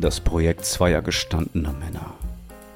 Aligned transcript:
Das 0.00 0.20
Projekt 0.20 0.64
zweier 0.64 1.02
gestandener 1.02 1.72
Männer. 1.72 2.14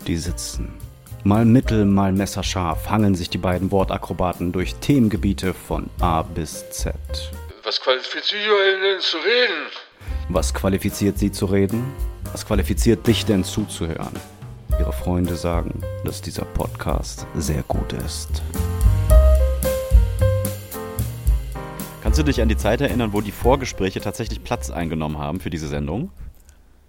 Die 0.08 0.16
sitzen. 0.16 0.74
Mal 1.22 1.44
mittel, 1.44 1.84
mal 1.84 2.10
messerscharf 2.10 2.90
hangeln 2.90 3.14
sich 3.14 3.30
die 3.30 3.38
beiden 3.38 3.70
Wortakrobaten 3.70 4.50
durch 4.50 4.74
Themengebiete 4.74 5.54
von 5.54 5.88
A 6.00 6.22
bis 6.22 6.68
Z. 6.70 6.96
Was 7.62 7.80
qualifiziert 7.80 8.48
euch 8.48 8.80
denn 8.82 9.00
zu 9.00 9.18
reden? 9.18 9.70
Was 10.30 10.52
qualifiziert 10.52 11.16
sie 11.16 11.30
zu 11.30 11.46
reden? 11.46 11.92
Was 12.32 12.44
qualifiziert 12.44 13.06
dich 13.06 13.24
denn 13.24 13.44
zuzuhören? 13.44 14.18
Ihre 14.80 14.92
Freunde 14.92 15.36
sagen, 15.36 15.80
dass 16.04 16.22
dieser 16.22 16.44
Podcast 16.44 17.28
sehr 17.36 17.62
gut 17.68 17.92
ist. 18.04 18.42
Kannst 22.02 22.18
du 22.18 22.24
dich 22.24 22.42
an 22.42 22.48
die 22.48 22.56
Zeit 22.56 22.80
erinnern, 22.80 23.12
wo 23.12 23.20
die 23.20 23.30
Vorgespräche 23.30 24.00
tatsächlich 24.00 24.42
Platz 24.42 24.70
eingenommen 24.70 25.18
haben 25.18 25.38
für 25.38 25.50
diese 25.50 25.68
Sendung? 25.68 26.10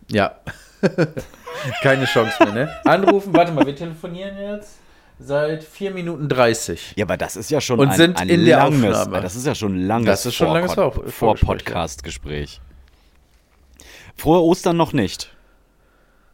Ja. 0.10 0.36
Keine 1.82 2.06
Chance 2.06 2.44
mehr, 2.44 2.54
ne? 2.54 2.70
Anrufen, 2.86 3.34
warte 3.34 3.52
mal, 3.52 3.66
wir 3.66 3.76
telefonieren 3.76 4.38
jetzt 4.38 4.78
seit 5.20 5.64
4 5.64 5.92
Minuten 5.92 6.28
30. 6.28 6.94
Ja, 6.98 7.06
aber 7.06 7.16
das 7.18 7.36
ist 7.36 7.50
ja 7.52 7.62
schon 7.62 7.80
Und 7.80 7.90
ein, 7.90 7.96
sind 7.98 8.18
ein 8.20 8.28
in 8.30 8.46
der 8.46 8.58
langes, 8.58 8.98
Aufnahme. 8.98 9.22
das 9.22 9.36
ist 9.36 9.46
ja 9.46 9.56
schon 9.56 9.76
ein 9.76 9.88
langes 9.88 10.08
Das 10.08 10.26
ist 10.26 10.36
schon 10.36 10.48
ein 10.48 10.54
langes 10.56 10.74
Vor- 10.74 10.92
Vor- 10.92 11.10
Vor-Podcast-Gespräch. 11.38 12.60
Frohe 14.16 14.42
Ostern 14.42 14.78
noch 14.78 14.94
nicht. 14.94 15.30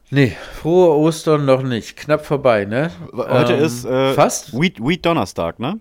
Nee, 0.09 0.35
frohe 0.59 0.95
Ostern 0.97 1.45
noch 1.45 1.61
nicht. 1.61 1.95
Knapp 1.95 2.25
vorbei, 2.25 2.65
ne? 2.65 2.89
Heute 3.15 3.53
Ähm, 3.53 3.63
ist 3.63 3.85
äh, 3.85 4.13
Fast? 4.13 4.59
Weed, 4.59 4.79
Weed 4.79 5.05
Donnerstag, 5.05 5.59
ne? 5.59 5.79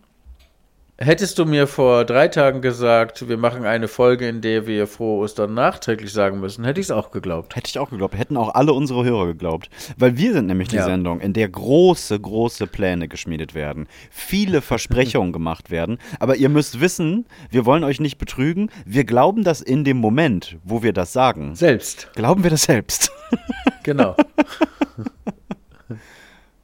Hättest 1.00 1.38
du 1.38 1.44
mir 1.44 1.68
vor 1.68 2.04
drei 2.04 2.26
Tagen 2.26 2.60
gesagt, 2.60 3.28
wir 3.28 3.36
machen 3.36 3.64
eine 3.64 3.86
Folge, 3.86 4.28
in 4.28 4.40
der 4.40 4.66
wir 4.66 4.88
frohe 4.88 5.22
Ostern 5.22 5.54
nachträglich 5.54 6.12
sagen 6.12 6.40
müssen, 6.40 6.64
hätte 6.64 6.80
ich 6.80 6.86
es 6.86 6.90
auch 6.90 7.12
geglaubt. 7.12 7.54
Hätte 7.54 7.68
ich 7.68 7.78
auch 7.78 7.90
geglaubt. 7.90 8.18
Hätten 8.18 8.36
auch 8.36 8.52
alle 8.56 8.72
unsere 8.72 9.04
Hörer 9.04 9.26
geglaubt. 9.26 9.70
Weil 9.96 10.16
wir 10.16 10.32
sind 10.32 10.46
nämlich 10.48 10.66
die 10.66 10.74
Ja. 10.76 10.84
Sendung, 10.84 11.20
in 11.20 11.34
der 11.34 11.48
große, 11.48 12.18
große 12.18 12.66
Pläne 12.66 13.06
geschmiedet 13.06 13.54
werden. 13.54 13.86
Viele 14.10 14.60
Versprechungen 14.60 15.32
gemacht 15.32 15.70
werden. 15.70 15.98
Aber 16.18 16.34
ihr 16.34 16.48
müsst 16.48 16.80
wissen, 16.80 17.26
wir 17.48 17.64
wollen 17.64 17.84
euch 17.84 18.00
nicht 18.00 18.18
betrügen. 18.18 18.68
Wir 18.84 19.04
glauben 19.04 19.44
das 19.44 19.60
in 19.60 19.84
dem 19.84 19.98
Moment, 19.98 20.56
wo 20.64 20.82
wir 20.82 20.92
das 20.92 21.12
sagen. 21.12 21.54
Selbst, 21.54 22.10
Glauben 22.16 22.42
wir 22.42 22.50
das 22.50 22.62
selbst. 22.64 23.12
genau. 23.84 24.16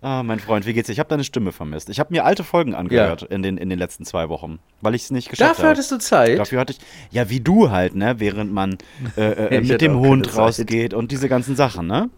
Ah, 0.05 0.23
mein 0.23 0.39
Freund, 0.39 0.67
wie 0.67 0.75
geht's 0.75 0.89
dir? 0.89 0.93
Ich 0.93 0.99
habe 0.99 1.09
deine 1.09 1.25
Stimme 1.25 1.51
vermisst. 1.51 1.89
Ich 1.89 1.99
habe 1.99 2.13
mir 2.13 2.27
alte 2.27 2.45
Folgen 2.45 2.75
angehört 2.75 3.23
in, 3.23 3.43
den, 3.43 3.57
in 3.57 3.71
den 3.71 3.79
letzten 3.79 4.05
zwei 4.05 4.29
Wochen, 4.29 4.59
weil 4.83 4.95
ich 4.95 5.05
es 5.05 5.11
nicht 5.11 5.31
geschafft 5.31 5.53
Dafür 5.53 5.65
habe. 5.65 5.71
hattest 5.71 5.91
du 5.93 5.97
Zeit. 5.97 6.39
Dafür 6.39 6.61
hatte 6.61 6.75
ich, 6.75 6.79
ja, 7.11 7.31
wie 7.31 7.41
du 7.41 7.71
halt, 7.71 7.95
ne, 7.95 8.21
während 8.21 8.53
man 8.53 8.77
äh, 9.17 9.23
äh, 9.23 9.61
mit 9.63 9.81
dem 9.81 9.99
Hund 9.99 10.37
rausgeht 10.37 10.93
und 10.93 11.11
diese 11.11 11.31
ganzen 11.31 11.57
Sachen, 11.57 11.87
ne? 11.87 12.11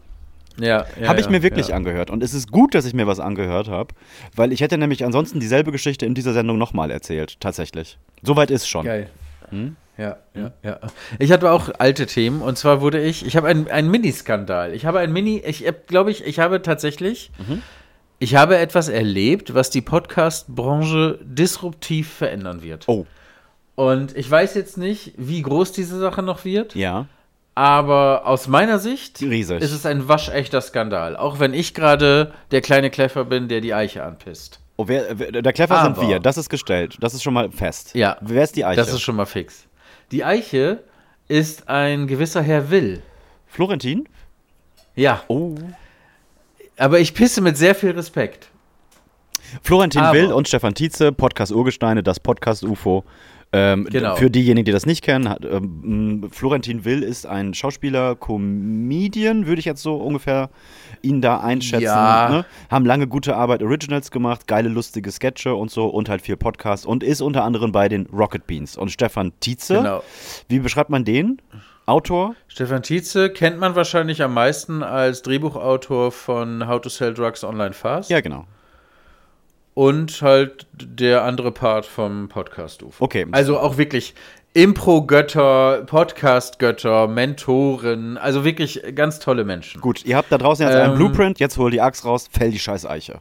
Ja, 0.58 0.84
ja 1.00 1.06
habe 1.06 1.20
ich 1.20 1.26
ja, 1.26 1.30
mir 1.30 1.44
wirklich 1.44 1.68
ja. 1.68 1.76
angehört. 1.76 2.10
Und 2.10 2.24
es 2.24 2.34
ist 2.34 2.50
gut, 2.50 2.74
dass 2.74 2.86
ich 2.86 2.92
mir 2.92 3.06
was 3.06 3.20
angehört 3.20 3.68
habe, 3.68 3.94
weil 4.34 4.52
ich 4.52 4.62
hätte 4.62 4.78
nämlich 4.78 5.04
ansonsten 5.04 5.38
dieselbe 5.38 5.70
Geschichte 5.70 6.06
in 6.06 6.14
dieser 6.14 6.32
Sendung 6.32 6.58
nochmal 6.58 6.90
erzählt, 6.90 7.38
tatsächlich. 7.38 7.98
Soweit 8.20 8.50
ist 8.50 8.68
schon. 8.68 8.84
Geil. 8.84 9.10
Hm? 9.50 9.76
Ja, 9.98 10.16
ja, 10.34 10.50
ja. 10.62 10.78
Ich 11.18 11.32
hatte 11.32 11.50
auch 11.50 11.70
alte 11.78 12.06
Themen 12.06 12.42
und 12.42 12.58
zwar 12.58 12.80
wurde 12.82 13.00
ich, 13.02 13.24
ich 13.24 13.36
habe 13.36 13.48
einen, 13.48 13.68
einen 13.68 13.90
Mini-Skandal. 13.90 14.74
Ich 14.74 14.84
habe 14.84 14.98
ein 14.98 15.12
Mini, 15.12 15.42
ich 15.46 15.64
glaube 15.86 16.10
ich, 16.10 16.24
ich 16.26 16.38
habe 16.38 16.60
tatsächlich, 16.62 17.30
Mhm. 17.38 17.62
ich 18.18 18.34
habe 18.36 18.58
etwas 18.58 18.88
erlebt, 18.88 19.54
was 19.54 19.70
die 19.70 19.80
Podcast-Branche 19.82 21.18
disruptiv 21.22 22.12
verändern 22.12 22.62
wird. 22.62 22.84
Oh, 22.88 23.06
Und 23.74 24.16
ich 24.16 24.30
weiß 24.30 24.54
jetzt 24.54 24.76
nicht, 24.78 25.14
wie 25.16 25.40
groß 25.42 25.72
diese 25.72 25.98
Sache 25.98 26.22
noch 26.22 26.44
wird, 26.44 26.74
ja. 26.74 27.06
aber 27.54 28.26
aus 28.26 28.48
meiner 28.48 28.78
Sicht 28.78 29.20
Riesig. 29.22 29.62
ist 29.62 29.72
es 29.72 29.86
ein 29.86 30.08
waschechter 30.08 30.60
Skandal. 30.60 31.16
Auch 31.16 31.40
wenn 31.40 31.54
ich 31.54 31.72
gerade 31.74 32.32
der 32.50 32.60
kleine 32.60 32.90
Kleffer 32.90 33.24
bin, 33.24 33.48
der 33.48 33.60
die 33.62 33.72
Eiche 33.74 34.04
anpisst. 34.04 34.60
Oh, 34.78 34.88
wer, 34.88 35.18
wer, 35.18 35.32
der 35.40 35.52
Kleffer 35.54 35.82
sind 35.84 36.00
wir, 36.06 36.20
das 36.20 36.36
ist 36.36 36.50
gestellt. 36.50 36.98
Das 37.00 37.14
ist 37.14 37.22
schon 37.22 37.32
mal 37.32 37.50
fest. 37.50 37.94
Ja. 37.94 38.18
Wer 38.20 38.44
ist 38.44 38.56
die 38.56 38.64
Eiche? 38.66 38.76
Das 38.76 38.92
ist 38.92 39.00
schon 39.00 39.16
mal 39.16 39.24
fix. 39.24 39.65
Die 40.12 40.24
Eiche 40.24 40.84
ist 41.28 41.68
ein 41.68 42.06
gewisser 42.06 42.42
Herr 42.42 42.70
Will. 42.70 43.02
Florentin? 43.46 44.08
Ja. 44.94 45.22
Oh. 45.28 45.54
Aber 46.76 47.00
ich 47.00 47.14
pisse 47.14 47.40
mit 47.40 47.56
sehr 47.56 47.74
viel 47.74 47.90
Respekt. 47.90 48.48
Florentin 49.62 50.02
Aber- 50.02 50.16
Will 50.18 50.32
und 50.32 50.48
Stefan 50.48 50.74
Tietze, 50.74 51.12
Podcast 51.12 51.52
Urgesteine, 51.52 52.02
das 52.02 52.20
Podcast 52.20 52.62
UFO. 52.64 53.04
Ähm, 53.52 53.84
Genau. 53.90 54.16
Für 54.16 54.28
diejenigen, 54.30 54.64
die 54.64 54.72
das 54.72 54.86
nicht 54.86 55.02
kennen, 55.02 55.28
hat, 55.28 55.44
ähm, 55.44 56.28
Florentin 56.32 56.84
Will 56.84 57.02
ist 57.02 57.26
ein 57.26 57.54
Schauspieler, 57.54 58.16
Comedian, 58.16 59.46
würde 59.46 59.60
ich 59.60 59.64
jetzt 59.64 59.82
so 59.82 59.96
ungefähr 59.96 60.50
ihn 61.02 61.20
da 61.22 61.38
einschätzen. 61.40 61.84
Ja. 61.84 62.28
Ne? 62.28 62.44
Haben 62.70 62.84
lange 62.84 63.06
gute 63.06 63.36
Arbeit 63.36 63.62
Originals 63.62 64.10
gemacht, 64.10 64.46
geile, 64.46 64.68
lustige 64.68 65.10
Sketche 65.12 65.54
und 65.54 65.70
so 65.70 65.86
und 65.86 66.08
halt 66.08 66.22
viel 66.22 66.36
Podcasts 66.36 66.84
und 66.84 67.02
ist 67.04 67.20
unter 67.20 67.44
anderem 67.44 67.72
bei 67.72 67.88
den 67.88 68.06
Rocket 68.06 68.46
Beans. 68.46 68.76
Und 68.76 68.90
Stefan 68.90 69.32
Tietze, 69.40 69.74
Genau. 69.76 70.02
wie 70.48 70.58
beschreibt 70.58 70.90
man 70.90 71.04
den? 71.04 71.40
Autor? 71.86 72.34
Stefan 72.48 72.82
Tietze 72.82 73.30
kennt 73.30 73.60
man 73.60 73.76
wahrscheinlich 73.76 74.20
am 74.22 74.34
meisten 74.34 74.82
als 74.82 75.22
Drehbuchautor 75.22 76.10
von 76.10 76.66
How 76.66 76.80
to 76.80 76.88
Sell 76.88 77.14
Drugs 77.14 77.44
Online 77.44 77.72
Fast. 77.74 78.10
Ja, 78.10 78.20
genau. 78.20 78.44
Und 79.76 80.22
halt 80.22 80.66
der 80.72 81.22
andere 81.24 81.52
Part 81.52 81.84
vom 81.84 82.30
Podcast 82.30 82.82
UFO. 82.82 83.04
Okay. 83.04 83.26
Also 83.32 83.58
auch 83.58 83.76
wirklich 83.76 84.14
Impro-Götter, 84.54 85.82
Podcast-Götter, 85.84 87.08
Mentoren, 87.08 88.16
also 88.16 88.42
wirklich 88.42 88.82
ganz 88.94 89.18
tolle 89.18 89.44
Menschen. 89.44 89.82
Gut, 89.82 90.02
ihr 90.06 90.16
habt 90.16 90.32
da 90.32 90.38
draußen 90.38 90.66
jetzt 90.66 90.74
einen 90.74 90.92
Ähm, 90.92 90.96
Blueprint, 90.96 91.38
jetzt 91.40 91.58
hol 91.58 91.70
die 91.70 91.82
Axt 91.82 92.06
raus, 92.06 92.26
fäll 92.32 92.50
die 92.50 92.58
scheiß 92.58 92.86
Eiche. 92.86 93.20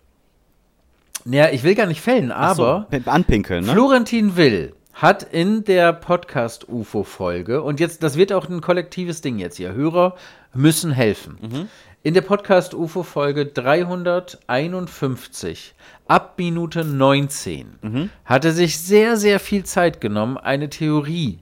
Ja, 1.26 1.50
ich 1.50 1.64
will 1.66 1.76
gar 1.76 1.88
nicht 1.88 2.00
fällen, 2.00 2.32
aber 2.32 2.88
so, 2.90 3.12
anpinkeln, 3.12 3.66
ne? 3.66 3.74
Florentin 3.74 4.38
Will 4.38 4.74
hat 4.96 5.22
in 5.24 5.64
der 5.66 5.94
Podcast-UFO-Folge, 5.94 7.62
und 7.62 7.82
jetzt, 7.82 8.02
das 8.02 8.18
wird 8.18 8.34
auch 8.34 8.50
ein 8.50 8.62
kollektives 8.62 9.22
Ding 9.22 9.38
jetzt 9.38 9.58
hier, 9.58 9.74
Hörer 9.74 10.16
müssen 10.54 10.92
helfen. 10.92 11.68
In 12.02 12.14
der 12.14 12.22
Podcast-UFO-Folge 12.22 13.48
351, 13.48 15.74
ab 16.08 16.36
Minute 16.38 16.86
19, 16.86 18.10
hat 18.24 18.46
er 18.46 18.54
sich 18.54 18.80
sehr, 18.80 19.18
sehr 19.18 19.42
viel 19.42 19.66
Zeit 19.66 20.00
genommen, 20.00 20.38
eine 20.38 20.70
Theorie 20.70 21.40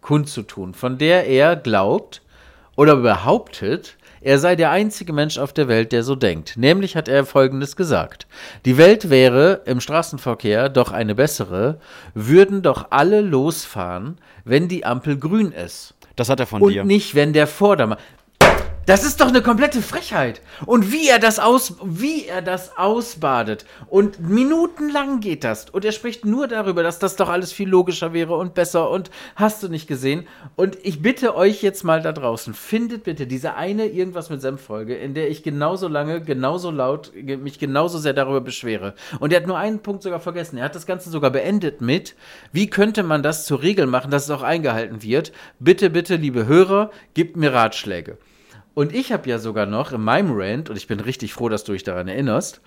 kundzutun, 0.00 0.74
von 0.74 0.98
der 0.98 1.26
er 1.26 1.54
glaubt 1.54 2.22
oder 2.74 2.96
behauptet, 2.96 3.96
er 4.26 4.40
sei 4.40 4.56
der 4.56 4.72
einzige 4.72 5.12
Mensch 5.12 5.38
auf 5.38 5.52
der 5.52 5.68
Welt, 5.68 5.92
der 5.92 6.02
so 6.02 6.16
denkt. 6.16 6.56
Nämlich 6.56 6.96
hat 6.96 7.06
er 7.06 7.24
Folgendes 7.24 7.76
gesagt. 7.76 8.26
Die 8.64 8.76
Welt 8.76 9.08
wäre 9.08 9.62
im 9.66 9.80
Straßenverkehr 9.80 10.68
doch 10.68 10.90
eine 10.90 11.14
bessere, 11.14 11.78
würden 12.12 12.60
doch 12.60 12.88
alle 12.90 13.20
losfahren, 13.20 14.18
wenn 14.44 14.66
die 14.66 14.84
Ampel 14.84 15.16
grün 15.16 15.52
ist. 15.52 15.94
Das 16.16 16.28
hat 16.28 16.40
er 16.40 16.46
von 16.46 16.60
Und 16.60 16.72
dir. 16.72 16.82
nicht, 16.84 17.14
wenn 17.14 17.34
der 17.34 17.46
Vordermann. 17.46 17.98
Das 18.86 19.02
ist 19.02 19.20
doch 19.20 19.26
eine 19.26 19.42
komplette 19.42 19.82
Frechheit. 19.82 20.40
Und 20.64 20.92
wie 20.92 21.08
er 21.08 21.18
das 21.18 21.40
aus, 21.40 21.74
wie 21.82 22.26
er 22.26 22.40
das 22.40 22.78
ausbadet. 22.78 23.66
Und 23.88 24.20
minutenlang 24.20 25.18
geht 25.18 25.42
das. 25.42 25.68
Und 25.70 25.84
er 25.84 25.90
spricht 25.90 26.24
nur 26.24 26.46
darüber, 26.46 26.84
dass 26.84 27.00
das 27.00 27.16
doch 27.16 27.28
alles 27.28 27.50
viel 27.50 27.68
logischer 27.68 28.12
wäre 28.12 28.36
und 28.36 28.54
besser. 28.54 28.88
Und 28.88 29.10
hast 29.34 29.60
du 29.64 29.68
nicht 29.68 29.88
gesehen? 29.88 30.28
Und 30.54 30.78
ich 30.84 31.02
bitte 31.02 31.34
euch 31.34 31.64
jetzt 31.64 31.82
mal 31.82 32.00
da 32.00 32.12
draußen, 32.12 32.54
findet 32.54 33.02
bitte 33.02 33.26
diese 33.26 33.56
eine 33.56 33.86
irgendwas 33.86 34.30
mit 34.30 34.40
Senf-Folge, 34.40 34.94
in 34.94 35.14
der 35.14 35.30
ich 35.30 35.42
genauso 35.42 35.88
lange, 35.88 36.22
genauso 36.22 36.70
laut, 36.70 37.10
mich 37.16 37.58
genauso 37.58 37.98
sehr 37.98 38.14
darüber 38.14 38.40
beschwere. 38.40 38.94
Und 39.18 39.32
er 39.32 39.40
hat 39.40 39.48
nur 39.48 39.58
einen 39.58 39.80
Punkt 39.80 40.04
sogar 40.04 40.20
vergessen. 40.20 40.58
Er 40.58 40.64
hat 40.66 40.76
das 40.76 40.86
Ganze 40.86 41.10
sogar 41.10 41.32
beendet 41.32 41.80
mit, 41.80 42.14
wie 42.52 42.70
könnte 42.70 43.02
man 43.02 43.24
das 43.24 43.46
zur 43.46 43.62
Regel 43.62 43.88
machen, 43.88 44.12
dass 44.12 44.26
es 44.26 44.30
auch 44.30 44.42
eingehalten 44.42 45.02
wird? 45.02 45.32
Bitte, 45.58 45.90
bitte, 45.90 46.14
liebe 46.14 46.46
Hörer, 46.46 46.92
gebt 47.14 47.36
mir 47.36 47.52
Ratschläge. 47.52 48.16
Und 48.76 48.94
ich 48.94 49.10
habe 49.10 49.26
ja 49.26 49.38
sogar 49.38 49.64
noch 49.64 49.92
in 49.92 50.02
meinem 50.02 50.32
Rant, 50.38 50.68
und 50.68 50.76
ich 50.76 50.86
bin 50.86 51.00
richtig 51.00 51.32
froh, 51.32 51.48
dass 51.48 51.64
du 51.64 51.72
dich 51.72 51.82
daran 51.82 52.08
erinnerst, 52.08 52.60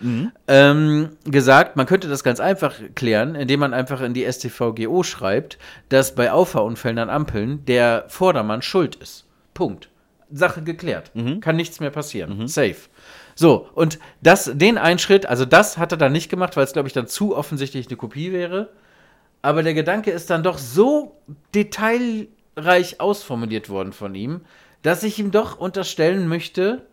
ähm, 0.48 1.10
gesagt, 1.26 1.76
man 1.76 1.86
könnte 1.86 2.10
das 2.10 2.24
ganz 2.24 2.40
einfach 2.40 2.74
klären, 2.96 3.36
indem 3.36 3.60
man 3.60 3.76
einfach 3.76 4.02
in 4.02 4.16
die 4.16 4.26
STVGO 4.26 5.04
schreibt, 5.04 5.60
dass 5.90 6.16
bei 6.16 6.32
Auffahrunfällen 6.32 6.98
an 6.98 7.12
Ampeln 7.12 7.64
der 7.66 8.06
Vordermann 8.08 8.64
schuld 8.64 8.96
ist. 8.96 9.28
Punkt. 9.54 9.90
Sache 10.32 10.64
geklärt. 10.64 11.12
Kann 11.42 11.56
nichts 11.56 11.80
mehr 11.80 11.92
passieren. 11.92 12.48
Safe. 12.48 12.78
So, 13.36 13.70
und 13.76 14.00
das, 14.24 14.50
den 14.52 14.80
Einschritt, 14.80 15.28
also 15.28 15.46
das 15.46 15.78
hat 15.78 15.92
er 15.92 16.00
dann 16.00 16.12
nicht 16.12 16.30
gemacht, 16.30 16.58
weil 16.58 16.64
es, 16.64 16.74
glaube 16.74 16.88
ich, 16.88 16.94
dann 16.94 17.06
zu 17.06 17.38
offensichtlich 17.38 17.88
eine 17.88 17.98
Kopie 17.98 18.32
wäre. 18.34 18.70
Aber 19.44 19.62
der 19.62 19.76
Gedanke 19.76 20.10
ist 20.10 20.32
dann 20.32 20.42
doch 20.42 20.58
so 20.58 21.22
detailreich 21.54 23.00
ausformuliert 23.00 23.70
worden 23.70 23.94
von 23.94 24.16
ihm, 24.16 24.42
dass 24.82 25.04
ich 25.04 25.20
ihm 25.20 25.32
doch 25.32 25.58
unterstellen 25.58 26.28
möchte, 26.28 26.86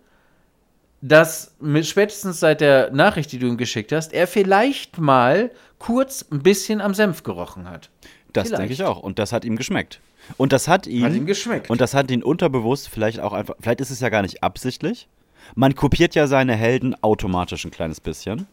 dass 1.01 1.55
mit, 1.61 1.87
spätestens 1.87 2.41
seit 2.41 2.61
der 2.61 2.91
Nachricht, 2.91 3.31
die 3.33 3.39
du 3.39 3.47
ihm 3.47 3.57
geschickt 3.57 3.93
hast, 3.93 4.13
er 4.13 4.27
vielleicht 4.27 4.99
mal 4.99 5.51
kurz 5.79 6.25
ein 6.31 6.43
bisschen 6.43 6.81
am 6.81 6.95
Senf 6.95 7.23
gerochen 7.23 7.69
hat. 7.69 7.91
Das 8.33 8.49
Vielleicht. 8.49 8.61
denke 8.61 8.75
ich 8.75 8.83
auch. 8.83 9.01
Und 9.01 9.19
das 9.19 9.33
hat 9.33 9.45
ihm 9.45 9.57
geschmeckt. 9.57 10.01
Und 10.37 10.53
das 10.53 10.69
hat 10.69 10.87
ihn, 10.87 11.05
Hat 11.05 11.15
ihm 11.15 11.27
geschmeckt. 11.27 11.71
Und 11.71 11.81
das 11.81 11.95
hat 11.95 12.11
ihn 12.11 12.23
unterbewusst 12.23 12.89
vielleicht 12.89 13.21
auch 13.21 13.33
einfach, 13.33 13.55
vielleicht 13.61 13.81
ist 13.81 13.91
es 13.91 14.01
ja 14.01 14.09
gar 14.09 14.23
nicht 14.23 14.43
absichtlich. 14.43 15.09
Man 15.55 15.75
kopiert 15.77 16.15
ja 16.17 16.27
seine 16.27 16.57
Helden 16.57 17.01
automatisch 17.03 17.65
ein 17.65 17.71
kleines 17.71 18.01
bisschen. 18.01 18.47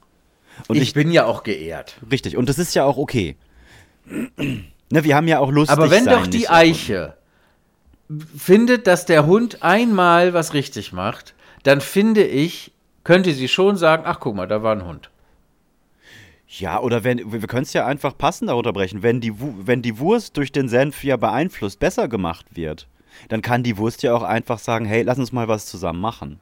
Und 0.67 0.75
ich, 0.75 0.83
ich, 0.83 0.93
bin 0.93 1.11
ja 1.11 1.25
auch 1.25 1.41
geehrt. 1.43 1.95
richtig. 2.11 2.37
Und 2.37 2.47
das 2.47 2.59
ist 2.59 2.75
ja 2.75 2.85
auch 2.85 2.97
okay. 2.97 3.35
ne, 4.05 5.03
wir 5.03 5.15
haben 5.15 5.27
ja 5.27 5.39
auch 5.39 5.49
Lust. 5.49 5.71
Aber 5.71 5.89
wenn 5.89 6.05
doch 6.05 6.27
die 6.27 6.47
Eiche 6.47 7.15
findet, 8.37 8.87
dass 8.87 9.05
der 9.05 9.25
Hund 9.25 9.63
einmal 9.63 10.33
was 10.33 10.53
richtig 10.53 10.93
macht, 10.93 11.33
dann 11.63 11.81
finde 11.81 12.23
ich, 12.23 12.71
könnte 13.03 13.33
sie 13.33 13.47
schon 13.47 13.77
sagen, 13.77 14.03
ach 14.05 14.19
guck 14.19 14.35
mal, 14.35 14.47
da 14.47 14.63
war 14.63 14.75
ein 14.75 14.85
Hund. 14.85 15.09
Ja, 16.47 16.79
oder 16.79 17.03
wenn, 17.03 17.31
wir 17.31 17.47
können 17.47 17.63
es 17.63 17.73
ja 17.73 17.85
einfach 17.87 18.15
passender 18.17 18.53
runterbrechen. 18.53 19.01
Wenn 19.01 19.21
die, 19.21 19.33
wenn 19.37 19.81
die 19.81 19.97
Wurst 19.97 20.37
durch 20.37 20.51
den 20.51 20.69
Senf 20.69 21.03
ja 21.03 21.17
beeinflusst 21.17 21.79
besser 21.79 22.07
gemacht 22.07 22.45
wird, 22.51 22.87
dann 23.29 23.41
kann 23.41 23.63
die 23.63 23.77
Wurst 23.77 24.03
ja 24.03 24.13
auch 24.13 24.23
einfach 24.23 24.59
sagen, 24.59 24.85
hey, 24.85 25.01
lass 25.01 25.17
uns 25.17 25.31
mal 25.31 25.47
was 25.47 25.65
zusammen 25.65 25.99
machen. 25.99 26.39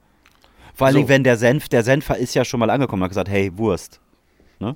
Vor 0.74 0.88
allen 0.88 0.96
So. 0.96 1.10
Wenn 1.10 1.24
der 1.24 1.38
Senf, 1.38 1.70
der 1.70 1.84
Senfer 1.84 2.18
ist 2.18 2.34
ja 2.34 2.44
schon 2.44 2.60
mal 2.60 2.70
angekommen 2.70 3.02
und 3.02 3.06
hat 3.06 3.12
gesagt, 3.12 3.30
hey, 3.30 3.58
Wurst. 3.58 4.00
Ne? 4.60 4.76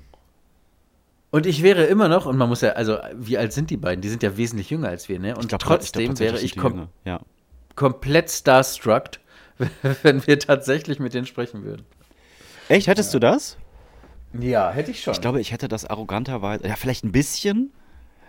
Und 1.36 1.46
ich 1.46 1.64
wäre 1.64 1.84
immer 1.84 2.08
noch, 2.08 2.28
und 2.28 2.38
man 2.38 2.48
muss 2.48 2.62
ja, 2.62 2.70
also 2.70 2.98
wie 3.14 3.38
alt 3.38 3.52
sind 3.52 3.70
die 3.70 3.76
beiden? 3.76 4.00
Die 4.00 4.08
sind 4.08 4.24
ja 4.24 4.38
wesentlich 4.38 4.70
jünger 4.70 4.88
als 4.88 5.10
wir, 5.10 5.20
ne? 5.20 5.36
Und 5.36 5.50
glaub, 5.50 5.60
trotzdem 5.60 6.04
glaub, 6.04 6.12
tatsächlich 6.12 6.42
wäre 6.42 6.46
ich 6.46 6.56
kom. 6.56 6.88
Ja. 7.04 7.20
komplett 7.76 8.32
starstruck, 8.32 9.10
wenn 10.04 10.26
wir 10.26 10.40
tatsächlich 10.40 10.98
mit 11.00 11.14
denen 11.14 11.26
sprechen 11.26 11.66
würden. 11.66 11.86
Echt, 12.70 12.88
hättest 12.88 13.14
du 13.14 13.20
das? 13.20 13.58
Ja, 14.40 14.72
hätte 14.72 14.92
ich 14.92 15.04
schon. 15.04 15.14
Ich 15.14 15.20
glaube, 15.20 15.42
ich 15.42 15.52
hätte 15.52 15.68
das 15.68 15.84
arroganterweise, 15.86 16.66
ja, 16.70 16.78
vielleicht 16.78 17.04
ein 17.04 17.12
bisschen, 17.12 17.74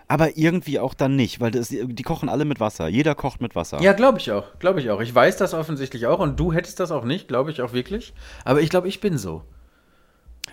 aber 0.09 0.35
irgendwie 0.35 0.77
auch 0.81 0.93
dann 0.93 1.15
nicht, 1.15 1.39
weil 1.39 1.51
das, 1.51 1.69
die 1.69 2.03
kochen 2.03 2.27
alle 2.27 2.43
mit 2.43 2.59
Wasser. 2.59 2.89
Jeder 2.89 3.15
kocht 3.15 3.39
mit 3.39 3.55
Wasser. 3.55 3.81
ja, 3.81 3.93
glaube 3.93 4.17
ich 4.17 4.33
auch. 4.33 4.59
Glaube 4.59 4.81
ich 4.81 4.89
auch. 4.89 4.99
Ich 4.99 5.15
weiß 5.15 5.37
das 5.37 5.53
offensichtlich 5.53 6.07
auch 6.07 6.19
und 6.19 6.37
du 6.37 6.51
hättest 6.51 6.81
das 6.81 6.91
auch 6.91 7.05
nicht, 7.05 7.29
glaube 7.29 7.51
ich 7.51 7.61
auch 7.61 7.71
wirklich. 7.71 8.13
Aber 8.43 8.59
ich 8.59 8.69
glaube, 8.69 8.89
ich 8.89 8.99
bin 8.99 9.17
so. 9.17 9.43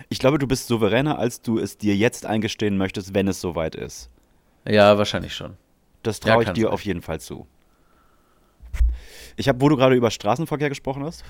Ich 0.08 0.18
glaube, 0.18 0.38
du 0.38 0.46
bist 0.46 0.66
souveräner, 0.68 1.18
als 1.18 1.40
du 1.42 1.58
es 1.58 1.76
dir 1.78 1.94
jetzt 1.96 2.26
eingestehen 2.26 2.76
möchtest, 2.76 3.14
wenn 3.14 3.28
es 3.28 3.40
soweit 3.40 3.74
ist. 3.74 4.10
Ja, 4.66 4.96
wahrscheinlich 4.98 5.34
schon. 5.34 5.56
Das 6.02 6.18
Ja, 6.18 6.32
traue 6.32 6.42
ich 6.42 6.46
kann's 6.46 6.56
dir 6.56 6.64
sein. 6.66 6.72
auf 6.72 6.84
jeden 6.84 7.02
Fall 7.02 7.20
zu. 7.20 7.46
Ich 9.36 9.48
habe, 9.48 9.60
wo 9.60 9.68
du 9.68 9.76
gerade 9.76 9.96
über 9.96 10.10
Straßenverkehr 10.10 10.68
gesprochen 10.68 11.02
hast, 11.04 11.24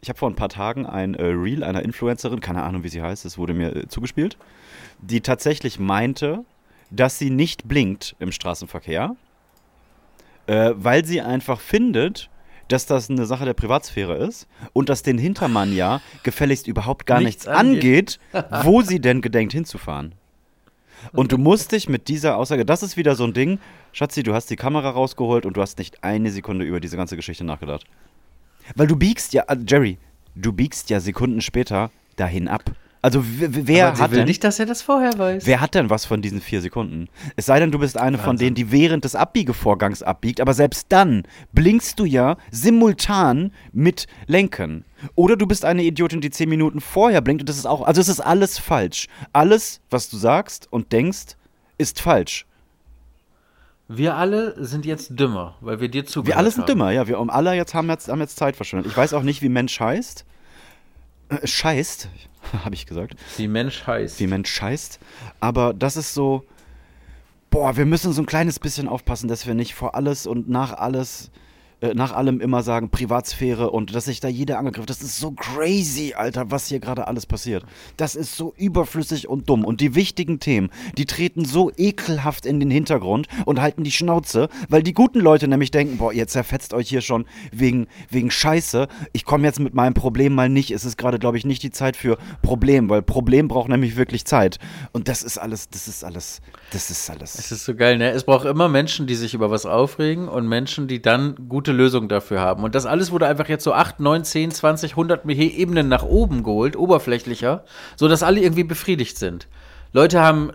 ich 0.00 0.08
habe 0.08 0.18
vor 0.18 0.30
ein 0.30 0.36
paar 0.36 0.48
Tagen 0.48 0.86
ein 0.86 1.14
äh, 1.14 1.24
Reel 1.24 1.64
einer 1.64 1.82
Influencerin, 1.82 2.40
keine 2.40 2.62
Ahnung, 2.62 2.84
wie 2.84 2.88
sie 2.88 3.02
heißt, 3.02 3.24
es 3.24 3.36
wurde 3.36 3.52
mir 3.52 3.74
äh, 3.74 3.88
zugespielt, 3.88 4.36
die 5.00 5.20
tatsächlich 5.20 5.78
meinte, 5.80 6.44
dass 6.90 7.18
sie 7.18 7.30
nicht 7.30 7.66
blinkt 7.66 8.14
im 8.20 8.30
Straßenverkehr, 8.30 9.16
äh, 10.46 10.70
weil 10.76 11.04
sie 11.04 11.20
einfach 11.20 11.60
findet, 11.60 12.30
dass 12.68 12.86
das 12.86 13.10
eine 13.10 13.26
Sache 13.26 13.44
der 13.44 13.54
Privatsphäre 13.54 14.16
ist 14.16 14.46
und 14.72 14.88
dass 14.88 15.02
den 15.02 15.18
Hintermann 15.18 15.74
ja 15.74 16.00
gefälligst 16.22 16.66
überhaupt 16.66 17.06
gar 17.06 17.20
nichts, 17.20 17.46
Nichts 17.46 17.58
angeht, 17.58 18.20
wo 18.62 18.82
sie 18.82 19.00
denn 19.00 19.20
gedenkt 19.20 19.52
hinzufahren. 19.52 20.14
Und 21.12 21.32
du 21.32 21.38
musst 21.38 21.72
dich 21.72 21.88
mit 21.88 22.08
dieser 22.08 22.36
Aussage, 22.36 22.64
das 22.64 22.82
ist 22.82 22.96
wieder 22.96 23.14
so 23.14 23.24
ein 23.24 23.32
Ding, 23.32 23.58
Schatzi, 23.92 24.22
du 24.22 24.34
hast 24.34 24.50
die 24.50 24.56
Kamera 24.56 24.90
rausgeholt 24.90 25.46
und 25.46 25.56
du 25.56 25.62
hast 25.62 25.78
nicht 25.78 26.04
eine 26.04 26.30
Sekunde 26.30 26.64
über 26.64 26.80
diese 26.80 26.96
ganze 26.96 27.16
Geschichte 27.16 27.44
nachgedacht. 27.44 27.84
Weil 28.74 28.86
du 28.86 28.96
biegst 28.96 29.32
ja, 29.32 29.44
äh, 29.48 29.56
Jerry, 29.66 29.98
du 30.34 30.52
biegst 30.52 30.90
ja 30.90 31.00
Sekunden 31.00 31.40
später 31.40 31.90
dahin 32.16 32.48
ab. 32.48 32.70
Also 33.00 33.22
wer 33.24 33.96
hat 33.96 34.12
denn, 34.12 34.26
nicht, 34.26 34.42
dass 34.42 34.58
er 34.58 34.66
das 34.66 34.82
vorher 34.82 35.16
weiß. 35.16 35.46
wer 35.46 35.60
hat 35.60 35.74
denn 35.74 35.88
was 35.88 36.04
von 36.04 36.20
diesen 36.20 36.40
vier 36.40 36.60
Sekunden? 36.60 37.08
Es 37.36 37.46
sei 37.46 37.60
denn, 37.60 37.70
du 37.70 37.78
bist 37.78 37.96
eine 37.96 38.18
von 38.18 38.30
Wahnsinn. 38.30 38.46
denen, 38.46 38.54
die 38.56 38.72
während 38.72 39.04
des 39.04 39.14
Abbiegevorgangs 39.14 40.02
abbiegt, 40.02 40.40
aber 40.40 40.52
selbst 40.52 40.86
dann 40.88 41.22
blinkst 41.52 42.00
du 42.00 42.04
ja 42.04 42.36
simultan 42.50 43.52
mit 43.72 44.06
Lenken. 44.26 44.84
Oder 45.14 45.36
du 45.36 45.46
bist 45.46 45.64
eine 45.64 45.84
Idiotin, 45.84 46.20
die 46.20 46.30
zehn 46.30 46.48
Minuten 46.48 46.80
vorher 46.80 47.20
blinkt 47.20 47.42
und 47.42 47.48
das 47.48 47.56
ist 47.56 47.66
auch, 47.66 47.82
also 47.82 48.00
es 48.00 48.08
ist 48.08 48.20
alles 48.20 48.58
falsch. 48.58 49.06
Alles, 49.32 49.80
was 49.90 50.10
du 50.10 50.16
sagst 50.16 50.66
und 50.70 50.92
denkst, 50.92 51.36
ist 51.78 52.00
falsch. 52.00 52.46
Wir 53.86 54.16
alle 54.16 54.54
sind 54.62 54.84
jetzt 54.84 55.18
dümmer, 55.18 55.56
weil 55.60 55.80
wir 55.80 55.88
dir 55.88 56.04
zugehört 56.04 56.34
Wir 56.34 56.38
alle 56.38 56.50
sind 56.50 56.62
haben. 56.62 56.66
dümmer, 56.66 56.90
ja. 56.90 57.08
Wir 57.08 57.18
um 57.18 57.30
alle 57.30 57.54
jetzt 57.54 57.74
haben, 57.74 57.88
jetzt 57.88 58.08
haben 58.08 58.20
jetzt 58.20 58.36
Zeit 58.36 58.54
verschwendet. 58.54 58.90
Ich 58.90 58.96
weiß 58.96 59.14
auch 59.14 59.22
nicht, 59.22 59.40
wie 59.40 59.48
Mensch 59.48 59.80
heißt. 59.80 60.26
Äh, 61.28 61.46
scheißt, 61.46 62.08
habe 62.64 62.74
ich 62.74 62.86
gesagt. 62.86 63.14
Wie 63.36 63.48
Mensch 63.48 63.86
heißt. 63.86 64.20
Wie 64.20 64.26
Mensch 64.26 64.50
scheißt. 64.50 64.98
Aber 65.40 65.74
das 65.74 65.96
ist 65.96 66.14
so. 66.14 66.44
Boah, 67.50 67.76
wir 67.78 67.86
müssen 67.86 68.12
so 68.12 68.20
ein 68.20 68.26
kleines 68.26 68.58
bisschen 68.58 68.88
aufpassen, 68.88 69.26
dass 69.26 69.46
wir 69.46 69.54
nicht 69.54 69.74
vor 69.74 69.94
alles 69.94 70.26
und 70.26 70.50
nach 70.50 70.74
alles, 70.74 71.30
äh, 71.80 71.94
nach 71.94 72.12
allem 72.12 72.40
immer 72.40 72.64
sagen 72.64 72.90
Privatsphäre 72.90 73.70
und 73.70 73.94
dass 73.94 74.06
sich 74.06 74.18
da 74.18 74.26
jeder 74.26 74.58
angegriffen. 74.58 74.86
Das 74.86 75.00
ist 75.00 75.20
so 75.20 75.30
crazy, 75.30 76.14
Alter, 76.16 76.50
was 76.50 76.66
hier 76.66 76.80
gerade 76.80 77.06
alles 77.06 77.24
passiert. 77.24 77.64
Das 77.96 78.16
ist 78.16 78.36
so 78.36 78.52
überflüssig 78.56 79.28
und 79.28 79.48
dumm. 79.48 79.64
Und 79.64 79.80
die 79.80 79.94
wichtigen 79.94 80.40
Themen, 80.40 80.70
die 80.96 81.06
treten 81.06 81.44
so 81.44 81.70
ekelhaft 81.76 82.46
in 82.46 82.58
den 82.58 82.70
Hintergrund 82.70 83.28
und 83.44 83.60
halten 83.60 83.84
die 83.84 83.92
Schnauze, 83.92 84.48
weil 84.68 84.82
die 84.82 84.92
guten 84.92 85.20
Leute 85.20 85.46
nämlich 85.46 85.70
denken, 85.70 85.98
boah, 85.98 86.12
ihr 86.12 86.26
zerfetzt 86.26 86.74
euch 86.74 86.88
hier 86.88 87.00
schon 87.00 87.26
wegen, 87.52 87.86
wegen 88.10 88.30
Scheiße. 88.30 88.88
Ich 89.12 89.24
komme 89.24 89.46
jetzt 89.46 89.60
mit 89.60 89.74
meinem 89.74 89.94
Problem 89.94 90.34
mal 90.34 90.48
nicht. 90.48 90.72
Es 90.72 90.84
ist 90.84 90.98
gerade, 90.98 91.20
glaube 91.20 91.38
ich, 91.38 91.44
nicht 91.44 91.62
die 91.62 91.70
Zeit 91.70 91.96
für 91.96 92.18
Problem, 92.42 92.90
weil 92.90 93.02
Problem 93.02 93.46
braucht 93.46 93.68
nämlich 93.68 93.96
wirklich 93.96 94.24
Zeit. 94.24 94.58
Und 94.92 95.06
das 95.06 95.22
ist 95.22 95.38
alles, 95.38 95.68
das 95.68 95.86
ist 95.86 96.04
alles, 96.04 96.40
das 96.72 96.90
ist 96.90 97.08
alles. 97.08 97.38
Es 97.38 97.52
ist 97.52 97.64
so 97.64 97.74
geil, 97.74 97.98
ne? 97.98 98.10
Es 98.10 98.24
braucht 98.24 98.46
immer 98.46 98.68
Menschen, 98.68 99.06
die 99.06 99.14
sich 99.14 99.34
über 99.34 99.50
was 99.50 99.64
aufregen 99.64 100.28
und 100.28 100.48
Menschen, 100.48 100.88
die 100.88 101.00
dann 101.00 101.36
gute 101.48 101.67
Lösungen 101.72 102.08
dafür 102.08 102.40
haben. 102.40 102.64
Und 102.64 102.74
das 102.74 102.86
alles 102.86 103.10
wurde 103.10 103.26
einfach 103.26 103.48
jetzt 103.48 103.64
so 103.64 103.72
8, 103.72 104.00
9, 104.00 104.24
10, 104.24 104.50
20, 104.50 104.90
100 104.92 105.24
Ebenen 105.26 105.88
nach 105.88 106.04
oben 106.04 106.42
geholt, 106.42 106.76
oberflächlicher, 106.76 107.64
sodass 107.96 108.22
alle 108.22 108.40
irgendwie 108.40 108.64
befriedigt 108.64 109.18
sind. 109.18 109.48
Leute 109.92 110.20
haben 110.20 110.52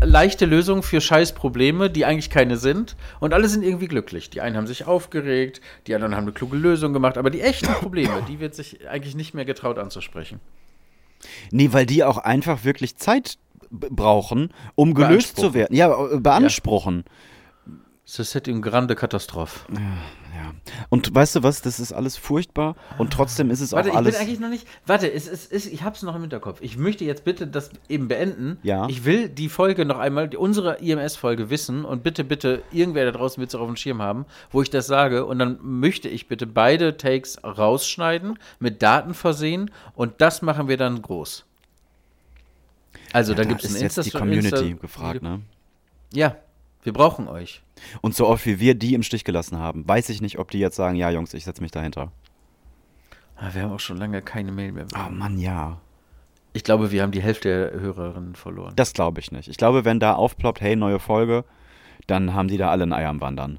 leichte 0.00 0.46
Lösungen 0.46 0.82
für 0.82 1.00
scheiß 1.00 1.32
Probleme, 1.32 1.90
die 1.90 2.04
eigentlich 2.04 2.30
keine 2.30 2.56
sind. 2.56 2.96
Und 3.20 3.34
alle 3.34 3.48
sind 3.48 3.64
irgendwie 3.64 3.88
glücklich. 3.88 4.30
Die 4.30 4.40
einen 4.40 4.56
haben 4.56 4.66
sich 4.66 4.86
aufgeregt, 4.86 5.60
die 5.86 5.94
anderen 5.94 6.14
haben 6.14 6.24
eine 6.24 6.32
kluge 6.32 6.56
Lösung 6.56 6.92
gemacht. 6.92 7.18
Aber 7.18 7.30
die 7.30 7.40
echten 7.40 7.72
Probleme, 7.72 8.22
die 8.28 8.40
wird 8.40 8.54
sich 8.54 8.88
eigentlich 8.88 9.14
nicht 9.14 9.34
mehr 9.34 9.44
getraut 9.44 9.78
anzusprechen. 9.78 10.40
Nee, 11.50 11.72
weil 11.72 11.86
die 11.86 12.04
auch 12.04 12.18
einfach 12.18 12.64
wirklich 12.64 12.96
Zeit 12.96 13.38
brauchen, 13.70 14.52
um 14.74 14.94
gelöst 14.94 15.36
zu 15.36 15.54
werden. 15.54 15.74
Ja, 15.74 15.92
äh, 15.92 16.20
beanspruchen. 16.20 17.04
Das 17.04 17.12
ist 18.04 18.48
une 18.48 18.60
grande 18.60 18.94
Katastrophe. 18.94 19.60
Ja. 19.72 20.52
Und 20.88 21.14
weißt 21.14 21.36
du 21.36 21.42
was, 21.42 21.62
das 21.62 21.78
ist 21.78 21.92
alles 21.92 22.16
furchtbar 22.16 22.74
und 22.98 23.12
trotzdem 23.12 23.50
ist 23.50 23.60
es 23.60 23.72
Warte, 23.72 23.90
auch 23.90 23.92
ich 23.92 23.96
alles. 23.98 24.14
bin 24.18 24.26
eigentlich 24.26 24.40
noch 24.40 24.48
nicht. 24.48 24.66
Warte, 24.86 25.10
es, 25.12 25.28
es, 25.28 25.46
es, 25.46 25.66
ich 25.66 25.82
hab's 25.82 26.02
noch 26.02 26.14
im 26.14 26.22
Hinterkopf. 26.22 26.58
Ich 26.62 26.76
möchte 26.76 27.04
jetzt 27.04 27.24
bitte 27.24 27.46
das 27.46 27.70
eben 27.88 28.08
beenden. 28.08 28.58
Ja. 28.62 28.88
Ich 28.88 29.04
will 29.04 29.28
die 29.28 29.48
Folge 29.48 29.84
noch 29.84 29.98
einmal, 29.98 30.34
unsere 30.36 30.78
IMS-Folge 30.78 31.48
wissen 31.50 31.84
und 31.84 32.02
bitte, 32.02 32.24
bitte, 32.24 32.62
irgendwer 32.72 33.04
da 33.04 33.12
draußen 33.12 33.40
wird 33.40 33.50
es 33.50 33.54
auch 33.54 33.60
auf 33.60 33.66
dem 33.68 33.76
Schirm 33.76 34.02
haben, 34.02 34.26
wo 34.50 34.62
ich 34.62 34.70
das 34.70 34.86
sage. 34.86 35.24
Und 35.24 35.38
dann 35.38 35.58
möchte 35.62 36.08
ich 36.08 36.28
bitte 36.28 36.46
beide 36.46 36.96
Takes 36.96 37.42
rausschneiden, 37.44 38.38
mit 38.58 38.82
Daten 38.82 39.14
versehen 39.14 39.70
und 39.94 40.20
das 40.20 40.42
machen 40.42 40.66
wir 40.68 40.76
dann 40.76 41.00
groß. 41.02 41.44
Also, 43.12 43.32
ja, 43.32 43.36
da 43.36 43.42
da 43.44 43.48
gibt 43.48 43.64
es 43.64 43.74
ein 43.74 43.82
jetzt 43.82 43.98
Insta 43.98 44.02
die 44.02 44.10
Community 44.10 44.54
Insta- 44.72 44.80
gefragt, 44.80 45.22
ne? 45.22 45.40
Ja, 46.12 46.36
wir 46.82 46.92
brauchen 46.92 47.28
euch. 47.28 47.62
Und 48.00 48.14
so 48.14 48.26
oft 48.26 48.44
wie 48.46 48.60
wir 48.60 48.74
die 48.74 48.94
im 48.94 49.02
Stich 49.02 49.24
gelassen 49.24 49.58
haben, 49.58 49.86
weiß 49.86 50.08
ich 50.08 50.20
nicht, 50.20 50.38
ob 50.38 50.50
die 50.50 50.58
jetzt 50.58 50.76
sagen, 50.76 50.96
ja 50.96 51.10
Jungs, 51.10 51.34
ich 51.34 51.44
setze 51.44 51.62
mich 51.62 51.70
dahinter. 51.70 52.10
Ah, 53.36 53.50
wir 53.52 53.62
haben 53.62 53.72
auch 53.72 53.80
schon 53.80 53.96
lange 53.96 54.22
keine 54.22 54.52
Mail 54.52 54.72
mehr. 54.72 54.84
Oh 54.84 54.96
bekommen. 54.96 55.18
Mann, 55.18 55.38
ja. 55.38 55.80
Ich 56.52 56.64
glaube, 56.64 56.90
wir 56.92 57.02
haben 57.02 57.12
die 57.12 57.22
Hälfte 57.22 57.70
der 57.70 57.80
Hörerinnen 57.80 58.34
verloren. 58.34 58.74
Das 58.76 58.92
glaube 58.92 59.20
ich 59.20 59.32
nicht. 59.32 59.48
Ich 59.48 59.56
glaube, 59.56 59.84
wenn 59.84 60.00
da 60.00 60.14
aufploppt, 60.14 60.60
hey, 60.60 60.76
neue 60.76 60.98
Folge, 60.98 61.44
dann 62.06 62.34
haben 62.34 62.48
die 62.48 62.58
da 62.58 62.70
alle 62.70 62.84
ein 62.84 62.92
Ei 62.92 63.06
am 63.06 63.20
Wandern. 63.20 63.58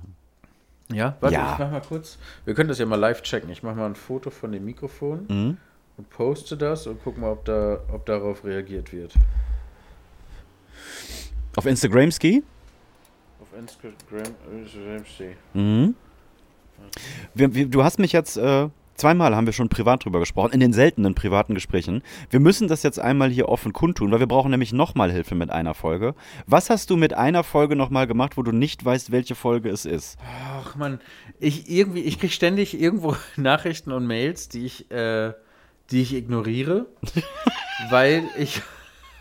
Ja, 0.91 1.15
warte, 1.21 1.35
Ja. 1.35 1.53
ich 1.53 1.59
mach 1.59 1.71
mal 1.71 1.81
kurz. 1.81 2.19
Wir 2.45 2.53
können 2.53 2.69
das 2.69 2.77
ja 2.77 2.85
mal 2.85 2.97
live 2.99 3.23
checken. 3.23 3.49
Ich 3.49 3.63
mache 3.63 3.75
mal 3.75 3.87
ein 3.87 3.95
Foto 3.95 4.29
von 4.29 4.51
dem 4.51 4.63
Mikrofon 4.65 5.25
Mhm. 5.27 5.57
und 5.97 6.09
poste 6.11 6.55
das 6.55 6.85
und 6.85 6.99
guck 7.03 7.17
mal, 7.17 7.31
ob, 7.31 7.45
da, 7.45 7.79
ob 7.91 8.05
darauf 8.05 8.43
reagiert 8.45 8.93
wird. 8.93 9.13
Auf 11.55 11.65
Instagram 11.65 12.11
Ski? 12.11 12.43
Instagram. 13.57 14.35
Mhm. 15.53 15.95
Wir, 17.33 17.55
wir, 17.55 17.67
du 17.67 17.83
hast 17.83 17.99
mich 17.99 18.11
jetzt, 18.11 18.37
äh, 18.37 18.69
zweimal 18.95 19.35
haben 19.35 19.45
wir 19.45 19.53
schon 19.53 19.69
privat 19.69 20.05
drüber 20.05 20.19
gesprochen, 20.19 20.51
in 20.53 20.59
den 20.59 20.73
seltenen 20.73 21.15
privaten 21.15 21.53
Gesprächen. 21.53 22.03
Wir 22.29 22.39
müssen 22.39 22.67
das 22.67 22.83
jetzt 22.83 22.99
einmal 22.99 23.29
hier 23.29 23.49
offen 23.49 23.73
kundtun, 23.73 24.11
weil 24.11 24.19
wir 24.19 24.27
brauchen 24.27 24.51
nämlich 24.51 24.73
nochmal 24.73 25.11
Hilfe 25.11 25.35
mit 25.35 25.49
einer 25.49 25.73
Folge. 25.73 26.15
Was 26.45 26.69
hast 26.69 26.89
du 26.89 26.97
mit 26.97 27.13
einer 27.13 27.43
Folge 27.43 27.75
nochmal 27.75 28.07
gemacht, 28.07 28.37
wo 28.37 28.43
du 28.43 28.51
nicht 28.51 28.83
weißt, 28.83 29.11
welche 29.11 29.35
Folge 29.35 29.69
es 29.69 29.85
ist? 29.85 30.17
Ach 30.57 30.75
man, 30.75 30.99
ich 31.39 31.69
irgendwie, 31.69 32.01
ich 32.01 32.19
krieg 32.19 32.31
ständig 32.31 32.79
irgendwo 32.79 33.15
Nachrichten 33.37 33.91
und 33.91 34.05
Mails, 34.05 34.49
die 34.49 34.65
ich, 34.65 34.91
äh, 34.91 35.33
die 35.91 36.01
ich 36.01 36.13
ignoriere, 36.13 36.85
weil 37.89 38.23
ich, 38.37 38.61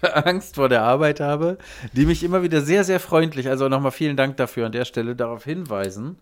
Angst 0.25 0.57
vor 0.57 0.69
der 0.69 0.83
Arbeit 0.83 1.21
habe, 1.21 1.59
die 1.93 2.07
mich 2.07 2.23
immer 2.25 2.43
wieder 2.43 2.61
sehr, 2.63 2.85
sehr 2.85 3.01
freundlich, 3.01 3.49
also 3.49 3.69
nochmal 3.69 3.93
vielen 3.93 4.17
Dank 4.17 4.37
dafür 4.37 4.67
an 4.67 4.73
der 4.73 4.85
Stelle, 4.85 5.15
darauf 5.17 5.45
hinweisen, 5.45 6.19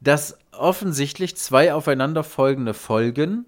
dass 0.00 0.38
offensichtlich 0.52 1.36
zwei 1.36 1.72
aufeinanderfolgende 1.74 2.74
Folgen 2.74 3.46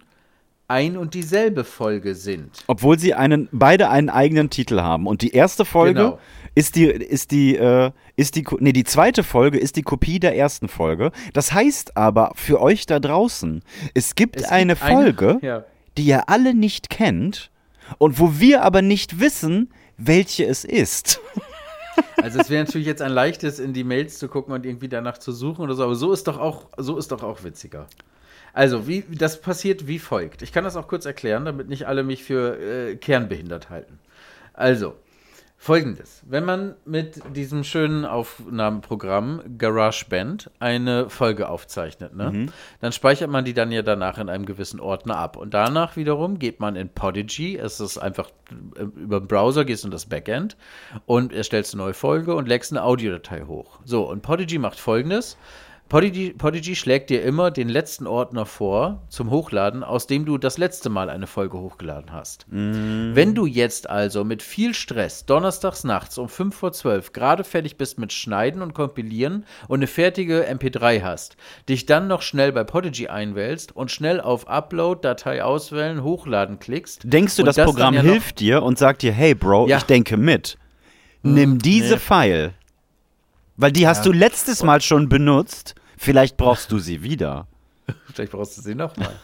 ein 0.68 0.96
und 0.96 1.12
dieselbe 1.14 1.62
Folge 1.64 2.14
sind. 2.14 2.50
Obwohl 2.68 2.98
sie 2.98 3.12
einen, 3.12 3.48
beide 3.52 3.90
einen 3.90 4.08
eigenen 4.08 4.48
Titel 4.48 4.80
haben. 4.80 5.06
Und 5.06 5.20
die 5.20 5.32
erste 5.32 5.66
Folge 5.66 6.00
Genau. 6.00 6.18
ist 6.54 6.76
die, 6.76 6.86
ist 6.86 7.32
die, 7.32 7.56
äh, 7.56 7.90
ist 8.16 8.34
die, 8.36 8.46
nee, 8.60 8.72
die 8.72 8.84
zweite 8.84 9.24
Folge 9.24 9.58
ist 9.58 9.76
die 9.76 9.82
Kopie 9.82 10.20
der 10.20 10.36
ersten 10.38 10.68
Folge. 10.68 11.10
Das 11.34 11.52
heißt 11.52 11.98
aber 11.98 12.32
für 12.34 12.62
euch 12.62 12.86
da 12.86 12.98
draußen, 12.98 13.62
es 13.92 14.14
gibt 14.14 14.36
Es 14.36 14.44
eine 14.44 14.72
gibt 14.74 14.84
eine- 14.84 14.94
Folge, 15.14 15.38
ja. 15.42 15.64
die 15.98 16.04
ihr 16.04 16.30
alle 16.30 16.54
nicht 16.54 16.88
kennt 16.88 17.50
und 17.98 18.18
wo 18.18 18.38
wir 18.38 18.62
aber 18.62 18.82
nicht 18.82 19.20
wissen, 19.20 19.72
welche 19.96 20.44
es 20.44 20.64
ist. 20.64 21.20
Also 22.16 22.40
es 22.40 22.50
wäre 22.50 22.64
natürlich 22.64 22.86
jetzt 22.86 23.02
ein 23.02 23.12
leichtes, 23.12 23.58
in 23.58 23.72
die 23.72 23.84
Mails 23.84 24.18
zu 24.18 24.28
gucken 24.28 24.54
und 24.54 24.64
irgendwie 24.66 24.88
danach 24.88 25.18
zu 25.18 25.30
suchen 25.30 25.62
oder 25.62 25.74
so, 25.74 25.84
aber 25.84 25.94
so 25.94 26.12
ist 26.12 26.26
doch 26.26 26.38
auch, 26.38 26.68
so 26.76 26.96
ist 26.96 27.12
doch 27.12 27.22
auch 27.22 27.44
witziger. 27.44 27.86
Also, 28.52 28.86
wie, 28.86 29.04
das 29.10 29.40
passiert 29.40 29.86
wie 29.88 29.98
folgt. 29.98 30.42
Ich 30.42 30.52
kann 30.52 30.64
das 30.64 30.76
auch 30.76 30.88
kurz 30.88 31.06
erklären, 31.06 31.44
damit 31.44 31.68
nicht 31.68 31.86
alle 31.86 32.02
mich 32.02 32.24
für 32.24 32.58
äh, 32.58 32.96
kernbehindert 32.96 33.68
halten. 33.68 33.98
Also, 34.54 34.94
folgendes. 35.64 36.22
Wenn 36.28 36.44
man 36.44 36.74
mit 36.84 37.22
diesem 37.34 37.64
schönen 37.64 38.04
Aufnahmeprogramm 38.04 39.40
GarageBand 39.56 40.50
eine 40.60 41.08
Folge 41.08 41.48
aufzeichnet, 41.48 42.14
ne, 42.14 42.48
dann 42.80 42.92
speichert 42.92 43.30
man 43.30 43.46
die 43.46 43.54
dann 43.54 43.72
ja 43.72 43.80
danach 43.80 44.18
in 44.18 44.28
einem 44.28 44.44
gewissen 44.44 44.78
Ordner 44.78 45.16
ab. 45.16 45.38
Und 45.38 45.54
danach 45.54 45.96
wiederum 45.96 46.38
geht 46.38 46.60
man 46.60 46.76
in 46.76 46.90
Podigy, 46.90 47.56
es 47.56 47.80
ist 47.80 47.96
einfach 47.96 48.28
äh, 48.76 48.82
über 48.82 49.20
den 49.20 49.26
Browser, 49.26 49.64
gehst 49.64 49.84
du 49.84 49.88
in 49.88 49.92
das 49.92 50.04
Backend 50.04 50.58
und 51.06 51.32
erstellst 51.32 51.72
eine 51.72 51.82
neue 51.82 51.94
Folge 51.94 52.34
und 52.34 52.46
legst 52.46 52.70
eine 52.70 52.82
Audiodatei 52.82 53.44
hoch. 53.46 53.78
So, 53.84 54.06
und 54.06 54.20
Podigy 54.20 54.58
macht 54.58 54.78
folgendes. 54.78 55.38
Podigy, 55.94 56.30
Podigy 56.36 56.74
schlägt 56.74 57.08
dir 57.08 57.22
immer 57.22 57.52
den 57.52 57.68
letzten 57.68 58.08
Ordner 58.08 58.46
vor 58.46 59.04
zum 59.10 59.30
Hochladen, 59.30 59.84
aus 59.84 60.08
dem 60.08 60.24
du 60.24 60.38
das 60.38 60.58
letzte 60.58 60.90
Mal 60.90 61.08
eine 61.08 61.28
Folge 61.28 61.56
hochgeladen 61.56 62.12
hast. 62.12 62.46
Wenn 62.50 63.36
du 63.36 63.46
jetzt 63.46 63.88
also 63.88 64.24
mit 64.24 64.42
viel 64.42 64.74
Stress 64.74 65.24
donnerstags 65.24 65.84
nachts 65.84 66.18
um 66.18 66.28
5 66.28 66.52
vor 66.52 66.72
12 66.72 67.12
gerade 67.12 67.44
fertig 67.44 67.76
bist 67.76 68.00
mit 68.00 68.12
Schneiden 68.12 68.60
und 68.60 68.74
Kompilieren 68.74 69.44
und 69.68 69.78
eine 69.78 69.86
fertige 69.86 70.44
MP3 70.50 71.00
hast, 71.02 71.36
dich 71.68 71.86
dann 71.86 72.08
noch 72.08 72.22
schnell 72.22 72.50
bei 72.50 72.64
Podigy 72.64 73.06
einwählst 73.06 73.76
und 73.76 73.92
schnell 73.92 74.20
auf 74.20 74.48
Upload, 74.48 74.98
Datei 75.00 75.44
auswählen, 75.44 76.02
Hochladen 76.02 76.58
klickst. 76.58 77.02
Denkst 77.04 77.36
du, 77.36 77.44
das, 77.44 77.54
dann 77.54 77.66
Programm 77.66 77.94
ja 77.94 78.00
hilft 78.00 78.40
dir 78.40 78.64
und 78.64 78.78
sagt 78.78 79.02
dir, 79.02 79.12
hey 79.12 79.36
Bro, 79.36 79.68
Ja. 79.68 79.76
ich 79.76 79.84
denke 79.84 80.16
mit. 80.16 80.58
Nimm 81.22 81.60
diese 81.60 81.94
nee. 81.94 82.00
File. 82.00 82.54
Weil 83.56 83.70
die 83.70 83.86
hast 83.86 84.04
Ja. 84.04 84.10
du 84.10 84.18
letztes 84.18 84.64
Mal 84.64 84.80
schon 84.80 85.08
benutzt. 85.08 85.76
Vielleicht 85.96 86.36
brauchst 86.36 86.72
du 86.72 86.78
sie 86.78 87.02
wieder. 87.02 87.46
Vielleicht 88.12 88.32
brauchst 88.32 88.56
du 88.56 88.62
sie 88.62 88.74
nochmal. 88.74 89.14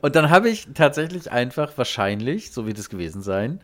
Und 0.00 0.16
dann 0.16 0.30
habe 0.30 0.48
ich 0.48 0.68
tatsächlich 0.74 1.30
einfach 1.30 1.76
wahrscheinlich, 1.76 2.52
so 2.52 2.66
wird 2.66 2.78
es 2.78 2.88
gewesen 2.88 3.22
sein, 3.22 3.60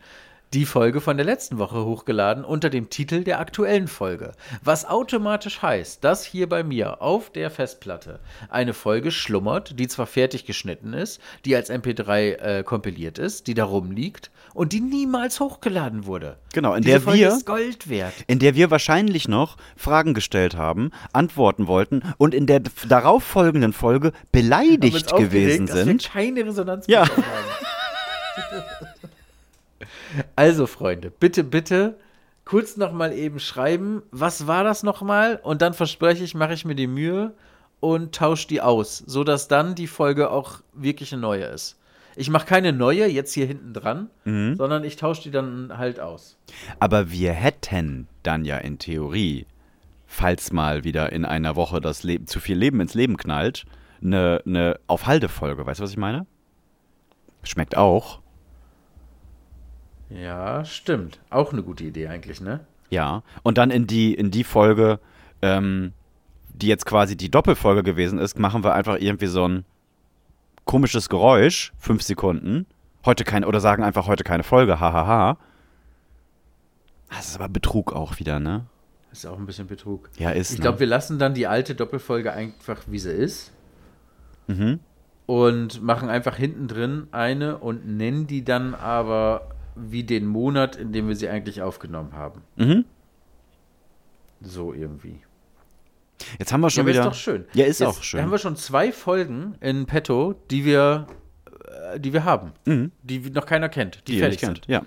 die 0.53 0.65
Folge 0.65 1.01
von 1.01 1.17
der 1.17 1.25
letzten 1.25 1.57
Woche 1.57 1.83
hochgeladen 1.83 2.45
unter 2.45 2.69
dem 2.69 2.89
Titel 2.89 3.23
der 3.23 3.39
aktuellen 3.39 3.87
Folge. 3.87 4.33
Was 4.63 4.85
automatisch 4.85 5.61
heißt, 5.61 6.03
dass 6.03 6.23
hier 6.23 6.47
bei 6.47 6.63
mir 6.63 7.01
auf 7.01 7.31
der 7.31 7.49
Festplatte 7.49 8.19
eine 8.49 8.73
Folge 8.73 9.11
schlummert, 9.11 9.79
die 9.79 9.87
zwar 9.87 10.05
fertig 10.05 10.45
geschnitten 10.45 10.93
ist, 10.93 11.19
die 11.45 11.55
als 11.55 11.71
MP3 11.71 12.35
äh, 12.59 12.63
kompiliert 12.63 13.17
ist, 13.17 13.47
die 13.47 13.55
da 13.55 13.65
rumliegt 13.65 14.29
und 14.53 14.73
die 14.73 14.81
niemals 14.81 15.39
hochgeladen 15.39 16.05
wurde. 16.05 16.37
Genau, 16.53 16.75
in 16.75 16.83
Diese 16.83 16.91
der 16.93 17.01
Folge 17.01 17.19
wir- 17.19 17.29
ist 17.29 17.45
Gold 17.47 17.89
wert. 17.89 18.13
in 18.27 18.37
der 18.39 18.53
wir 18.53 18.69
wahrscheinlich 18.69 19.27
noch 19.27 19.57
Fragen 19.75 20.13
gestellt 20.13 20.55
haben, 20.55 20.91
antworten 21.13 21.65
wollten 21.67 22.03
und 22.17 22.35
in 22.35 22.45
der 22.45 22.61
darauffolgenden 22.87 23.73
Folge 23.73 24.11
beleidigt 24.31 25.15
gewesen 25.15 25.65
dass 25.65 25.75
wir 25.77 25.83
sind. 25.85 26.03
keine 26.11 26.45
Resonanz 26.45 26.85
Ja. 26.87 27.05
bekommen 27.05 27.25
haben. 27.25 28.87
also, 30.35 30.67
Freunde, 30.67 31.11
bitte, 31.11 31.43
bitte 31.43 31.97
kurz 32.45 32.75
nochmal 32.77 33.13
eben 33.13 33.39
schreiben, 33.39 34.03
was 34.11 34.47
war 34.47 34.63
das 34.63 34.83
nochmal? 34.83 35.39
Und 35.43 35.61
dann 35.61 35.73
verspreche 35.73 36.23
ich, 36.23 36.35
mache 36.35 36.53
ich 36.53 36.65
mir 36.65 36.75
die 36.75 36.87
Mühe 36.87 37.33
und 37.79 38.13
tausche 38.15 38.47
die 38.47 38.61
aus, 38.61 38.97
sodass 38.97 39.47
dann 39.47 39.75
die 39.75 39.87
Folge 39.87 40.29
auch 40.29 40.59
wirklich 40.73 41.13
eine 41.13 41.21
neue 41.21 41.45
ist. 41.45 41.79
Ich 42.15 42.29
mache 42.29 42.45
keine 42.45 42.73
neue 42.73 43.07
jetzt 43.07 43.33
hier 43.33 43.45
hinten 43.47 43.73
dran, 43.73 44.09
Mhm. 44.25 44.55
sondern 44.55 44.83
ich 44.83 44.97
tausche 44.97 45.23
die 45.23 45.31
dann 45.31 45.77
halt 45.77 45.99
aus. 45.99 46.37
Aber 46.79 47.11
wir 47.11 47.31
hätten 47.31 48.07
dann 48.23 48.45
ja 48.45 48.57
in 48.57 48.77
Theorie, 48.77 49.47
falls 50.05 50.51
mal 50.51 50.83
wieder 50.83 51.11
in 51.11 51.25
einer 51.25 51.55
Woche 51.55 51.81
das 51.81 52.03
Leben, 52.03 52.27
zu 52.27 52.39
viel 52.39 52.57
Leben 52.57 52.79
ins 52.81 52.93
Leben 52.93 53.17
knallt, 53.17 53.65
eine, 54.03 54.41
eine 54.45 54.79
Auf-Halde-Folge. 54.87 55.65
Weißt 55.65 55.79
du, 55.79 55.83
was 55.85 55.91
ich 55.91 55.97
meine? 55.97 56.27
Schmeckt 57.41 57.75
auch. 57.77 58.19
Ja, 60.13 60.63
stimmt. 60.65 61.19
Auch 61.29 61.51
eine 61.51 61.63
gute 61.63 61.83
Idee 61.83 62.07
eigentlich, 62.07 62.41
ne? 62.41 62.61
Ja. 62.89 63.23
Und 63.41 63.57
dann 63.57 63.71
in 63.71 63.87
die, 63.87 64.13
in 64.13 64.31
die 64.31 64.43
Folge, 64.43 64.99
ähm, 65.41 65.93
die 66.53 66.67
jetzt 66.67 66.85
quasi 66.85 67.17
die 67.17 67.31
Doppelfolge 67.31 67.83
gewesen 67.83 68.19
ist, 68.19 68.37
machen 68.37 68.63
wir 68.63 68.73
einfach 68.73 68.97
irgendwie 68.99 69.27
so 69.27 69.47
ein 69.47 69.65
komisches 70.65 71.09
Geräusch, 71.09 71.73
fünf 71.77 72.03
Sekunden. 72.03 72.65
Heute 73.05 73.23
keine, 73.23 73.47
oder 73.47 73.59
sagen 73.59 73.83
einfach 73.83 74.07
heute 74.07 74.23
keine 74.23 74.43
Folge, 74.43 74.79
hahaha. 74.79 75.37
Das 77.09 77.27
ist 77.27 77.35
aber 77.35 77.49
Betrug 77.49 77.93
auch 77.93 78.19
wieder, 78.19 78.39
ne? 78.39 78.65
Ist 79.11 79.27
auch 79.27 79.37
ein 79.37 79.45
bisschen 79.45 79.67
Betrug. 79.67 80.09
Ja, 80.17 80.31
ist. 80.31 80.51
Ich 80.51 80.57
ne? 80.57 80.63
glaube, 80.63 80.79
wir 80.79 80.87
lassen 80.87 81.19
dann 81.19 81.33
die 81.33 81.45
alte 81.45 81.75
Doppelfolge 81.75 82.33
einfach, 82.33 82.81
wie 82.87 82.97
sie 82.97 83.11
ist. 83.11 83.51
Mhm. 84.47 84.79
Und 85.25 85.83
machen 85.83 86.09
einfach 86.09 86.35
hinten 86.35 86.67
drin 86.67 87.07
eine 87.11 87.57
und 87.57 87.87
nennen 87.87 88.27
die 88.27 88.43
dann 88.43 88.73
aber 88.73 89.49
wie 89.75 90.03
den 90.03 90.25
Monat, 90.27 90.75
in 90.75 90.91
dem 90.91 91.07
wir 91.07 91.15
sie 91.15 91.29
eigentlich 91.29 91.61
aufgenommen 91.61 92.13
haben. 92.13 92.41
Mhm. 92.55 92.85
So 94.41 94.73
irgendwie. 94.73 95.19
Jetzt 96.39 96.53
haben 96.53 96.61
wir 96.61 96.69
schon 96.69 96.81
aber 96.81 96.89
wieder. 96.91 97.01
ist 97.01 97.07
doch 97.07 97.13
schön. 97.15 97.45
Ja, 97.53 97.65
ist 97.65 97.79
Jetzt 97.79 97.87
auch 97.89 98.03
schön. 98.03 98.21
haben 98.21 98.31
wir 98.31 98.37
schon 98.37 98.55
zwei 98.55 98.91
Folgen 98.91 99.55
in 99.61 99.85
petto, 99.85 100.35
die 100.51 100.63
wir, 100.65 101.07
äh, 101.93 101.99
die 101.99 102.13
wir 102.13 102.23
haben. 102.23 102.51
Mhm. 102.65 102.91
Die 103.03 103.19
noch 103.31 103.45
keiner 103.45 103.69
kennt, 103.69 104.07
die, 104.07 104.13
die 104.13 104.19
fertig 104.19 104.39
sind. 104.39 104.61
kennt. 104.61 104.67
Ja. 104.67 104.83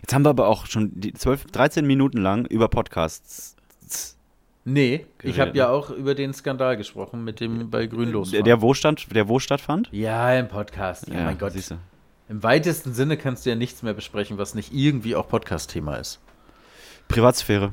Jetzt 0.00 0.12
haben 0.14 0.24
wir 0.24 0.30
aber 0.30 0.48
auch 0.48 0.66
schon 0.66 0.90
die 1.00 1.12
12, 1.12 1.46
13 1.46 1.86
Minuten 1.86 2.18
lang 2.18 2.44
über 2.46 2.68
Podcasts. 2.68 3.56
Nee, 4.64 5.06
ich 5.16 5.18
Geredet, 5.18 5.40
habe 5.40 5.56
ja 5.56 5.68
auch 5.70 5.88
über 5.90 6.14
den 6.14 6.34
Skandal 6.34 6.76
gesprochen 6.76 7.24
mit 7.24 7.40
dem 7.40 7.70
bei 7.70 7.86
Grünlos. 7.86 8.32
Der, 8.32 8.42
der, 8.42 8.60
wo 8.60 8.74
stand, 8.74 9.14
der 9.14 9.26
wo 9.28 9.38
stattfand? 9.38 9.88
ja, 9.92 10.34
im 10.34 10.48
Podcast. 10.48 11.08
Ja, 11.08 11.24
mein 11.24 11.38
Gott. 11.38 11.52
siehste. 11.52 11.78
Im 12.28 12.42
weitesten 12.42 12.92
Sinne 12.92 13.16
kannst 13.16 13.46
du 13.46 13.50
ja 13.50 13.56
nichts 13.56 13.82
mehr 13.82 13.94
besprechen, 13.94 14.36
was 14.38 14.54
nicht 14.54 14.72
irgendwie 14.72 15.16
auch 15.16 15.28
Podcast-Thema 15.28 15.96
ist. 15.96 16.20
Privatsphäre. 17.08 17.72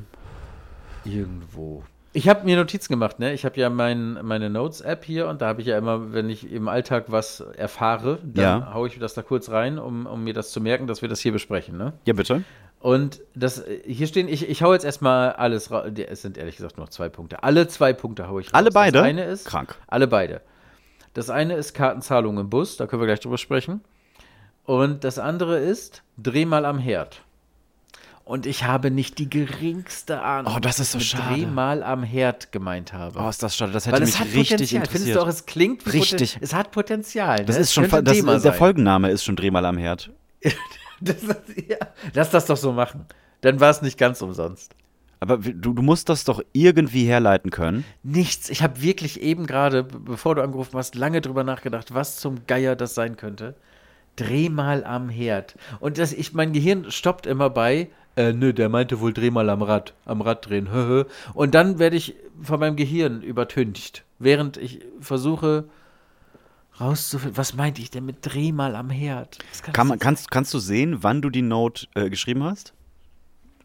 Irgendwo. 1.04 1.84
Ich 2.14 2.28
habe 2.30 2.44
mir 2.46 2.56
Notizen 2.56 2.90
gemacht, 2.94 3.18
ne? 3.18 3.34
Ich 3.34 3.44
habe 3.44 3.60
ja 3.60 3.68
mein, 3.68 4.14
meine 4.24 4.48
Notes-App 4.48 5.04
hier 5.04 5.28
und 5.28 5.42
da 5.42 5.48
habe 5.48 5.60
ich 5.60 5.66
ja 5.66 5.76
immer, 5.76 6.14
wenn 6.14 6.30
ich 6.30 6.50
im 6.50 6.68
Alltag 6.68 7.04
was 7.08 7.40
erfahre, 7.40 8.18
dann 8.24 8.60
Ja. 8.62 8.72
haue 8.72 8.88
ich 8.88 8.98
das 8.98 9.12
da 9.12 9.20
kurz 9.20 9.50
rein, 9.50 9.78
um, 9.78 10.06
um 10.06 10.24
mir 10.24 10.32
das 10.32 10.50
zu 10.50 10.62
merken, 10.62 10.86
dass 10.86 11.02
wir 11.02 11.10
das 11.10 11.20
hier 11.20 11.32
besprechen, 11.32 11.76
ne? 11.76 11.92
Ja, 12.06 12.14
bitte. 12.14 12.42
Und 12.80 13.20
das, 13.34 13.62
hier 13.84 14.06
stehen, 14.06 14.28
ich, 14.28 14.48
ich 14.48 14.62
hau 14.62 14.72
jetzt 14.72 14.84
erstmal 14.84 15.32
alles 15.32 15.70
raus. 15.70 15.90
Es 16.08 16.22
sind 16.22 16.38
ehrlich 16.38 16.56
gesagt 16.56 16.78
nur 16.78 16.86
noch 16.86 16.90
zwei 16.90 17.10
Punkte. 17.10 17.42
Alle 17.42 17.68
zwei 17.68 17.92
Punkte 17.92 18.28
hau 18.28 18.38
ich 18.38 18.46
raus. 18.46 18.54
Alle 18.54 18.70
beide? 18.70 18.98
Das 18.98 19.06
eine 19.06 19.24
ist. 19.24 19.44
Krank. 19.46 19.74
Alle 19.86 20.06
beide. 20.06 20.40
Das 21.12 21.28
eine 21.28 21.54
ist 21.56 21.74
Kartenzahlung 21.74 22.38
im 22.38 22.48
Bus, 22.48 22.76
da 22.78 22.86
können 22.86 23.02
wir 23.02 23.06
gleich 23.06 23.20
drüber 23.20 23.38
sprechen. 23.38 23.82
Und 24.66 25.04
das 25.04 25.18
andere 25.18 25.58
ist 25.58 26.02
Dreh 26.18 26.44
mal 26.44 26.64
am 26.64 26.78
Herd. 26.78 27.22
Und 28.24 28.44
ich 28.46 28.64
habe 28.64 28.90
nicht 28.90 29.18
die 29.20 29.30
geringste 29.30 30.20
Ahnung, 30.20 30.52
Oh, 30.56 30.58
das 30.58 30.80
ist 30.80 30.90
so 30.92 30.98
was 30.98 31.04
ich 31.04 31.14
mit 31.14 31.22
schade. 31.22 31.34
Dreh 31.36 31.46
mal 31.46 31.82
am 31.84 32.02
Herd 32.02 32.50
gemeint 32.50 32.92
habe. 32.92 33.20
Oh, 33.20 33.28
ist 33.28 33.40
das 33.40 33.56
schade. 33.56 33.70
Das 33.70 33.86
hätte 33.86 33.94
Weil 33.94 34.00
mich 34.00 34.18
richtig 34.20 34.34
Potenzial. 34.48 34.66
Findest 34.66 34.94
interessiert. 34.94 35.16
du 35.16 35.20
auch, 35.22 35.28
es 35.28 35.46
klingt 35.46 35.92
Richtig. 35.92 36.32
Poten- 36.32 36.42
Es 36.44 36.52
hat 36.52 36.72
Potenzial. 36.72 37.44
das 37.44 37.54
ne? 37.56 37.62
ist 37.62 37.72
schon 37.72 37.88
das, 37.88 38.02
der 38.02 38.38
sein. 38.40 38.52
Folgenname 38.54 39.10
ist 39.10 39.24
schon 39.24 39.36
Dreh 39.36 39.50
mal 39.52 39.64
am 39.64 39.78
Herd. 39.78 40.10
Das, 40.98 41.16
ja, 41.68 41.76
lass 42.14 42.30
das 42.30 42.46
doch 42.46 42.56
so 42.56 42.72
machen. 42.72 43.04
Dann 43.42 43.60
war 43.60 43.68
es 43.68 43.82
nicht 43.82 43.98
ganz 43.98 44.22
umsonst. 44.22 44.74
Aber 45.20 45.36
du, 45.36 45.74
du 45.74 45.82
musst 45.82 46.08
das 46.08 46.24
doch 46.24 46.40
irgendwie 46.54 47.04
herleiten 47.04 47.50
können. 47.50 47.84
Nichts. 48.02 48.48
Ich 48.48 48.62
habe 48.62 48.80
wirklich 48.80 49.20
eben 49.20 49.46
gerade, 49.46 49.82
bevor 49.84 50.34
du 50.34 50.42
angerufen 50.42 50.78
hast, 50.78 50.94
lange 50.94 51.20
drüber 51.20 51.44
nachgedacht, 51.44 51.92
was 51.92 52.16
zum 52.16 52.46
Geier 52.46 52.76
das 52.76 52.94
sein 52.94 53.18
könnte. 53.18 53.56
Dreh 54.16 54.48
mal 54.48 54.84
am 54.84 55.08
Herd. 55.08 55.56
Und 55.80 55.98
das, 55.98 56.12
ich, 56.12 56.32
mein 56.32 56.52
Gehirn 56.52 56.90
stoppt 56.90 57.26
immer 57.26 57.50
bei, 57.50 57.88
äh, 58.16 58.32
nö, 58.32 58.52
der 58.52 58.68
meinte 58.68 59.00
wohl 59.00 59.12
dreh 59.12 59.30
mal 59.30 59.48
am 59.50 59.62
Rad, 59.62 59.94
am 60.06 60.22
Rad 60.22 60.48
drehen, 60.48 60.72
hö, 60.72 60.86
hö. 60.86 61.04
Und 61.34 61.54
dann 61.54 61.78
werde 61.78 61.96
ich 61.96 62.14
von 62.42 62.58
meinem 62.58 62.76
Gehirn 62.76 63.22
übertüncht, 63.22 64.04
während 64.18 64.56
ich 64.56 64.80
versuche 65.00 65.64
rauszufinden. 66.80 67.36
Was 67.36 67.54
meinte 67.54 67.80
ich 67.82 67.90
denn 67.90 68.04
mit 68.04 68.18
Dreh 68.22 68.52
mal 68.52 68.74
am 68.74 68.90
Herd? 68.90 69.38
Kann 69.62 69.72
Kann 69.72 69.98
kannst, 69.98 70.30
kannst 70.30 70.54
du 70.54 70.58
sehen, 70.58 71.02
wann 71.02 71.22
du 71.22 71.30
die 71.30 71.42
Note 71.42 71.86
äh, 71.94 72.08
geschrieben 72.08 72.42
hast? 72.42 72.72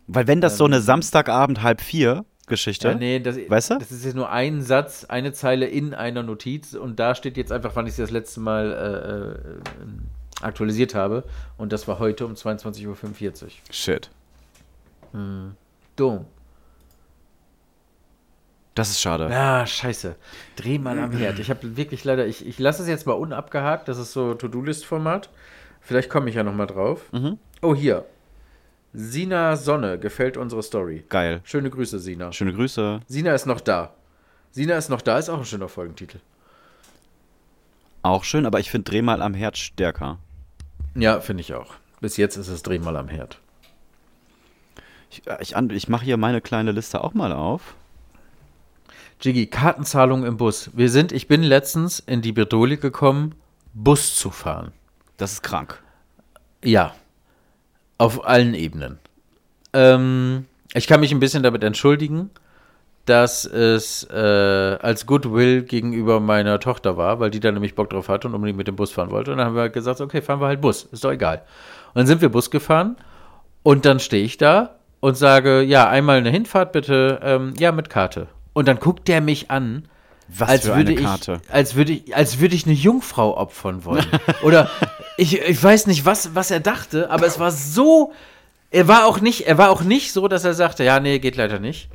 Weil 0.07 0.27
wenn 0.27 0.41
das 0.41 0.57
so 0.57 0.65
eine 0.65 0.81
Samstagabend 0.81 1.61
halb 1.61 1.79
vier 1.79 2.25
Geschichte. 2.47 2.89
Ja, 2.89 2.95
nee, 2.95 3.19
das, 3.19 3.37
weißt 3.37 3.71
du? 3.71 3.77
das 3.77 3.91
ist 3.91 4.03
jetzt 4.03 4.15
nur 4.15 4.29
ein 4.29 4.61
Satz, 4.61 5.05
eine 5.05 5.31
Zeile 5.31 5.67
in 5.67 5.93
einer 5.93 6.21
Notiz 6.21 6.73
und 6.73 6.99
da 6.99 7.15
steht 7.15 7.37
jetzt 7.37 7.51
einfach, 7.51 7.75
wann 7.75 7.87
ich 7.87 7.93
sie 7.93 8.01
das 8.01 8.11
letzte 8.11 8.41
Mal 8.41 9.39
äh, 9.41 9.83
äh, 9.83 9.87
aktualisiert 10.43 10.95
habe 10.95 11.23
und 11.57 11.71
das 11.71 11.87
war 11.87 11.99
heute 11.99 12.25
um 12.25 12.33
22.45 12.33 13.43
Uhr. 13.43 13.49
Shit. 13.71 14.09
Dumm. 15.95 16.25
Das 18.73 18.89
ist 18.89 19.01
schade. 19.01 19.27
Ah, 19.29 19.65
scheiße. 19.65 20.15
Dreh 20.55 20.79
mal 20.79 20.97
am 20.97 21.11
Herd. 21.11 21.39
Ich 21.39 21.49
habe 21.49 21.75
wirklich 21.75 22.05
leider, 22.05 22.25
ich, 22.25 22.45
ich 22.45 22.57
lasse 22.57 22.83
es 22.83 22.87
jetzt 22.87 23.05
mal 23.05 23.13
unabgehakt, 23.13 23.87
das 23.87 23.97
ist 23.97 24.13
so 24.13 24.33
To-Do-List-Format. 24.33 25.29
Vielleicht 25.81 26.09
komme 26.09 26.29
ich 26.29 26.35
ja 26.35 26.43
nochmal 26.43 26.67
drauf. 26.67 27.11
Mhm. 27.11 27.37
Oh, 27.61 27.75
hier. 27.75 28.05
Sina 28.93 29.55
Sonne 29.55 29.99
gefällt 29.99 30.37
unsere 30.37 30.63
Story. 30.63 31.03
Geil. 31.09 31.41
Schöne 31.43 31.69
Grüße, 31.69 31.99
Sina. 31.99 32.31
Schöne 32.31 32.53
Grüße. 32.53 33.01
Sina 33.07 33.33
ist 33.33 33.45
noch 33.45 33.61
da. 33.61 33.93
Sina 34.51 34.77
ist 34.77 34.89
noch 34.89 35.01
da, 35.01 35.17
ist 35.17 35.29
auch 35.29 35.39
ein 35.39 35.45
schöner 35.45 35.69
Folgentitel. 35.69 36.19
Auch 38.03 38.23
schön, 38.23 38.45
aber 38.45 38.59
ich 38.59 38.71
finde 38.71 38.89
Dreh 38.89 39.01
mal 39.01 39.21
am 39.21 39.33
Herd 39.33 39.57
stärker. 39.57 40.17
Ja, 40.95 41.19
finde 41.19 41.41
ich 41.41 41.53
auch. 41.53 41.73
Bis 41.99 42.17
jetzt 42.17 42.35
ist 42.35 42.47
es 42.47 42.63
Dreh 42.63 42.79
mal 42.79 42.97
am 42.97 43.07
Herd. 43.07 43.39
Ich, 45.09 45.27
äh, 45.27 45.37
ich, 45.41 45.55
ich 45.55 45.89
mache 45.89 46.05
hier 46.05 46.17
meine 46.17 46.41
kleine 46.41 46.71
Liste 46.71 47.03
auch 47.03 47.13
mal 47.13 47.31
auf. 47.31 47.75
Jiggy, 49.21 49.45
Kartenzahlung 49.45 50.25
im 50.25 50.37
Bus. 50.37 50.71
Wir 50.73 50.89
sind, 50.89 51.11
ich 51.11 51.27
bin 51.27 51.43
letztens 51.43 51.99
in 51.99 52.21
die 52.21 52.31
Bredouille 52.31 52.77
gekommen, 52.77 53.35
Bus 53.73 54.15
zu 54.15 54.31
fahren. 54.31 54.71
Das 55.17 55.33
ist 55.33 55.43
krank. 55.43 55.81
Ja. 56.63 56.95
Auf 57.99 58.25
allen 58.25 58.55
Ebenen. 58.55 58.97
Ähm, 59.73 60.47
ich 60.73 60.87
kann 60.87 61.01
mich 61.01 61.11
ein 61.11 61.19
bisschen 61.19 61.43
damit 61.43 61.63
entschuldigen, 61.63 62.31
dass 63.11 63.43
es 63.43 64.05
äh, 64.09 64.15
als 64.15 65.05
Goodwill 65.05 65.63
gegenüber 65.63 66.21
meiner 66.21 66.61
Tochter 66.61 66.95
war, 66.95 67.19
weil 67.19 67.29
die 67.29 67.41
da 67.41 67.51
nämlich 67.51 67.75
Bock 67.75 67.89
drauf 67.89 68.07
hatte 68.07 68.29
und 68.29 68.35
unbedingt 68.35 68.57
mit 68.57 68.69
dem 68.69 68.77
Bus 68.77 68.91
fahren 68.91 69.11
wollte. 69.11 69.33
Und 69.33 69.39
dann 69.39 69.47
haben 69.47 69.55
wir 69.57 69.67
gesagt, 69.67 69.99
okay, 69.99 70.21
fahren 70.21 70.39
wir 70.39 70.47
halt 70.47 70.61
Bus, 70.61 70.87
ist 70.93 71.03
doch 71.03 71.11
egal. 71.11 71.41
Und 71.89 71.95
dann 71.95 72.07
sind 72.07 72.21
wir 72.21 72.29
Bus 72.29 72.49
gefahren 72.51 72.95
und 73.63 73.83
dann 73.83 73.99
stehe 73.99 74.23
ich 74.23 74.37
da 74.37 74.75
und 75.01 75.17
sage, 75.17 75.61
ja, 75.61 75.89
einmal 75.89 76.19
eine 76.19 76.29
Hinfahrt 76.29 76.71
bitte, 76.71 77.19
ähm, 77.21 77.53
ja, 77.59 77.73
mit 77.73 77.89
Karte. 77.89 78.27
Und 78.53 78.69
dann 78.69 78.79
guckt 78.79 79.09
der 79.09 79.19
mich 79.19 79.51
an, 79.51 79.89
Was 80.29 80.47
als 80.47 80.61
für 80.67 80.77
würde 80.77 80.91
eine 80.91 81.01
Karte. 81.01 81.41
Ich, 81.43 81.53
als 81.53 81.75
würde 81.75 81.91
ich, 81.91 82.15
als 82.15 82.39
würde 82.39 82.55
ich 82.55 82.65
eine 82.65 82.75
Jungfrau 82.75 83.35
opfern 83.35 83.83
wollen. 83.83 84.05
Oder 84.41 84.69
ich, 85.17 85.37
ich 85.37 85.61
weiß 85.61 85.87
nicht, 85.87 86.05
was, 86.05 86.33
was 86.33 86.49
er 86.49 86.61
dachte, 86.61 87.09
aber 87.09 87.27
es 87.27 87.39
war 87.39 87.51
so. 87.51 88.13
Er 88.73 88.87
war 88.87 89.05
auch 89.05 89.19
nicht, 89.19 89.47
er 89.47 89.57
war 89.57 89.69
auch 89.69 89.81
nicht 89.81 90.13
so, 90.13 90.29
dass 90.29 90.45
er 90.45 90.53
sagte, 90.53 90.85
ja, 90.85 91.01
nee, 91.01 91.19
geht 91.19 91.35
leider 91.35 91.59
nicht. 91.59 91.89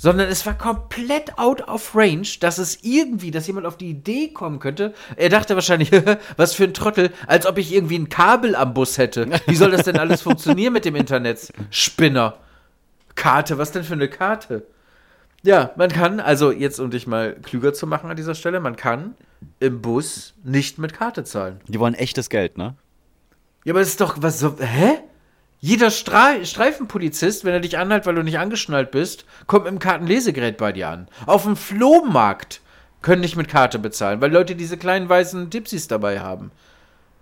Sondern 0.00 0.28
es 0.28 0.46
war 0.46 0.56
komplett 0.56 1.36
out 1.38 1.66
of 1.66 1.96
range, 1.96 2.28
dass 2.38 2.58
es 2.58 2.84
irgendwie, 2.84 3.32
dass 3.32 3.48
jemand 3.48 3.66
auf 3.66 3.76
die 3.76 3.90
Idee 3.90 4.28
kommen 4.28 4.60
könnte. 4.60 4.94
Er 5.16 5.28
dachte 5.28 5.56
wahrscheinlich, 5.56 5.90
was 6.36 6.54
für 6.54 6.64
ein 6.64 6.72
Trottel, 6.72 7.10
als 7.26 7.46
ob 7.46 7.58
ich 7.58 7.74
irgendwie 7.74 7.98
ein 7.98 8.08
Kabel 8.08 8.54
am 8.54 8.74
Bus 8.74 8.96
hätte. 8.96 9.28
Wie 9.46 9.56
soll 9.56 9.72
das 9.72 9.82
denn 9.82 9.98
alles 9.98 10.22
funktionieren 10.22 10.72
mit 10.72 10.84
dem 10.84 10.94
Internet? 10.94 11.52
Spinner. 11.70 12.38
Karte, 13.16 13.58
was 13.58 13.72
denn 13.72 13.82
für 13.82 13.94
eine 13.94 14.08
Karte? 14.08 14.64
Ja, 15.42 15.72
man 15.74 15.90
kann, 15.90 16.20
also 16.20 16.52
jetzt 16.52 16.78
um 16.78 16.90
dich 16.92 17.08
mal 17.08 17.34
klüger 17.34 17.74
zu 17.74 17.88
machen 17.88 18.08
an 18.08 18.16
dieser 18.16 18.36
Stelle, 18.36 18.60
man 18.60 18.76
kann 18.76 19.16
im 19.58 19.82
Bus 19.82 20.34
nicht 20.44 20.78
mit 20.78 20.94
Karte 20.94 21.24
zahlen. 21.24 21.60
Die 21.66 21.80
wollen 21.80 21.94
echtes 21.94 22.28
Geld, 22.28 22.56
ne? 22.56 22.76
Ja, 23.64 23.72
aber 23.72 23.80
das 23.80 23.88
ist 23.88 24.00
doch, 24.00 24.16
was 24.20 24.38
so, 24.38 24.56
hä? 24.60 24.98
Jeder 25.60 25.90
Stra 25.90 26.44
Streifenpolizist, 26.44 27.44
wenn 27.44 27.52
er 27.52 27.60
dich 27.60 27.78
anhält, 27.78 28.06
weil 28.06 28.14
du 28.14 28.22
nicht 28.22 28.38
angeschnallt 28.38 28.90
bist, 28.92 29.24
kommt 29.46 29.64
mit 29.64 29.72
dem 29.72 29.78
Kartenlesegerät 29.80 30.56
bei 30.56 30.72
dir 30.72 30.88
an. 30.88 31.08
Auf 31.26 31.42
dem 31.42 31.56
Flohmarkt 31.56 32.60
können 33.02 33.22
nicht 33.22 33.36
mit 33.36 33.48
Karte 33.48 33.78
bezahlen, 33.78 34.20
weil 34.20 34.32
Leute 34.32 34.54
diese 34.54 34.76
kleinen 34.76 35.08
weißen 35.08 35.50
Dipsys 35.50 35.88
dabei 35.88 36.20
haben. 36.20 36.52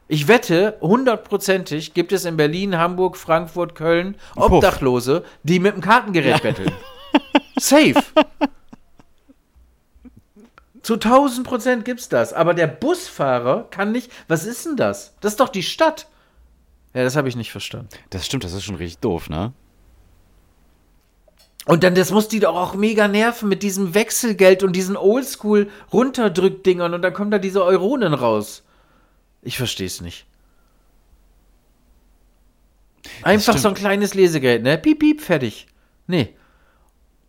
Ich 0.09 0.29
wette, 0.29 0.77
hundertprozentig 0.81 1.95
gibt 1.95 2.13
es 2.13 2.25
in 2.25 2.37
Berlin, 2.37 2.79
Hamburg, 2.79 3.17
Frankfurt, 3.17 3.75
Köln. 3.75 4.17
Obdachlose, 4.37 5.25
die 5.43 5.59
mit 5.59 5.75
dem 5.75 5.81
Kartengerät 5.81 6.43
betteln. 6.43 6.73
Safe. 7.59 8.03
Zu 10.83 10.95
1000 10.95 11.47
Prozent 11.47 11.85
gibt's 11.85 12.09
das. 12.09 12.33
Aber 12.33 12.55
der 12.55 12.69
Busfahrer 12.69 13.67
kann 13.71 13.91
nicht. 13.91 14.13
Was 14.29 14.45
ist 14.45 14.67
denn 14.67 14.77
das? 14.77 15.15
Das 15.21 15.33
ist 15.33 15.41
doch 15.41 15.49
die 15.49 15.65
Stadt. 15.65 16.07
Ja, 16.97 17.05
das 17.05 17.15
habe 17.15 17.29
ich 17.29 17.37
nicht 17.37 17.53
verstanden. 17.53 17.91
Das 18.09 18.25
stimmt, 18.25 18.43
das 18.43 18.55
ist 18.55 18.65
schon 18.65 18.77
richtig 18.77 19.01
doof, 19.01 19.29
ne? 19.29 19.53
Und 21.67 21.85
dann, 21.85 21.95
das 21.95 22.11
muss 22.11 22.29
die 22.29 22.41
doch 22.41 22.57
auch 22.57 22.73
mega 22.75 23.07
nerven 23.07 23.51
mit 23.51 23.63
diesem 23.63 23.93
Wechselgeld 23.93 24.63
und 24.63 24.75
diesen 24.75 24.97
Oldschool-Runterdrückdingern 24.97 26.95
und 26.95 27.03
dann 27.03 27.13
kommen 27.13 27.31
da 27.31 27.39
diese 27.39 27.63
Euronen 27.63 28.15
raus. 28.15 28.65
Ich 29.43 29.59
verstehe 29.59 29.89
es 29.89 30.01
nicht. 30.01 30.27
Einfach 33.21 33.59
so 33.59 33.69
ein 33.69 33.75
kleines 33.75 34.15
Lesegerät, 34.15 34.63
ne? 34.63 34.79
Piep, 34.79 35.01
piep, 35.01 35.21
fertig. 35.21 35.67
Nee. 36.07 36.35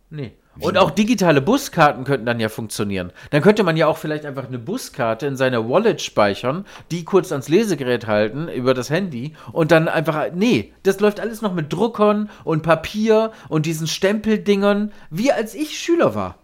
Nee. 0.08 0.32
Und 0.60 0.76
auch 0.76 0.90
digitale 0.90 1.40
Buskarten 1.40 2.04
könnten 2.04 2.26
dann 2.26 2.40
ja 2.40 2.48
funktionieren. 2.48 3.12
Dann 3.30 3.42
könnte 3.42 3.62
man 3.62 3.76
ja 3.76 3.86
auch 3.86 3.96
vielleicht 3.98 4.24
einfach 4.26 4.46
eine 4.48 4.58
Buskarte 4.58 5.26
in 5.26 5.36
seine 5.36 5.68
Wallet 5.68 6.00
speichern, 6.02 6.64
die 6.90 7.04
kurz 7.04 7.30
ans 7.32 7.48
Lesegerät 7.48 8.06
halten 8.06 8.48
über 8.48 8.74
das 8.74 8.90
Handy 8.90 9.34
und 9.52 9.70
dann 9.70 9.88
einfach. 9.88 10.26
Nee, 10.34 10.72
das 10.82 11.00
läuft 11.00 11.20
alles 11.20 11.42
noch 11.42 11.54
mit 11.54 11.72
Druckern 11.72 12.30
und 12.44 12.62
Papier 12.62 13.32
und 13.48 13.66
diesen 13.66 13.86
Stempeldingern, 13.86 14.92
wie 15.10 15.32
als 15.32 15.54
ich 15.54 15.78
Schüler 15.78 16.14
war. 16.14 16.36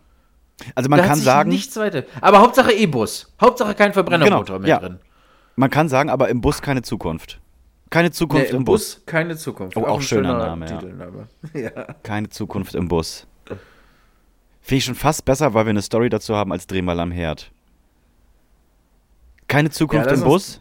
Also 0.74 0.88
man 0.88 1.00
da 1.00 1.06
kann 1.06 1.18
sagen, 1.18 1.50
nichts 1.50 1.76
weiter. 1.76 2.04
Aber 2.20 2.40
Hauptsache 2.40 2.72
E-Bus. 2.72 3.34
Hauptsache 3.40 3.74
kein 3.74 3.92
Verbrennermotor 3.92 4.56
Genau, 4.56 4.58
mehr 4.60 4.68
ja. 4.68 4.78
drin. 4.78 4.98
man 5.56 5.70
kann 5.70 5.88
sagen, 5.88 6.10
aber 6.10 6.28
im 6.28 6.40
Bus 6.40 6.62
keine 6.62 6.82
Zukunft. 6.82 7.40
Keine 7.90 8.10
Zukunft 8.10 8.50
Nee, 8.50 8.56
im 8.56 8.64
Bus. 8.64 9.02
keine 9.06 9.36
Zukunft. 9.36 9.76
Oh, 9.76 9.84
auch 9.84 9.96
ein 9.96 10.02
schöner 10.02 10.30
schöner 10.30 11.06
Name. 11.06 11.28
Ja. 11.52 11.70
Keine 12.02 12.28
Zukunft 12.28 12.74
im 12.74 12.88
Bus. 12.88 13.26
Finde 14.66 14.78
ich 14.78 14.84
schon 14.86 14.94
fast 14.94 15.26
besser, 15.26 15.52
weil 15.52 15.66
wir 15.66 15.70
eine 15.70 15.82
Story 15.82 16.08
dazu 16.08 16.34
haben 16.34 16.50
als 16.50 16.66
Dreh 16.66 16.80
mal 16.80 16.98
am 16.98 17.10
Herd. 17.10 17.50
Keine 19.46 19.68
Zukunft 19.70 20.06
Ja, 20.06 20.12
im 20.12 20.22
uns- 20.22 20.24
Bus 20.28 20.60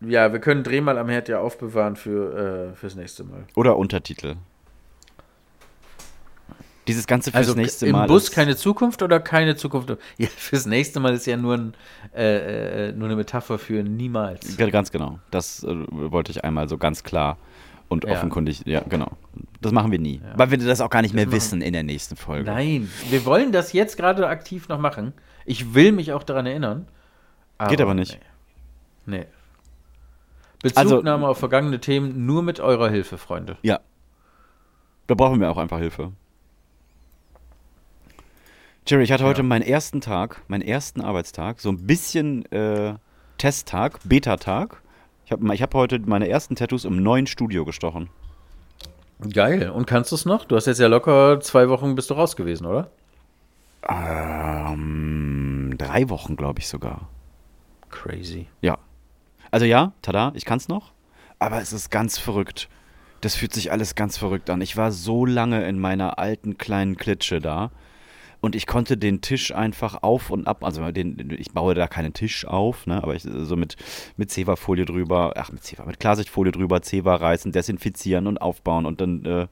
Ja, 0.00 0.32
wir 0.32 0.40
können 0.40 0.62
Dreh 0.62 0.80
mal 0.80 0.96
am 0.96 1.10
Herd 1.10 1.28
ja 1.28 1.40
aufbewahren 1.40 1.96
für, 1.96 2.70
äh, 2.72 2.74
fürs 2.74 2.94
nächste 2.94 3.24
Mal. 3.24 3.44
oder 3.54 3.76
Untertitel. 3.76 4.36
Dieses 6.88 7.06
Ganze 7.06 7.30
fürs 7.32 7.48
Also 7.48 7.54
nächste 7.60 7.86
im 7.86 7.92
Mal. 7.92 8.06
Bus 8.06 8.24
ist- 8.24 8.30
keine 8.32 8.56
Zukunft 8.56 9.02
oder 9.02 9.20
keine 9.20 9.56
Zukunft? 9.56 9.90
Ja, 10.18 10.28
fürs 10.28 10.64
nächste 10.64 11.00
Mal 11.00 11.12
ist 11.14 11.26
ja 11.26 11.36
nur, 11.36 11.54
ein, 11.58 11.74
äh, 12.14 12.88
äh, 12.88 12.92
nur 12.92 13.08
eine 13.08 13.16
Metapher 13.16 13.58
für 13.58 13.82
niemals. 13.82 14.56
Ganz 14.56 14.90
genau. 14.90 15.18
Das 15.30 15.62
äh, 15.62 15.74
wollte 15.90 16.30
ich 16.30 16.42
einmal 16.42 16.68
so 16.70 16.78
ganz 16.78 17.02
klar 17.02 17.36
und 17.88 18.04
Ja. 18.04 18.12
offenkundig. 18.12 18.62
Ja, 18.66 18.80
genau. 18.80 19.12
Das 19.60 19.72
machen 19.72 19.90
wir 19.92 19.98
nie. 19.98 20.20
Weil 20.36 20.50
wir 20.50 20.58
das 20.58 20.80
auch 20.80 20.90
gar 20.90 21.02
nicht 21.02 21.14
mehr 21.14 21.26
machen- 21.26 21.34
wissen 21.36 21.62
in 21.62 21.72
der 21.72 21.82
nächsten 21.82 22.16
Folge. 22.16 22.50
Nein, 22.50 22.90
wir 23.10 23.24
wollen 23.24 23.52
das 23.52 23.72
jetzt 23.72 23.96
gerade 23.96 24.26
aktiv 24.28 24.68
noch 24.68 24.78
machen. 24.78 25.12
Ich 25.44 25.74
will 25.74 25.92
mich 25.92 26.12
auch 26.12 26.22
daran 26.22 26.46
erinnern. 26.46 26.86
Geht 27.68 27.80
aber 27.80 27.94
nicht. 27.94 28.18
Nee. 29.06 29.18
nee. 29.18 29.26
Bezugnahme 30.62 31.28
auf 31.28 31.38
vergangene 31.38 31.80
Themen 31.80 32.26
nur 32.26 32.42
mit 32.42 32.60
eurer 32.60 32.88
Hilfe, 32.90 33.18
Freunde. 33.18 33.56
Ja. 33.62 33.80
Da 35.06 35.14
brauchen 35.14 35.40
wir 35.40 35.50
auch 35.50 35.58
einfach 35.58 35.78
Hilfe. 35.78 36.12
Jerry, 38.86 39.02
ich 39.04 39.12
hatte 39.12 39.24
heute 39.24 39.42
meinen 39.42 39.62
ersten 39.62 40.00
Tag, 40.00 40.42
meinen 40.48 40.62
ersten 40.62 41.00
Arbeitstag, 41.00 41.60
so 41.60 41.70
ein 41.70 41.86
bisschen 41.86 42.44
äh, 42.52 42.94
Testtag, 43.38 43.98
Beta-Tag. 44.04 44.80
Ich 45.26 45.32
habe 45.32 45.54
ich 45.54 45.60
hab 45.60 45.74
heute 45.74 45.98
meine 45.98 46.28
ersten 46.28 46.54
Tattoos 46.54 46.84
im 46.84 47.02
neuen 47.02 47.26
Studio 47.26 47.64
gestochen. 47.64 48.08
Geil. 49.32 49.70
Und 49.70 49.84
kannst 49.84 50.12
du 50.12 50.14
es 50.14 50.24
noch? 50.24 50.44
Du 50.44 50.54
hast 50.54 50.66
jetzt 50.66 50.78
ja 50.78 50.86
locker 50.86 51.40
zwei 51.40 51.68
Wochen 51.68 51.96
bist 51.96 52.10
du 52.10 52.14
raus 52.14 52.36
gewesen, 52.36 52.64
oder? 52.64 52.90
Ähm, 53.88 55.74
drei 55.78 56.08
Wochen, 56.10 56.36
glaube 56.36 56.60
ich 56.60 56.68
sogar. 56.68 57.08
Crazy. 57.90 58.46
Ja. 58.60 58.78
Also 59.50 59.66
ja, 59.66 59.92
tada, 60.00 60.30
ich 60.36 60.44
kann's 60.44 60.68
noch. 60.68 60.92
Aber 61.40 61.60
es 61.60 61.72
ist 61.72 61.90
ganz 61.90 62.18
verrückt. 62.18 62.68
Das 63.20 63.34
fühlt 63.34 63.52
sich 63.52 63.72
alles 63.72 63.96
ganz 63.96 64.16
verrückt 64.16 64.48
an. 64.48 64.60
Ich 64.60 64.76
war 64.76 64.92
so 64.92 65.26
lange 65.26 65.66
in 65.66 65.80
meiner 65.80 66.20
alten 66.20 66.56
kleinen 66.56 66.96
Klitsche 66.96 67.40
da. 67.40 67.72
Und 68.40 68.54
ich 68.54 68.66
konnte 68.66 68.96
den 68.96 69.20
Tisch 69.20 69.52
einfach 69.52 70.02
auf 70.02 70.30
und 70.30 70.46
ab, 70.46 70.64
also 70.64 70.90
den, 70.90 71.34
ich 71.38 71.52
baue 71.52 71.74
da 71.74 71.86
keinen 71.86 72.12
Tisch 72.12 72.46
auf, 72.46 72.86
ne, 72.86 73.02
aber 73.02 73.14
ich 73.14 73.22
so 73.22 73.56
mit, 73.56 73.76
mit 74.16 74.30
Zewa-Folie 74.30 74.84
drüber, 74.84 75.34
ach 75.36 75.50
mit 75.52 75.64
Zewa, 75.64 75.84
mit 75.84 76.00
Klarsichtfolie 76.00 76.52
drüber, 76.52 76.82
Zewa 76.82 77.16
reißen, 77.16 77.52
desinfizieren 77.52 78.26
und 78.26 78.40
aufbauen 78.40 78.86
und 78.86 79.00
dann 79.00 79.24
äh, 79.24 79.46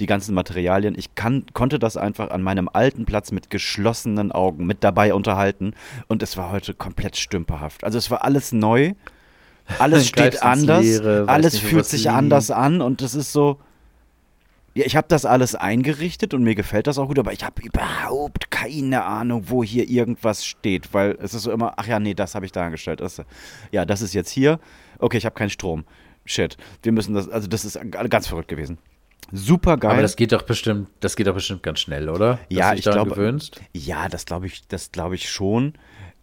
die 0.00 0.06
ganzen 0.06 0.34
Materialien. 0.34 0.94
Ich 0.96 1.14
kann, 1.14 1.44
konnte 1.52 1.78
das 1.78 1.96
einfach 1.96 2.30
an 2.30 2.42
meinem 2.42 2.68
alten 2.72 3.04
Platz 3.04 3.32
mit 3.32 3.50
geschlossenen 3.50 4.32
Augen 4.32 4.66
mit 4.66 4.82
dabei 4.84 5.14
unterhalten 5.14 5.74
und 6.08 6.22
es 6.22 6.36
war 6.36 6.50
heute 6.50 6.74
komplett 6.74 7.16
stümperhaft. 7.16 7.84
Also 7.84 7.98
es 7.98 8.10
war 8.10 8.24
alles 8.24 8.52
neu, 8.52 8.94
alles 9.78 10.06
steht 10.08 10.42
anders, 10.42 10.84
Leere, 10.84 11.24
alles 11.28 11.54
nicht, 11.54 11.64
fühlt 11.64 11.86
sich 11.86 12.10
anders 12.10 12.50
an 12.50 12.80
und 12.80 13.02
es 13.02 13.14
ist 13.14 13.32
so, 13.32 13.58
ja, 14.74 14.84
ich 14.86 14.94
habe 14.96 15.06
das 15.08 15.24
alles 15.24 15.54
eingerichtet 15.54 16.32
und 16.34 16.42
mir 16.44 16.54
gefällt 16.54 16.86
das 16.86 16.98
auch 16.98 17.08
gut, 17.08 17.18
aber 17.18 17.32
ich 17.32 17.44
habe 17.44 17.60
überhaupt 17.62 18.50
keine 18.50 19.04
Ahnung, 19.04 19.44
wo 19.48 19.64
hier 19.64 19.88
irgendwas 19.88 20.44
steht, 20.44 20.94
weil 20.94 21.16
es 21.20 21.34
ist 21.34 21.42
so 21.42 21.50
immer, 21.52 21.74
ach 21.76 21.86
ja, 21.86 21.98
nee, 21.98 22.14
das 22.14 22.34
habe 22.34 22.46
ich 22.46 22.52
da 22.52 22.64
angestellt. 22.64 23.00
Das, 23.00 23.20
ja, 23.72 23.84
das 23.84 24.00
ist 24.02 24.14
jetzt 24.14 24.30
hier. 24.30 24.60
Okay, 24.98 25.16
ich 25.18 25.24
habe 25.26 25.34
keinen 25.34 25.50
Strom. 25.50 25.84
Shit. 26.24 26.56
Wir 26.82 26.92
müssen 26.92 27.14
das, 27.14 27.28
also 27.28 27.48
das 27.48 27.64
ist 27.64 27.78
ganz 27.90 28.28
verrückt 28.28 28.48
gewesen. 28.48 28.78
Super 29.32 29.76
geil. 29.76 29.92
Aber 29.92 30.02
das 30.02 30.16
geht 30.16 30.32
doch 30.32 30.42
bestimmt, 30.42 30.88
das 31.00 31.16
geht 31.16 31.26
doch 31.26 31.34
bestimmt 31.34 31.62
ganz 31.62 31.80
schnell, 31.80 32.08
oder? 32.08 32.34
Dass 32.34 32.40
Ja, 32.50 32.74
ich 32.74 32.82
glaube- 32.82 33.10
gewöhnst. 33.10 33.60
Ja, 33.72 34.08
das 34.08 34.24
glaube 34.26 34.46
ich, 34.46 34.66
das 34.68 34.92
glaube 34.92 35.14
ich 35.14 35.28
schon. 35.28 35.74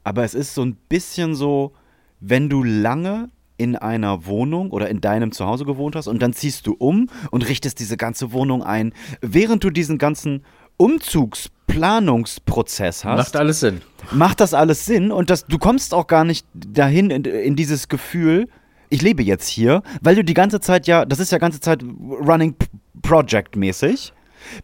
Aber 0.04 0.24
es 0.24 0.34
ist 0.34 0.54
so 0.54 0.64
ein 0.64 0.76
bisschen 0.90 1.36
so, 1.36 1.74
wenn 2.20 2.50
du 2.50 2.64
lange 2.64 3.30
in 3.58 3.76
einer 3.76 4.26
Wohnung 4.26 4.72
oder 4.72 4.90
in 4.90 5.02
deinem 5.02 5.32
Zuhause 5.32 5.66
gewohnt 5.66 5.96
hast 5.96 6.08
und 6.08 6.22
dann 6.22 6.34
ziehst 6.34 6.68
du 6.68 6.76
um 6.78 7.10
und 7.32 7.48
richtest 7.48 7.80
diese 7.80 7.98
ganze 7.98 8.32
Wohnung 8.32 8.64
ein, 8.64 8.94
während 9.22 9.64
du 9.64 9.70
diesen 9.70 9.98
ganzen 9.98 10.44
Umzugsplanungsprozess 10.78 13.04
hast 13.04 13.18
Macht 13.18 13.36
alles 13.36 13.60
Sinn. 13.60 13.82
macht 14.12 14.40
das 14.40 14.54
alles 14.54 14.86
Sinn 14.86 15.12
und 15.12 15.30
das, 15.30 15.48
du 15.48 15.58
kommst 15.58 15.94
auch 15.94 16.08
gar 16.08 16.24
nicht 16.24 16.46
dahin 16.54 17.10
in, 17.10 17.26
in 17.26 17.56
dieses 17.56 17.88
Gefühl, 17.88 18.48
ich 18.90 19.02
lebe 19.02 19.24
jetzt 19.24 19.50
hier, 19.50 19.82
weil 20.02 20.16
du 20.16 20.24
die 20.24 20.34
ganze 20.34 20.60
Zeit 20.60 20.88
ja, 20.88 21.06
das 21.06 21.20
ist 21.20 21.32
ja 21.32 21.40
ganze 21.40 21.60
Zeit 21.60 21.84
Running 21.84 22.56
Project 23.02 23.56
mäßig. 23.56 24.14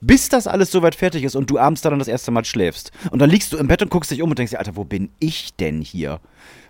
Bis 0.01 0.29
das 0.29 0.47
alles 0.47 0.71
soweit 0.71 0.95
fertig 0.95 1.23
ist 1.23 1.35
und 1.35 1.49
du 1.49 1.57
abends 1.57 1.81
dann 1.81 1.97
das 1.99 2.07
erste 2.07 2.31
Mal 2.31 2.45
schläfst. 2.45 2.91
Und 3.11 3.19
dann 3.19 3.29
liegst 3.29 3.53
du 3.53 3.57
im 3.57 3.67
Bett 3.67 3.81
und 3.81 3.89
guckst 3.89 4.11
dich 4.11 4.21
um 4.21 4.29
und 4.29 4.39
denkst 4.39 4.51
dir, 4.51 4.59
Alter, 4.59 4.75
wo 4.75 4.83
bin 4.83 5.09
ich 5.19 5.55
denn 5.55 5.81
hier? 5.81 6.19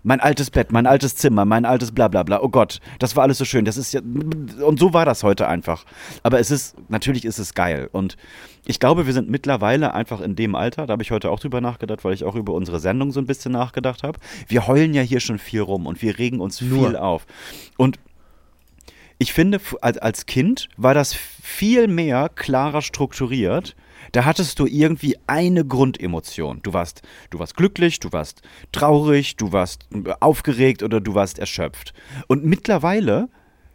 Mein 0.05 0.19
altes 0.19 0.51
Bett, 0.51 0.71
mein 0.73 0.85
altes 0.85 1.15
Zimmer, 1.15 1.45
mein 1.45 1.63
altes 1.63 1.93
Blablabla. 1.93 2.41
Oh 2.41 2.49
Gott, 2.49 2.81
das 2.99 3.15
war 3.15 3.23
alles 3.23 3.37
so 3.37 3.45
schön. 3.45 3.63
Das 3.63 3.77
ist 3.77 3.93
ja. 3.93 4.01
Und 4.01 4.77
so 4.77 4.93
war 4.93 5.05
das 5.05 5.23
heute 5.23 5.47
einfach. 5.47 5.85
Aber 6.23 6.39
es 6.39 6.51
ist, 6.51 6.75
natürlich 6.89 7.23
ist 7.23 7.39
es 7.39 7.53
geil. 7.53 7.89
Und 7.91 8.17
ich 8.65 8.79
glaube, 8.79 9.05
wir 9.05 9.13
sind 9.13 9.29
mittlerweile 9.29 9.93
einfach 9.93 10.19
in 10.19 10.35
dem 10.35 10.55
Alter, 10.55 10.87
da 10.87 10.93
habe 10.93 11.03
ich 11.03 11.11
heute 11.11 11.29
auch 11.31 11.39
drüber 11.39 11.61
nachgedacht, 11.61 12.03
weil 12.03 12.13
ich 12.13 12.25
auch 12.25 12.35
über 12.35 12.53
unsere 12.53 12.81
Sendung 12.81 13.11
so 13.11 13.21
ein 13.21 13.25
bisschen 13.25 13.53
nachgedacht 13.53 14.03
habe. 14.03 14.19
Wir 14.47 14.67
heulen 14.67 14.93
ja 14.93 15.01
hier 15.01 15.21
schon 15.21 15.39
viel 15.39 15.61
rum 15.61 15.85
und 15.85 16.01
wir 16.01 16.17
regen 16.17 16.41
uns 16.41 16.59
Nur. 16.59 16.87
viel 16.87 16.97
auf. 16.97 17.25
Und 17.77 17.97
ich 19.23 19.31
finde, 19.31 19.61
als, 19.79 20.25
Kind 20.25 20.67
war 20.75 20.93
das 20.93 21.13
viel 21.13 21.87
mehr 21.87 22.27
klarer 22.27 22.81
strukturiert. 22.81 23.73
Da 24.11 24.25
hattest 24.25 24.59
du 24.59 24.65
irgendwie 24.65 25.17
eine 25.27 25.65
Grundemotion. 25.65 26.59
Du 26.61 26.73
warst, 26.73 27.03
du 27.29 27.39
warst 27.39 27.55
glücklich, 27.55 28.01
du 28.01 28.11
warst 28.11 28.41
traurig, 28.73 29.37
du 29.37 29.53
warst 29.53 29.87
äh, 29.93 30.11
aufgeregt 30.19 30.83
oder 30.83 30.99
du 30.99 31.15
warst 31.15 31.39
erschöpft. 31.39 31.93
Und 32.27 32.43
mittlerweile 32.43 33.29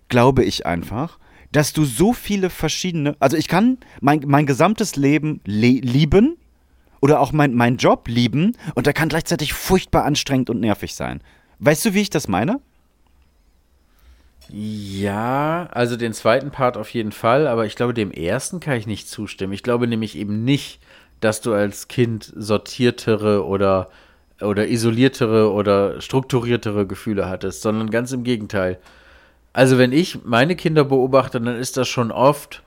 glaube 0.08 0.44
ich 0.44 0.66
einfach, 0.66 1.18
dass 1.50 1.72
du 1.72 1.86
so 1.86 2.12
viele 2.12 2.50
verschiedene, 2.50 3.16
also 3.18 3.38
ich 3.38 3.48
kann 3.48 3.78
mein, 4.02 4.20
mein 4.26 4.44
gesamtes 4.44 4.96
Leben 4.96 5.40
le 5.46 5.80
lieben 5.80 6.36
oder 7.00 7.20
auch 7.20 7.32
mein, 7.32 7.54
mein 7.54 7.78
Job 7.78 8.06
lieben 8.06 8.54
und 8.74 8.86
der 8.86 8.92
kann 8.92 9.08
gleichzeitig 9.08 9.54
furchtbar 9.54 10.04
anstrengend 10.04 10.50
und 10.50 10.60
nervig 10.60 10.94
sein. 10.94 11.22
Weißt 11.58 11.86
du, 11.86 11.94
wie 11.94 12.02
ich 12.02 12.10
das 12.10 12.28
meine? 12.28 12.60
Ja, 14.50 15.68
also 15.72 15.96
den 15.96 16.14
zweiten 16.14 16.50
Part 16.50 16.78
auf 16.78 16.90
jeden 16.94 17.12
Fall, 17.12 17.46
aber 17.46 17.66
ich 17.66 17.76
glaube, 17.76 17.92
dem 17.92 18.10
ersten 18.10 18.60
kann 18.60 18.76
ich 18.76 18.86
nicht 18.86 19.08
zustimmen. 19.08 19.52
Ich 19.52 19.62
glaube 19.62 19.86
nämlich 19.86 20.16
eben 20.16 20.44
nicht, 20.44 20.80
dass 21.20 21.40
du 21.42 21.52
als 21.52 21.88
Kind 21.88 22.32
sortiertere 22.34 23.44
oder, 23.44 23.90
oder 24.40 24.68
isoliertere 24.68 25.52
oder 25.52 26.00
strukturiertere 26.00 26.86
Gefühle 26.86 27.28
hattest, 27.28 27.60
sondern 27.60 27.90
ganz 27.90 28.12
im 28.12 28.24
Gegenteil. 28.24 28.78
Also 29.52 29.76
wenn 29.76 29.92
ich 29.92 30.24
meine 30.24 30.56
Kinder 30.56 30.84
beobachte, 30.84 31.40
dann 31.40 31.56
ist 31.56 31.76
das 31.76 31.88
schon 31.88 32.10
oft 32.10 32.62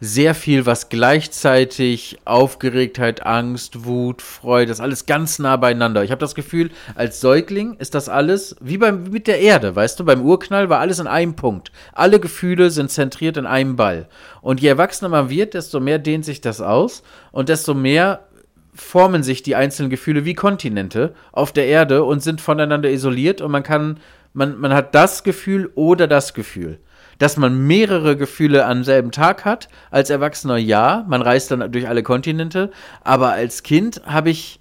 sehr 0.00 0.34
viel, 0.34 0.66
was 0.66 0.88
gleichzeitig 0.88 2.18
Aufgeregtheit, 2.24 3.24
Angst, 3.24 3.84
Wut, 3.84 4.22
Freude, 4.22 4.66
das 4.66 4.80
alles 4.80 5.06
ganz 5.06 5.38
nah 5.38 5.56
beieinander. 5.56 6.04
Ich 6.04 6.10
habe 6.10 6.20
das 6.20 6.34
Gefühl, 6.34 6.70
als 6.94 7.20
Säugling 7.20 7.74
ist 7.78 7.94
das 7.94 8.08
alles 8.08 8.56
wie 8.60 8.76
beim, 8.76 9.04
mit 9.04 9.26
der 9.26 9.40
Erde, 9.40 9.74
weißt 9.74 9.98
du, 9.98 10.04
beim 10.04 10.22
Urknall 10.22 10.68
war 10.68 10.80
alles 10.80 10.98
in 10.98 11.06
einem 11.06 11.36
Punkt. 11.36 11.70
Alle 11.92 12.20
Gefühle 12.20 12.70
sind 12.70 12.90
zentriert 12.90 13.36
in 13.36 13.46
einem 13.46 13.76
Ball. 13.76 14.08
Und 14.42 14.60
je 14.60 14.68
erwachsener 14.68 15.08
man 15.08 15.30
wird, 15.30 15.54
desto 15.54 15.80
mehr 15.80 15.98
dehnt 15.98 16.24
sich 16.24 16.40
das 16.40 16.60
aus 16.60 17.02
und 17.32 17.48
desto 17.48 17.72
mehr 17.72 18.26
formen 18.74 19.22
sich 19.22 19.42
die 19.42 19.54
einzelnen 19.54 19.90
Gefühle 19.90 20.24
wie 20.24 20.34
Kontinente 20.34 21.14
auf 21.32 21.52
der 21.52 21.66
Erde 21.66 22.02
und 22.02 22.20
sind 22.20 22.40
voneinander 22.40 22.90
isoliert 22.90 23.40
und 23.40 23.52
man 23.52 23.62
kann, 23.62 24.00
man, 24.32 24.58
man 24.58 24.74
hat 24.74 24.94
das 24.94 25.22
Gefühl 25.22 25.70
oder 25.76 26.08
das 26.08 26.34
Gefühl. 26.34 26.80
Dass 27.18 27.36
man 27.36 27.66
mehrere 27.66 28.16
Gefühle 28.16 28.66
am 28.66 28.84
selben 28.84 29.10
Tag 29.10 29.44
hat, 29.44 29.68
als 29.90 30.10
Erwachsener 30.10 30.56
ja, 30.56 31.04
man 31.08 31.22
reist 31.22 31.50
dann 31.50 31.70
durch 31.70 31.88
alle 31.88 32.02
Kontinente, 32.02 32.70
aber 33.02 33.32
als 33.32 33.62
Kind 33.62 34.02
habe 34.06 34.30
ich, 34.30 34.60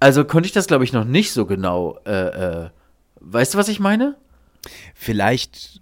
also 0.00 0.24
konnte 0.24 0.46
ich 0.46 0.52
das 0.52 0.66
glaube 0.66 0.84
ich 0.84 0.92
noch 0.92 1.04
nicht 1.04 1.32
so 1.32 1.46
genau, 1.46 1.98
äh, 2.06 2.10
äh, 2.64 2.70
weißt 3.20 3.54
du, 3.54 3.58
was 3.58 3.68
ich 3.68 3.80
meine? 3.80 4.16
Vielleicht 4.94 5.80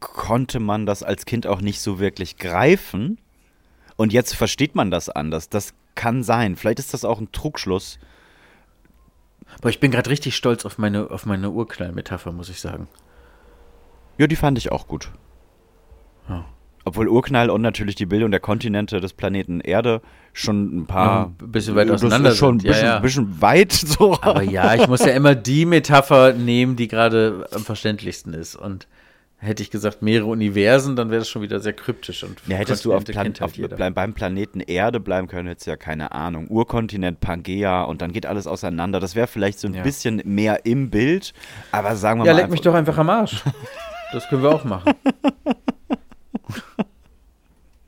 konnte 0.00 0.60
man 0.60 0.86
das 0.86 1.02
als 1.02 1.26
Kind 1.26 1.46
auch 1.46 1.60
nicht 1.60 1.80
so 1.80 2.00
wirklich 2.00 2.38
greifen. 2.38 3.18
Und 3.96 4.12
jetzt 4.12 4.34
versteht 4.34 4.74
man 4.74 4.90
das 4.90 5.10
anders. 5.10 5.50
Das 5.50 5.74
kann 5.94 6.22
sein. 6.22 6.56
Vielleicht 6.56 6.78
ist 6.78 6.94
das 6.94 7.04
auch 7.04 7.20
ein 7.20 7.32
Trugschluss. 7.32 7.98
Boah, 9.60 9.68
ich 9.68 9.80
bin 9.80 9.90
gerade 9.90 10.08
richtig 10.08 10.36
stolz 10.36 10.64
auf 10.64 10.78
meine, 10.78 11.10
auf 11.10 11.26
meine 11.26 11.50
Urknall-Metapher, 11.50 12.32
muss 12.32 12.48
ich 12.48 12.60
sagen. 12.60 12.88
Ja, 14.20 14.26
die 14.26 14.36
fand 14.36 14.58
ich 14.58 14.70
auch 14.70 14.86
gut. 14.86 15.08
Ja. 16.28 16.44
Obwohl 16.84 17.08
Urknall 17.08 17.50
und 17.50 17.62
natürlich 17.62 17.94
die 17.94 18.06
Bildung 18.06 18.30
der 18.30 18.40
Kontinente 18.40 19.00
des 19.00 19.12
Planeten 19.14 19.60
Erde 19.60 20.00
schon 20.32 20.80
ein 20.80 20.86
paar. 20.86 21.20
Noch 21.38 21.46
ein 21.46 21.52
bisschen 21.52 21.74
weit 21.74 21.86
ist 21.88 21.94
auseinander 21.94 22.32
schon 22.34 22.56
ein 22.56 22.60
sind. 22.60 22.68
Ja, 22.68 22.72
bisschen, 22.72 22.86
ja. 22.86 22.98
bisschen 22.98 23.40
weit 23.42 23.72
so. 23.98 24.18
Aber 24.20 24.42
ja, 24.42 24.74
ich 24.74 24.86
muss 24.88 25.00
ja 25.00 25.12
immer 25.12 25.34
die 25.34 25.64
Metapher 25.64 26.34
nehmen, 26.34 26.76
die 26.76 26.86
gerade 26.88 27.46
am 27.54 27.62
verständlichsten 27.64 28.34
ist. 28.34 28.56
Und 28.56 28.86
hätte 29.38 29.62
ich 29.62 29.70
gesagt, 29.70 30.02
mehrere 30.02 30.26
Universen, 30.28 30.96
dann 30.96 31.08
wäre 31.10 31.20
das 31.20 31.28
schon 31.30 31.40
wieder 31.40 31.60
sehr 31.60 31.72
kryptisch. 31.72 32.24
Und 32.24 32.40
Ja, 32.46 32.56
hättest 32.56 32.84
du 32.84 32.92
auf, 32.92 33.04
Plan 33.04 33.26
halt 33.26 33.42
auf 33.42 33.52
beim 33.94 34.12
Planeten 34.14 34.60
Erde 34.60 35.00
bleiben 35.00 35.28
können, 35.28 35.48
hättest 35.48 35.66
du 35.66 35.70
ja 35.70 35.76
keine 35.76 36.12
Ahnung. 36.12 36.46
Urkontinent 36.50 37.20
Pangea 37.20 37.84
und 37.84 38.02
dann 38.02 38.12
geht 38.12 38.26
alles 38.26 38.46
auseinander. 38.46 39.00
Das 39.00 39.14
wäre 39.14 39.26
vielleicht 39.26 39.58
so 39.58 39.66
ein 39.68 39.72
Ja. 39.74 39.82
bisschen 39.82 40.20
mehr 40.26 40.66
im 40.66 40.90
Bild, 40.90 41.32
aber 41.72 41.96
sagen 41.96 42.20
wir 42.20 42.26
Ja, 42.26 42.34
mal. 42.34 42.40
leck 42.42 42.50
mich 42.50 42.60
doch 42.60 42.74
einfach 42.74 42.98
am 42.98 43.08
Arsch. 43.10 43.42
Das 44.12 44.28
können 44.28 44.42
wir 44.42 44.50
auch 44.54 44.64
machen. 44.64 44.92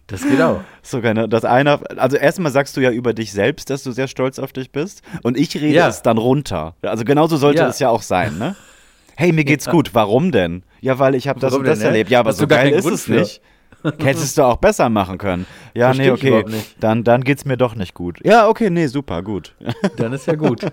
Das 0.09 0.23
geht 0.23 0.43
auch. 0.43 0.61
Sogar, 0.83 1.15
ne? 1.15 1.27
Das 1.27 1.45
einer, 1.47 1.81
also 1.97 2.19
erstmal 2.19 2.53
sagst 2.53 2.77
du 2.77 2.83
ja 2.83 2.91
über 2.91 3.15
dich 3.15 3.33
selbst, 3.33 3.71
dass 3.71 3.83
du 3.83 3.93
sehr 3.93 4.09
stolz 4.09 4.39
auf 4.39 4.53
dich 4.53 4.71
bist 4.71 5.01
und 5.23 5.39
ich 5.39 5.55
rede 5.57 5.75
Ja. 5.75 5.89
es 5.89 6.03
dann 6.03 6.19
runter. 6.19 6.75
Also 6.83 7.05
genauso 7.05 7.39
sollte 7.39 7.63
Ja. 7.63 7.69
es 7.69 7.79
ja 7.79 7.89
auch 7.89 8.03
sein, 8.03 8.37
ne? 8.39 8.55
Hey, 9.17 9.33
mir 9.33 9.45
geht's 9.45 9.67
gut. 9.69 9.95
Warum 9.95 10.31
denn? 10.33 10.65
Ja, 10.81 10.99
weil 10.99 11.15
ich 11.15 11.29
habe 11.29 11.39
das 11.41 11.55
und 11.55 11.65
das 11.65 11.79
denn, 11.79 11.85
hä? 11.87 11.93
erlebt. 11.93 12.11
Ja, 12.11 12.21
aber 12.21 12.33
so 12.35 12.47
geil 12.47 12.73
ist 12.73 12.83
Grund 12.83 12.95
es 12.97 13.05
für. 13.05 13.13
nicht. 13.13 13.41
Hättest 14.03 14.37
du 14.37 14.43
auch 14.43 14.57
besser 14.57 14.89
machen 14.91 15.17
können. 15.19 15.47
Ja, 15.75 15.95
Versteh 15.95 16.03
nee, 16.05 16.11
okay. 16.41 16.45
Dann, 16.81 17.05
dann 17.05 17.23
geht's 17.25 17.45
mir 17.47 17.57
doch 17.57 17.75
nicht 17.75 17.95
gut. 17.95 18.19
Ja, 18.25 18.49
okay, 18.49 18.69
nee, 18.69 18.87
super, 18.89 19.23
gut. 19.23 19.55
Dann 19.97 20.13
ist 20.13 20.27
ja 20.27 20.35
gut. 20.35 20.67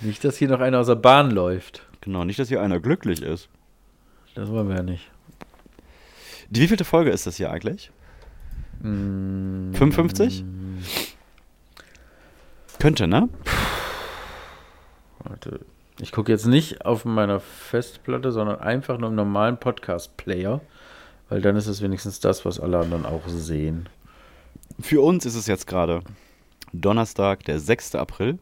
Nicht, 0.00 0.24
dass 0.24 0.36
hier 0.36 0.48
noch 0.48 0.60
einer 0.60 0.80
aus 0.80 0.86
der 0.86 0.94
Bahn 0.96 1.30
läuft. 1.30 1.82
Genau, 2.00 2.24
nicht, 2.24 2.38
dass 2.38 2.48
hier 2.48 2.60
einer 2.62 2.80
glücklich 2.80 3.22
ist. 3.22 3.48
Das 4.38 4.50
wollen 4.50 4.68
wir 4.68 4.76
ja 4.76 4.82
nicht. 4.84 5.10
Die 6.48 6.60
wievielte 6.60 6.84
Folge 6.84 7.10
ist 7.10 7.26
das 7.26 7.38
hier 7.38 7.50
eigentlich? 7.50 7.90
Mm, 8.80 9.72
55? 9.72 10.44
Könnte, 12.78 13.08
ne? 13.08 13.28
Warte. 15.24 15.58
Ich 15.98 16.12
gucke 16.12 16.30
jetzt 16.30 16.46
nicht 16.46 16.86
auf 16.86 17.04
meiner 17.04 17.40
Festplatte, 17.40 18.30
sondern 18.30 18.60
einfach 18.60 18.96
nur 18.98 19.08
im 19.08 19.16
normalen 19.16 19.58
Podcast-Player. 19.58 20.60
Weil 21.28 21.40
dann 21.40 21.56
ist 21.56 21.66
es 21.66 21.82
wenigstens 21.82 22.20
das, 22.20 22.44
was 22.44 22.60
alle 22.60 22.78
anderen 22.78 23.06
auch 23.06 23.26
sehen. 23.26 23.88
Für 24.78 25.00
uns 25.00 25.26
ist 25.26 25.34
es 25.34 25.48
jetzt 25.48 25.66
gerade 25.66 26.02
Donnerstag, 26.72 27.42
der 27.42 27.58
6. 27.58 27.96
April, 27.96 28.38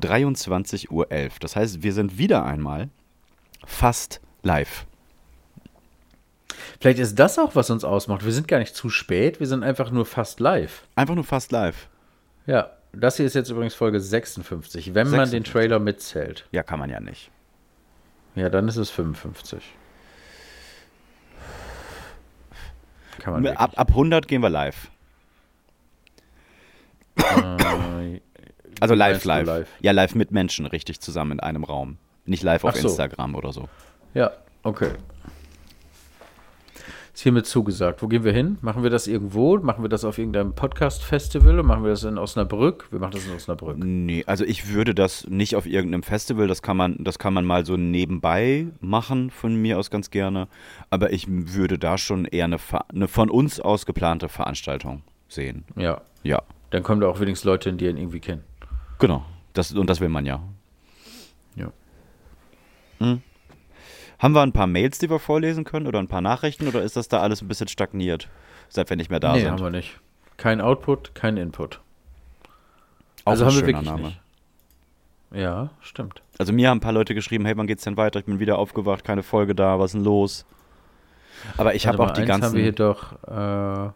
23.11 0.00 0.90
Uhr. 0.90 1.08
Das 1.40 1.56
heißt, 1.56 1.82
wir 1.82 1.92
sind 1.92 2.16
wieder 2.16 2.44
einmal 2.44 2.90
fast 3.66 4.20
live. 4.44 4.86
Vielleicht 6.82 6.98
ist 6.98 7.16
das 7.16 7.38
auch, 7.38 7.54
was 7.54 7.70
uns 7.70 7.84
ausmacht. 7.84 8.24
Wir 8.24 8.32
sind 8.32 8.48
gar 8.48 8.58
nicht 8.58 8.74
zu 8.74 8.90
spät, 8.90 9.38
wir 9.38 9.46
sind 9.46 9.62
einfach 9.62 9.92
nur 9.92 10.04
fast 10.04 10.40
live. 10.40 10.82
Einfach 10.96 11.14
nur 11.14 11.22
fast 11.22 11.52
live. 11.52 11.88
Ja, 12.44 12.72
das 12.92 13.18
hier 13.18 13.26
ist 13.26 13.34
jetzt 13.34 13.50
übrigens 13.50 13.76
Folge 13.76 14.00
56, 14.00 14.92
wenn 14.92 15.08
man 15.08 15.30
den 15.30 15.44
56. 15.44 15.52
Trailer 15.52 15.78
mitzählt. 15.78 16.48
Ja, 16.50 16.64
kann 16.64 16.80
man 16.80 16.90
ja 16.90 16.98
nicht. 16.98 17.30
Ja, 18.34 18.48
dann 18.48 18.66
ist 18.66 18.78
es 18.78 18.90
55. 18.90 19.62
Kann 23.20 23.34
man 23.34 23.56
Ab, 23.56 23.74
ab 23.76 23.90
100 23.90 24.26
gehen 24.26 24.42
wir 24.42 24.50
live. 24.50 24.90
wirklich. 27.14 28.22
Also 28.80 28.94
live, 28.94 29.24
live. 29.24 29.46
live? 29.46 29.68
Ja, 29.78 29.92
live 29.92 30.16
mit 30.16 30.32
Menschen, 30.32 30.66
richtig 30.66 31.00
zusammen 31.00 31.30
in 31.30 31.40
einem 31.40 31.62
Raum. 31.62 31.98
Nicht 32.24 32.42
live 32.42 32.64
auf 32.64 32.74
so. 32.74 32.88
Instagram 32.88 33.36
oder 33.36 33.52
so. 33.52 33.68
Ja, 34.14 34.32
okay. 34.64 34.90
Ist 37.14 37.24
hiermit 37.24 37.44
zugesagt. 37.46 38.02
Wo 38.02 38.08
gehen 38.08 38.24
wir 38.24 38.32
hin? 38.32 38.56
Machen 38.62 38.82
wir 38.82 38.88
das 38.88 39.06
irgendwo? 39.06 39.58
Machen 39.58 39.84
wir 39.84 39.90
das 39.90 40.02
auf 40.02 40.16
irgendeinem 40.16 40.54
Podcast-Festival? 40.54 41.62
Machen 41.62 41.84
wir 41.84 41.90
das 41.90 42.04
in 42.04 42.16
Osnabrück? 42.16 42.86
Wir 42.90 43.00
machen 43.00 43.12
das 43.12 43.26
in 43.26 43.34
Osnabrück. 43.34 43.76
Nee, 43.76 44.24
also 44.26 44.44
ich 44.46 44.68
würde 44.72 44.94
das 44.94 45.26
nicht 45.28 45.54
auf 45.54 45.66
irgendeinem 45.66 46.02
Festival, 46.04 46.48
das 46.48 46.62
kann 46.62 46.78
man, 46.78 46.96
das 47.04 47.18
kann 47.18 47.34
man 47.34 47.44
mal 47.44 47.66
so 47.66 47.76
nebenbei 47.76 48.68
machen, 48.80 49.30
von 49.30 49.54
mir 49.56 49.78
aus 49.78 49.90
ganz 49.90 50.10
gerne. 50.10 50.48
Aber 50.88 51.12
ich 51.12 51.26
würde 51.28 51.78
da 51.78 51.98
schon 51.98 52.24
eher 52.24 52.46
eine, 52.46 52.56
eine 52.94 53.08
von 53.08 53.28
uns 53.28 53.60
aus 53.60 53.84
geplante 53.84 54.30
Veranstaltung 54.30 55.02
sehen. 55.28 55.64
Ja. 55.76 56.00
Ja, 56.22 56.40
Dann 56.70 56.82
kommen 56.82 57.00
da 57.02 57.08
auch 57.08 57.20
wenigstens 57.20 57.44
Leute 57.44 57.68
hin, 57.68 57.76
die 57.78 57.86
ihn 57.88 57.96
irgendwie 57.98 58.20
kennen. 58.20 58.42
genau. 58.98 59.24
Das, 59.54 59.70
und 59.74 59.90
das 59.90 60.00
will 60.00 60.08
man 60.08 60.24
ja. 60.24 60.40
Ja. 61.56 61.70
Haben 64.22 64.36
wir 64.36 64.42
ein 64.42 64.52
paar 64.52 64.68
Mails, 64.68 64.98
die 64.98 65.10
wir 65.10 65.18
vorlesen 65.18 65.64
können 65.64 65.88
oder 65.88 65.98
ein 65.98 66.06
paar 66.06 66.20
Nachrichten 66.20 66.68
oder 66.68 66.80
ist 66.82 66.96
das 66.96 67.08
da 67.08 67.20
alles 67.20 67.42
ein 67.42 67.48
bisschen 67.48 67.66
stagniert, 67.66 68.28
seit 68.68 68.88
wir 68.88 68.96
nicht 68.96 69.10
mehr 69.10 69.18
da 69.18 69.32
nee, 69.32 69.40
sind? 69.40 69.50
haben 69.50 69.60
wir 69.60 69.70
nicht. 69.70 69.98
Kein 70.36 70.60
Output, 70.60 71.12
kein 71.16 71.36
Input. 71.36 71.80
Auch 73.24 73.32
also 73.32 73.44
ein 73.44 73.50
haben 73.50 73.56
wir 73.60 73.66
wirklich 73.66 73.90
Name. 73.90 74.02
nicht. 74.04 74.20
Ja, 75.32 75.70
stimmt. 75.80 76.22
Also 76.38 76.52
mir 76.52 76.70
haben 76.70 76.78
ein 76.78 76.80
paar 76.80 76.92
Leute 76.92 77.16
geschrieben, 77.16 77.46
hey, 77.46 77.56
wann 77.56 77.66
geht's 77.66 77.82
denn 77.82 77.96
weiter? 77.96 78.20
Ich 78.20 78.26
bin 78.26 78.38
wieder 78.38 78.58
aufgewacht, 78.58 79.02
keine 79.02 79.24
Folge 79.24 79.56
da, 79.56 79.80
was 79.80 79.86
ist 79.86 79.94
denn 79.94 80.04
los? 80.04 80.46
Aber 81.56 81.74
ich 81.74 81.88
habe 81.88 82.00
auch 82.00 82.12
die 82.12 82.24
ganzen. 82.24 82.50
haben 82.50 82.54
wir 82.54 82.62
hier 82.62 82.72
doch. 82.72 83.14
Äh, 83.24 83.92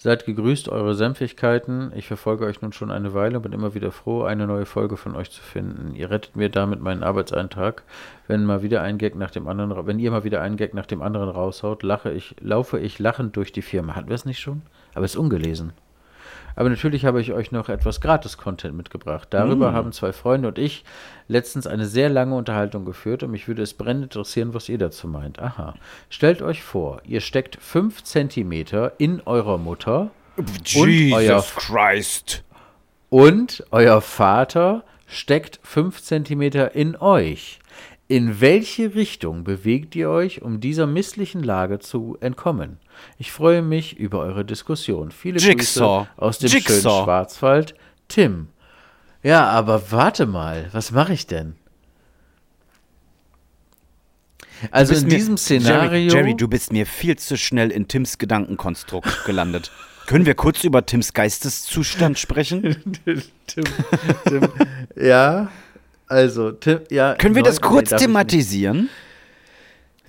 seid 0.00 0.24
gegrüßt, 0.24 0.70
eure 0.70 0.94
Senfigkeiten. 0.94 1.92
Ich 1.94 2.06
verfolge 2.06 2.46
euch 2.46 2.62
nun 2.62 2.72
schon 2.72 2.90
eine 2.90 3.12
Weile 3.12 3.36
und 3.36 3.42
bin 3.42 3.52
immer 3.52 3.74
wieder 3.74 3.92
froh, 3.92 4.22
eine 4.22 4.46
neue 4.46 4.64
Folge 4.64 4.96
von 4.96 5.14
euch 5.14 5.30
zu 5.30 5.42
finden. 5.42 5.94
Ihr 5.94 6.10
rettet 6.10 6.36
mir 6.36 6.48
damit 6.48 6.80
meinen 6.80 7.02
Arbeitseintrag. 7.02 7.82
Wenn 8.26 8.46
mal 8.46 8.62
wieder 8.62 8.80
ein 8.80 8.96
Gag 8.96 9.14
nach 9.14 9.30
dem 9.30 9.46
anderen, 9.46 9.86
wenn 9.86 9.98
ihr 9.98 10.10
mal 10.10 10.24
wieder 10.24 10.40
einen 10.40 10.56
Gag 10.56 10.72
nach 10.72 10.86
dem 10.86 11.02
anderen 11.02 11.28
raushaut, 11.28 11.82
lache 11.82 12.10
ich, 12.12 12.34
laufe 12.40 12.78
ich 12.78 12.98
lachend 12.98 13.36
durch 13.36 13.52
die 13.52 13.60
Firma. 13.60 13.94
Hatten 13.94 14.08
wir 14.08 14.14
es 14.14 14.24
nicht 14.24 14.40
schon? 14.40 14.62
Aber 14.94 15.04
es 15.04 15.12
ist 15.12 15.20
ungelesen. 15.20 15.74
Aber 16.60 16.68
natürlich 16.68 17.06
habe 17.06 17.22
ich 17.22 17.32
euch 17.32 17.52
noch 17.52 17.70
etwas 17.70 18.02
Gratis-Content 18.02 18.76
mitgebracht. 18.76 19.28
Darüber 19.30 19.72
haben 19.72 19.92
zwei 19.92 20.12
Freunde 20.12 20.48
und 20.48 20.58
ich 20.58 20.84
letztens 21.26 21.66
eine 21.66 21.86
sehr 21.86 22.10
lange 22.10 22.34
Unterhaltung 22.34 22.84
geführt 22.84 23.22
und 23.22 23.30
mich 23.30 23.48
würde 23.48 23.62
es 23.62 23.72
brennend 23.72 24.02
interessieren, 24.02 24.52
was 24.52 24.68
ihr 24.68 24.76
dazu 24.76 25.08
meint. 25.08 25.38
Aha. 25.38 25.72
Stellt 26.10 26.42
euch 26.42 26.62
vor, 26.62 27.00
ihr 27.06 27.22
steckt 27.22 27.56
5 27.62 28.04
Zentimeter 28.04 28.92
in 28.98 29.22
eurer 29.24 29.56
Mutter 29.56 30.10
und 30.36 30.76
euer, 31.14 31.42
Christ. 31.56 32.44
und 33.08 33.64
euer 33.70 34.02
Vater 34.02 34.84
steckt 35.06 35.60
5 35.62 36.02
Zentimeter 36.02 36.74
in 36.74 36.94
euch. 36.94 37.58
In 38.06 38.42
welche 38.42 38.94
Richtung 38.94 39.44
bewegt 39.44 39.96
ihr 39.96 40.10
euch, 40.10 40.42
um 40.42 40.60
dieser 40.60 40.86
misslichen 40.86 41.42
Lage 41.42 41.78
zu 41.78 42.18
entkommen? 42.20 42.80
Ich 43.18 43.32
freue 43.32 43.62
mich 43.62 43.96
über 43.98 44.20
eure 44.20 44.44
Diskussion. 44.44 45.10
Viele 45.10 45.38
Jigsaw. 45.38 46.06
Grüße 46.06 46.08
aus 46.16 46.38
dem 46.38 46.50
Jigsaw. 46.50 46.80
schönen 46.80 47.04
Schwarzwald. 47.04 47.74
Tim. 48.08 48.48
Ja, 49.22 49.48
aber 49.48 49.90
warte 49.92 50.26
mal, 50.26 50.68
was 50.72 50.90
mache 50.92 51.12
ich 51.12 51.26
denn? 51.26 51.54
Also 54.70 54.94
in 54.94 55.04
mir- 55.04 55.08
diesem 55.16 55.36
Szenario. 55.36 55.92
Jerry, 55.92 56.08
Jerry, 56.08 56.34
du 56.36 56.48
bist 56.48 56.72
mir 56.72 56.86
viel 56.86 57.16
zu 57.16 57.36
schnell 57.36 57.70
in 57.70 57.88
Tims 57.88 58.18
Gedankenkonstrukt 58.18 59.24
gelandet. 59.24 59.70
Können 60.06 60.26
wir 60.26 60.34
kurz 60.34 60.64
über 60.64 60.84
Tims 60.84 61.12
Geisteszustand 61.12 62.18
sprechen? 62.18 62.76
Tim, 63.46 63.64
Tim, 64.26 64.48
ja, 64.96 65.50
also 66.08 66.50
Tim, 66.52 66.80
ja. 66.90 67.14
Können 67.14 67.36
wir 67.36 67.42
das 67.42 67.60
kurz 67.60 67.90
nee, 67.90 67.96
darf 67.96 68.00
ich 68.02 68.08
nicht. 68.08 68.88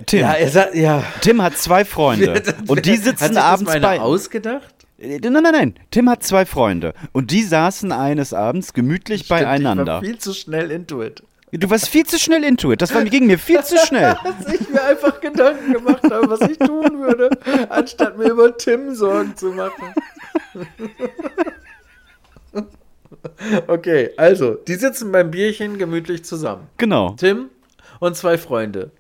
Tim, 0.06 0.20
Ja, 0.22 0.48
sagt, 0.48 0.76
ja. 0.76 1.04
Tim 1.22 1.42
hat 1.42 1.58
zwei 1.58 1.86
Freunde 1.86 2.42
und 2.68 2.86
die 2.86 2.98
Hat 2.98 3.04
sitzen 3.04 3.26
sich 3.28 3.36
das 3.36 3.44
abends 3.44 3.72
einer 3.72 3.88
bei. 3.88 4.00
ausgedacht? 4.00 4.74
Äh, 5.00 5.20
Nein, 5.20 5.34
nein, 5.34 5.44
nein. 5.54 5.76
Tim 5.92 6.10
hat 6.10 6.24
zwei 6.24 6.46
Freunde 6.46 6.94
und 7.12 7.32
die 7.32 7.44
saßen 7.44 7.92
eines 7.92 8.34
Abends 8.34 8.74
gemütlich 8.74 9.26
Stimmt, 9.26 9.42
Ich 9.42 9.46
beieinander. 9.48 9.86
war 9.94 10.02
viel 10.02 10.18
zu 10.18 10.34
schnell 10.34 10.72
into 10.72 11.04
it. 11.04 11.24
Du 11.54 11.70
warst 11.70 11.90
viel 11.90 12.06
zu 12.06 12.18
schnell 12.18 12.46
into 12.46 12.72
it. 12.72 12.82
Das 12.82 12.94
war, 12.96 13.04
ging 13.04 13.28
mir 13.28 13.38
viel 13.38 13.62
zu 13.64 13.76
schnell. 13.86 14.16
Dass 14.24 14.54
ich 14.54 14.70
mir 14.70 14.82
einfach 14.84 15.20
Gedanken 15.20 15.74
gemacht 15.74 16.02
habe, 16.04 16.30
was 16.30 16.42
ich 16.50 16.58
tun 16.58 17.00
würde, 17.02 17.30
anstatt 17.70 18.18
mir 18.18 18.30
über 18.30 18.56
Tim 18.58 18.96
Sorgen 18.96 19.36
zu 19.36 19.48
machen. 19.48 19.94
Okay, 23.68 24.12
also, 24.18 24.56
die 24.56 24.76
sitzen 24.76 25.12
beim 25.12 25.32
Bierchen 25.32 25.78
gemütlich 25.78 26.24
zusammen. 26.26 26.68
Genau. 26.78 27.16
Tim 27.20 27.50
und 28.00 28.16
zwei 28.16 28.38
Freunde. 28.38 28.92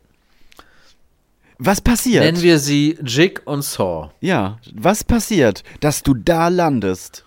Was 1.63 1.79
passiert? 1.79 2.23
Nennen 2.23 2.41
wir 2.41 2.57
sie 2.57 2.97
Jig 3.05 3.41
und 3.45 3.61
Saw. 3.63 4.09
ja, 4.19 4.57
was 4.73 5.03
passiert, 5.03 5.63
dass 5.79 6.01
du 6.01 6.15
da 6.15 6.47
landest? 6.47 7.23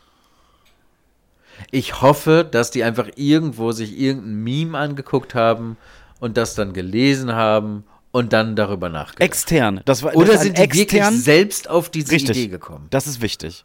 Ich 1.71 2.03
hoffe, 2.03 2.45
dass 2.51 2.73
die 2.73 2.83
einfach 2.83 3.09
irgendwo 3.15 3.71
sich 3.71 3.97
irgendein 3.97 4.43
Meme 4.43 4.77
angeguckt 4.77 5.37
haben 5.37 5.77
und 6.19 6.37
das 6.37 6.57
dann 6.57 6.73
gelesen 6.73 7.33
haben 7.33 7.85
und 8.11 8.33
dann 8.33 8.57
darüber 8.57 8.89
nachgedacht. 8.89 9.21
Extern. 9.21 9.83
Das 9.85 10.03
war 10.03 10.17
Oder 10.17 10.33
das 10.33 10.43
sind 10.43 10.59
die 10.59 10.73
wirklich 10.73 11.05
selbst 11.05 11.71
auf 11.71 11.89
diese 11.89 12.11
Richtig. 12.11 12.37
Idee 12.37 12.49
gekommen? 12.49 12.89
Das 12.91 13.07
ist 13.07 13.23
wichtig. 13.23 13.65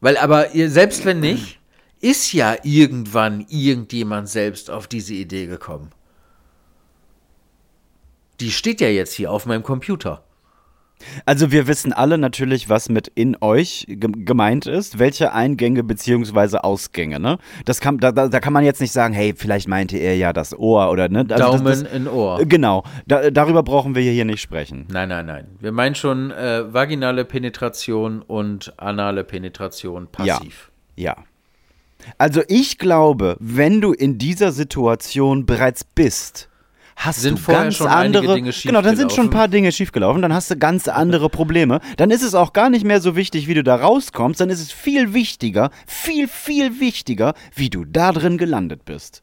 Weil 0.00 0.16
aber 0.16 0.54
ihr, 0.54 0.70
selbst 0.70 1.04
wenn 1.04 1.18
nicht, 1.18 1.58
ist 2.00 2.32
ja 2.32 2.56
irgendwann 2.62 3.44
irgendjemand 3.48 4.28
selbst 4.28 4.70
auf 4.70 4.86
diese 4.86 5.14
Idee 5.14 5.46
gekommen. 5.46 5.90
Die 8.40 8.50
steht 8.50 8.80
ja 8.80 8.88
jetzt 8.88 9.14
hier 9.14 9.30
auf 9.30 9.46
meinem 9.46 9.62
Computer. 9.62 10.22
Also 11.26 11.52
wir 11.52 11.66
wissen 11.66 11.92
alle 11.92 12.16
natürlich, 12.16 12.68
was 12.68 12.88
mit 12.88 13.08
in 13.14 13.36
euch 13.40 13.84
ge 13.88 14.10
gemeint 14.12 14.66
ist, 14.66 14.98
welche 14.98 15.32
Eingänge 15.32 15.84
beziehungsweise 15.84 16.64
Ausgänge, 16.64 17.20
ne? 17.20 17.38
Das 17.64 17.80
kann, 17.80 17.98
da, 17.98 18.12
da, 18.12 18.40
kann 18.40 18.52
man 18.52 18.64
jetzt 18.64 18.80
nicht 18.80 18.92
sagen, 18.92 19.12
hey, 19.12 19.34
vielleicht 19.36 19.68
meinte 19.68 19.98
er 19.98 20.16
ja 20.16 20.32
das 20.32 20.58
Ohr 20.58 20.90
oder 20.90 21.08
ne? 21.08 21.26
Also 21.28 21.34
Daumen 21.36 21.64
das, 21.64 21.82
das, 21.82 21.92
in 21.92 22.08
Ohr. 22.08 22.44
Genau, 22.46 22.82
da, 23.06 23.30
darüber 23.30 23.62
brauchen 23.62 23.94
wir 23.94 24.02
hier 24.10 24.24
nicht 24.24 24.40
sprechen. 24.40 24.86
Nein, 24.90 25.10
nein, 25.10 25.26
nein. 25.26 25.46
Wir 25.60 25.72
meinen 25.72 25.94
schon 25.94 26.30
äh, 26.30 26.72
vaginale 26.72 27.24
Penetration 27.24 28.22
und 28.22 28.72
anale 28.78 29.22
Penetration 29.22 30.08
passiv. 30.10 30.70
Ja. 30.96 31.16
Also 32.18 32.42
ich 32.48 32.78
glaube, 32.78 33.36
wenn 33.40 33.80
du 33.80 33.92
in 33.92 34.18
dieser 34.18 34.52
Situation 34.52 35.44
bereits 35.44 35.84
bist, 35.84 36.48
hast 36.96 37.20
Sind 37.20 37.38
du 37.46 37.52
ganz 37.52 37.80
andere 37.80 38.34
Dinge 38.34 38.50
Genau, 38.50 38.80
dann 38.82 38.96
sind 38.96 39.12
schon 39.12 39.26
ein 39.26 39.30
paar 39.30 39.48
Dinge 39.48 39.70
schiefgelaufen, 39.70 40.22
dann 40.22 40.32
hast 40.32 40.50
du 40.50 40.56
ganz 40.56 40.88
andere 40.88 41.28
Probleme. 41.28 41.80
Dann 41.98 42.10
ist 42.10 42.22
es 42.22 42.34
auch 42.34 42.52
gar 42.54 42.70
nicht 42.70 42.84
mehr 42.84 43.00
so 43.00 43.14
wichtig, 43.14 43.46
wie 43.46 43.54
du 43.54 43.62
da 43.62 43.76
rauskommst, 43.76 44.40
dann 44.40 44.50
ist 44.50 44.60
es 44.60 44.72
viel 44.72 45.12
wichtiger, 45.12 45.70
viel 45.86 46.26
viel 46.26 46.80
wichtiger, 46.80 47.34
wie 47.54 47.70
du 47.70 47.84
da 47.84 48.12
drin 48.12 48.38
gelandet 48.38 48.84
bist. 48.86 49.22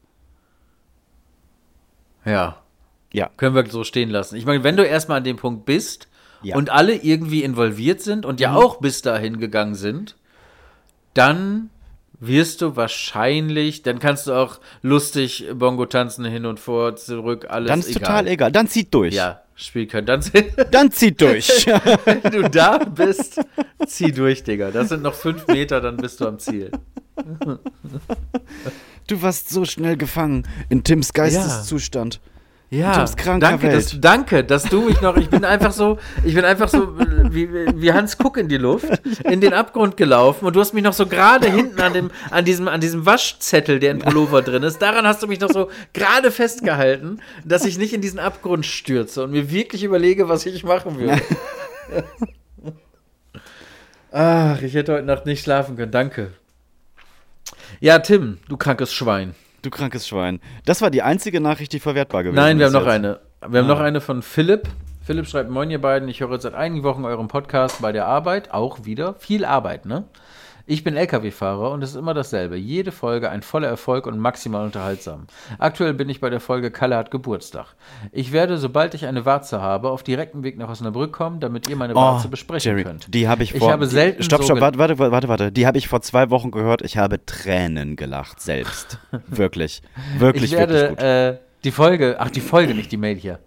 Ja. 2.26 2.58
Ja. 3.12 3.30
Können 3.38 3.56
wir 3.56 3.66
so 3.70 3.84
stehen 3.84 4.10
lassen. 4.10 4.36
Ich 4.36 4.46
meine, 4.46 4.64
wenn 4.64 4.78
du 4.78 4.86
erstmal 4.86 5.18
an 5.18 5.24
dem 5.24 5.38
Punkt 5.38 5.66
bist 5.66 6.08
Ja. 6.42 6.56
und 6.56 6.70
alle 6.70 6.96
irgendwie 6.96 7.44
involviert 7.44 8.02
sind 8.02 8.26
und 8.26 8.40
ja 8.40 8.56
auch 8.56 8.80
bis 8.80 9.02
dahin 9.02 9.40
gegangen 9.40 9.76
sind, 9.76 10.16
dann 11.14 11.70
wirst 12.28 12.62
du 12.62 12.76
wahrscheinlich, 12.76 13.82
dann 13.84 14.00
kannst 14.00 14.28
du 14.28 14.34
auch 14.34 14.60
lustig 14.82 15.46
Bongo 15.54 15.86
tanzen, 15.86 16.26
hin 16.26 16.46
und 16.46 16.60
vor, 16.60 16.96
zurück, 16.96 17.48
alles 17.50 17.68
Dann 17.70 17.80
ist 17.80 17.90
egal. 17.90 18.02
total 18.02 18.28
egal, 18.28 18.52
dann 18.52 18.68
zieht 18.68 18.94
durch. 18.94 19.14
Ja, 19.14 19.42
spiel 19.56 19.88
kein 19.88 20.06
Tanz. 20.06 20.32
Dann 20.72 20.92
zieht 20.92 21.22
durch. 21.22 21.68
Wenn 22.06 22.22
du 22.32 22.50
da 22.50 22.78
bist, 22.80 23.40
zieh 23.86 24.12
durch, 24.12 24.44
Digga. 24.44 24.72
Das 24.72 24.90
sind 24.90 25.04
noch 25.04 25.14
fünf 25.14 25.48
Meter, 25.48 25.80
dann 25.82 25.98
bist 25.98 26.20
du 26.22 26.28
am 26.28 26.40
Ziel. 26.40 26.72
du 29.08 29.22
warst 29.22 29.50
so 29.50 29.66
schnell 29.66 29.98
gefangen 29.98 30.48
in 30.70 30.84
Tims 30.84 31.14
Geisteszustand. 31.14 32.16
Ja, 32.16 32.33
Kranker 33.16 33.48
danke, 33.48 33.70
dass, 33.70 34.00
danke, 34.00 34.44
dass 34.44 34.64
du 34.64 34.82
mich 34.82 35.00
noch, 35.02 35.16
ich 35.16 35.30
bin 35.30 35.46
einfach 35.46 35.72
so, 35.72 36.00
ich 36.24 36.34
bin 36.34 36.44
einfach 36.44 36.70
so 36.70 36.98
wie, 36.98 37.48
wie 37.52 37.94
Hans 37.94 38.18
Kuck 38.18 38.38
in 38.38 38.48
die 38.48 38.58
Luft, 38.58 38.90
in 39.24 39.42
den 39.42 39.54
Abgrund 39.54 39.96
gelaufen 39.96 40.46
und 40.46 40.56
du 40.56 40.60
hast 40.60 40.74
mich 40.74 40.84
noch 40.84 40.94
so 40.94 41.06
gerade 41.06 41.52
hinten 41.52 41.80
an 41.80 41.94
dem, 41.94 42.12
an 42.32 42.46
diesem, 42.46 42.68
an 42.68 42.82
diesem 42.82 43.06
Waschzettel, 43.06 43.80
der 43.80 43.92
in 43.92 44.00
Pullover 44.00 44.42
drin 44.42 44.64
ist, 44.64 44.82
daran 44.82 45.06
hast 45.06 45.22
du 45.22 45.28
mich 45.28 45.40
noch 45.40 45.52
so 45.52 45.70
gerade 45.94 46.32
festgehalten, 46.32 47.22
dass 47.46 47.64
ich 47.66 47.78
nicht 47.78 47.94
in 47.94 48.02
diesen 48.02 48.20
Abgrund 48.20 48.66
stürze 48.66 49.24
und 49.24 49.32
mir 49.32 49.52
wirklich 49.52 49.84
überlege, 49.84 50.28
was 50.28 50.46
ich 50.46 50.64
machen 50.64 50.98
würde. 50.98 51.22
Ach, 54.12 54.62
ich 54.62 54.74
hätte 54.74 54.94
heute 54.94 55.06
Nacht 55.06 55.26
nicht 55.26 55.44
schlafen 55.44 55.76
können, 55.76 55.92
danke. 55.92 56.34
Ja, 57.80 58.00
Tim, 58.00 58.40
du 58.48 58.58
krankes 58.58 58.94
Schwein. 58.94 59.36
Du 59.64 59.70
krankes 59.72 60.08
Schwein. 60.08 60.40
Das 60.66 60.82
war 60.82 60.92
die 60.92 61.02
einzige 61.02 61.40
Nachricht, 61.42 61.74
die 61.74 61.80
verwertbar 61.80 62.24
gewesen 62.24 62.38
ist. 62.38 62.44
Nein, 62.44 62.60
wir 62.60 62.66
haben 62.68 62.74
noch 62.74 62.82
jetzt. 62.82 62.92
eine. 62.92 63.20
Wir 63.48 63.60
haben 63.62 63.66
Ah. 63.66 63.74
noch 63.74 63.80
eine 63.80 64.02
von 64.02 64.22
Philipp. 64.22 64.68
Philipp 65.06 65.28
schreibt, 65.28 65.50
moin 65.50 65.70
ihr 65.72 65.82
beiden, 65.82 66.08
ich 66.08 66.20
höre 66.22 66.40
seit 66.40 66.54
einigen 66.54 66.84
Wochen 66.84 67.04
euren 67.06 67.28
Podcast 67.28 67.82
bei 67.82 67.92
der 67.92 68.06
Arbeit, 68.06 68.52
auch 68.54 68.86
wieder. 68.86 69.16
Viel 69.16 69.44
Arbeit, 69.46 69.86
ne? 69.86 70.04
Ich 70.66 70.86
bin 70.86 70.96
LKW-Fahrer 70.96 71.72
und 71.72 71.84
es 71.84 71.90
ist 71.90 71.96
immer 71.98 72.14
dasselbe. 72.14 72.56
Jede 72.56 72.94
Folge 72.94 73.30
ein 73.30 73.42
voller 73.42 73.68
Erfolg 73.68 74.08
und 74.08 74.18
maximal 74.18 74.64
unterhaltsam. 74.64 75.28
Aktuell 75.60 75.94
bin 75.94 76.08
ich 76.08 76.22
bei 76.22 76.30
der 76.30 76.40
Folge 76.40 76.72
Kalle 76.72 76.96
hat 76.96 77.12
Geburtstag. 77.12 77.76
Ich 78.14 78.32
werde, 78.32 78.58
sobald 78.58 78.94
ich 78.94 79.06
eine 79.06 79.26
Warze 79.26 79.62
habe, 79.62 79.90
auf 79.90 80.04
direktem 80.04 80.44
Weg 80.44 80.58
nach 80.58 80.70
Osnabrück 80.70 81.12
kommen, 81.12 81.42
damit 81.42 81.68
ihr 81.70 81.76
meine 81.76 81.94
Warze 81.96 82.30
besprechen 82.30 82.66
Oh, 82.72 82.76
Jerry, 82.78 82.84
könnt. 82.86 83.14
Die 83.14 83.28
habe 83.28 83.44
ich 83.44 83.54
Ich 83.54 83.60
vor. 83.60 83.74
habe 83.74 83.88
selten 83.88 84.24
Stopp, 84.24 84.40
so 84.44 84.46
stopp, 84.56 84.58
ge- 84.60 84.62
warte, 84.80 84.98
warte, 85.00 85.12
warte, 85.12 85.28
warte. 85.28 85.52
Die 85.52 85.68
habe 85.68 85.78
ich 85.78 85.90
vor 85.90 86.02
zwei 86.02 86.30
Wochen 86.30 86.50
gehört. 86.50 86.82
Ich 86.82 86.98
habe 86.98 87.26
Tränen 87.26 87.98
gelacht, 87.98 88.40
selbst. 88.42 89.00
wirklich. 89.28 89.82
Wirklich, 90.18 90.54
ich 90.54 90.58
werde 90.58 90.74
wirklich 90.74 90.90
gut. 90.98 91.04
äh, 91.06 91.38
die 91.66 91.72
Folge, 91.72 92.16
ach 92.20 92.30
die 92.30 92.40
Folge, 92.42 92.74
nicht 92.74 92.92
die 92.92 92.98
Mail 92.98 93.18
hier. 93.18 93.40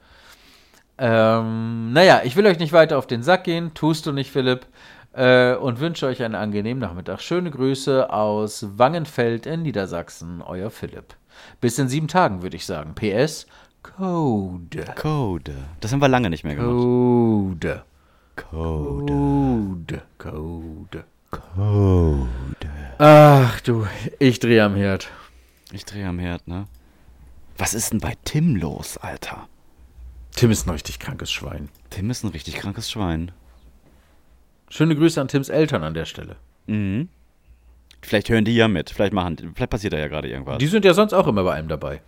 Ähm, 0.99 1.93
naja, 1.93 2.23
ich 2.25 2.37
will 2.37 2.47
euch 2.47 2.59
nicht 2.59 2.73
weiter 2.73 2.97
auf 2.99 3.07
den 3.07 3.23
Sack 3.23 3.45
gehen, 3.45 3.73
tust 3.75 4.07
du 4.07 4.13
nicht, 4.13 4.31
Philipp, 4.31 4.67
äh, 5.17 5.55
und 5.55 5.81
wünsche 5.81 6.07
euch 6.07 6.23
einen 6.23 6.35
angenehmen 6.35 6.81
Nachmittag. 6.81 7.21
Schöne 7.21 7.51
Grüße 7.51 8.11
aus 8.13 8.67
Wangenfeld 8.77 9.47
in 9.47 9.63
Niedersachsen, 9.63 10.43
euer 10.43 10.71
Philipp. 10.71 11.15
Bis 11.61 11.79
in 11.79 11.89
sieben 11.89 12.09
Tagen, 12.09 12.43
würde 12.43 12.57
ich 12.57 12.67
sagen. 12.67 12.95
PS, 12.95 13.47
Code. 13.83 14.85
Code. 14.95 15.55
Das 15.81 15.93
haben 15.93 16.01
wir 16.01 16.09
lange 16.09 16.31
nicht 16.31 16.45
mehr 16.45 16.55
gemacht. 16.55 16.71
Code. 16.71 17.83
Code. 18.37 19.07
Code. 19.07 20.03
Code. 20.19 21.05
Code. 21.31 22.71
Ach 22.99 23.61
du, 23.61 23.87
ich 24.19 24.39
drehe 24.39 24.65
am 24.65 24.77
Herd. 24.77 25.11
Ich 25.73 25.85
drehe 25.85 26.07
am 26.07 26.19
Herd, 26.19 26.47
ne? 26.47 26.67
Was 27.59 27.75
ist 27.75 27.93
denn 27.93 28.01
bei 28.01 28.15
Tim 28.25 28.57
los, 28.57 28.99
Alter? 28.99 29.49
Tim 30.35 30.51
ist 30.51 30.67
ein 30.67 30.71
richtig 30.71 30.99
krankes 30.99 31.33
Schwein. 31.33 31.71
Tim 31.89 32.11
ist 32.11 32.23
ein 32.23 32.31
richtig 32.31 32.57
krankes 32.57 32.91
Schwein. 32.91 33.33
Schöne 34.69 34.97
Grüße 34.97 35.21
an 35.21 35.29
Tims 35.29 35.49
Eltern 35.49 35.83
an 35.85 35.95
der 35.95 36.05
Stelle. 36.05 36.37
Mhm. 36.67 37.09
Vielleicht 38.03 38.29
hören 38.29 38.45
die 38.45 38.55
ja 38.55 38.69
mit. 38.69 38.91
Vielleicht 38.91 39.13
machen, 39.13 39.37
vielleicht 39.55 39.71
passiert 39.71 39.93
da 39.93 39.99
ja 39.99 40.09
gerade 40.09 40.29
irgendwas. 40.29 40.59
Die 40.59 40.67
sind 40.67 40.85
ja 40.85 40.95
sonst 40.95 41.13
auch 41.13 41.27
immer 41.27 41.45
bei 41.45 41.55
einem 41.55 41.69
dabei. 41.69 42.01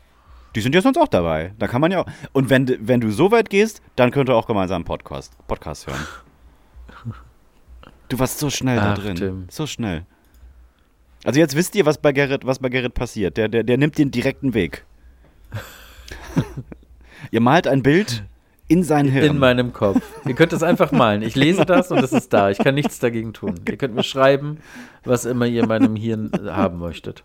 Die 0.55 0.61
sind 0.61 0.75
ja 0.75 0.81
sonst 0.81 0.97
auch 0.97 1.09
dabei. 1.09 1.53
Da 1.59 1.67
kann 1.67 1.81
man 1.81 1.91
ja 1.91 2.01
auch. 2.01 2.07
Und 2.33 2.51
wenn, 2.51 2.67
wenn 2.81 3.01
du 3.01 3.11
so 3.11 3.31
weit 3.31 3.51
gehst, 3.51 3.83
dann 3.97 4.11
könnt 4.11 4.29
ihr 4.29 4.35
auch 4.35 4.47
gemeinsam 4.47 4.77
einen 4.77 4.85
Podcast, 4.85 5.37
Podcast 5.47 5.87
hören. 5.87 6.07
Du 8.09 8.19
warst 8.19 8.39
so 8.39 8.49
schnell 8.49 8.77
da 8.77 8.93
Ach, 8.93 8.99
drin. 8.99 9.17
Tim. 9.17 9.47
So 9.51 9.67
schnell. 9.67 10.07
Also 11.25 11.41
jetzt 11.41 11.55
wisst 11.57 11.75
ihr, 11.75 11.85
was 11.85 11.99
bei 11.99 12.13
Gerrit, 12.13 12.47
was 12.47 12.59
bei 12.59 12.69
Gerrit 12.69 12.95
passiert. 12.95 13.37
Der, 13.37 13.49
der, 13.49 13.63
der 13.65 13.77
nimmt 13.77 13.99
den 13.99 14.11
direkten 14.11 14.55
Weg. 14.55 14.85
ihr 17.31 17.41
malt 17.41 17.67
ein 17.67 17.83
Bild 17.83 18.25
in 18.69 18.83
sein 18.83 19.09
Hirn. 19.09 19.25
In 19.25 19.39
meinem 19.39 19.73
Kopf. 19.73 20.01
Ihr 20.27 20.35
könnt 20.35 20.53
es 20.53 20.63
einfach 20.63 20.93
malen. 20.93 21.23
Ich 21.23 21.35
lese 21.35 21.65
das 21.65 21.91
und 21.91 21.99
es 21.99 22.13
ist 22.13 22.33
da. 22.33 22.51
Ich 22.51 22.59
kann 22.59 22.75
nichts 22.75 22.99
dagegen 22.99 23.33
tun. 23.33 23.55
Ihr 23.67 23.77
könnt 23.77 23.95
mir 23.95 24.03
schreiben, 24.05 24.59
was 25.05 25.25
immer 25.25 25.47
ihr 25.47 25.63
in 25.63 25.69
meinem 25.69 25.97
Hirn 25.97 26.31
haben 26.45 26.79
möchtet. 26.79 27.25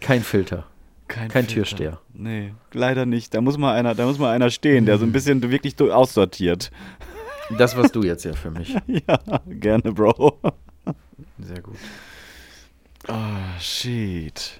Kein 0.00 0.22
Filter. 0.22 0.64
kein 1.08 1.30
Filter. 1.30 1.48
Türsteher. 1.52 2.00
Nee, 2.14 2.54
leider 2.72 3.06
nicht. 3.06 3.34
Da 3.34 3.40
muss 3.40 3.58
mal 3.58 3.74
einer, 3.74 3.94
da 3.94 4.06
muss 4.06 4.18
mal 4.18 4.32
einer 4.32 4.50
stehen, 4.50 4.86
der 4.86 4.98
so 4.98 5.04
ein 5.04 5.12
bisschen 5.12 5.42
wirklich 5.50 5.74
so 5.76 5.92
aussortiert. 5.92 6.70
Das 7.58 7.76
warst 7.76 7.96
du 7.96 8.02
jetzt 8.04 8.24
ja 8.24 8.32
für 8.32 8.50
mich. 8.50 8.74
Ja, 8.86 9.18
gerne, 9.46 9.92
Bro. 9.92 10.38
Sehr 11.40 11.60
gut. 11.60 11.76
Ah, 13.08 13.58
shit. 13.58 14.59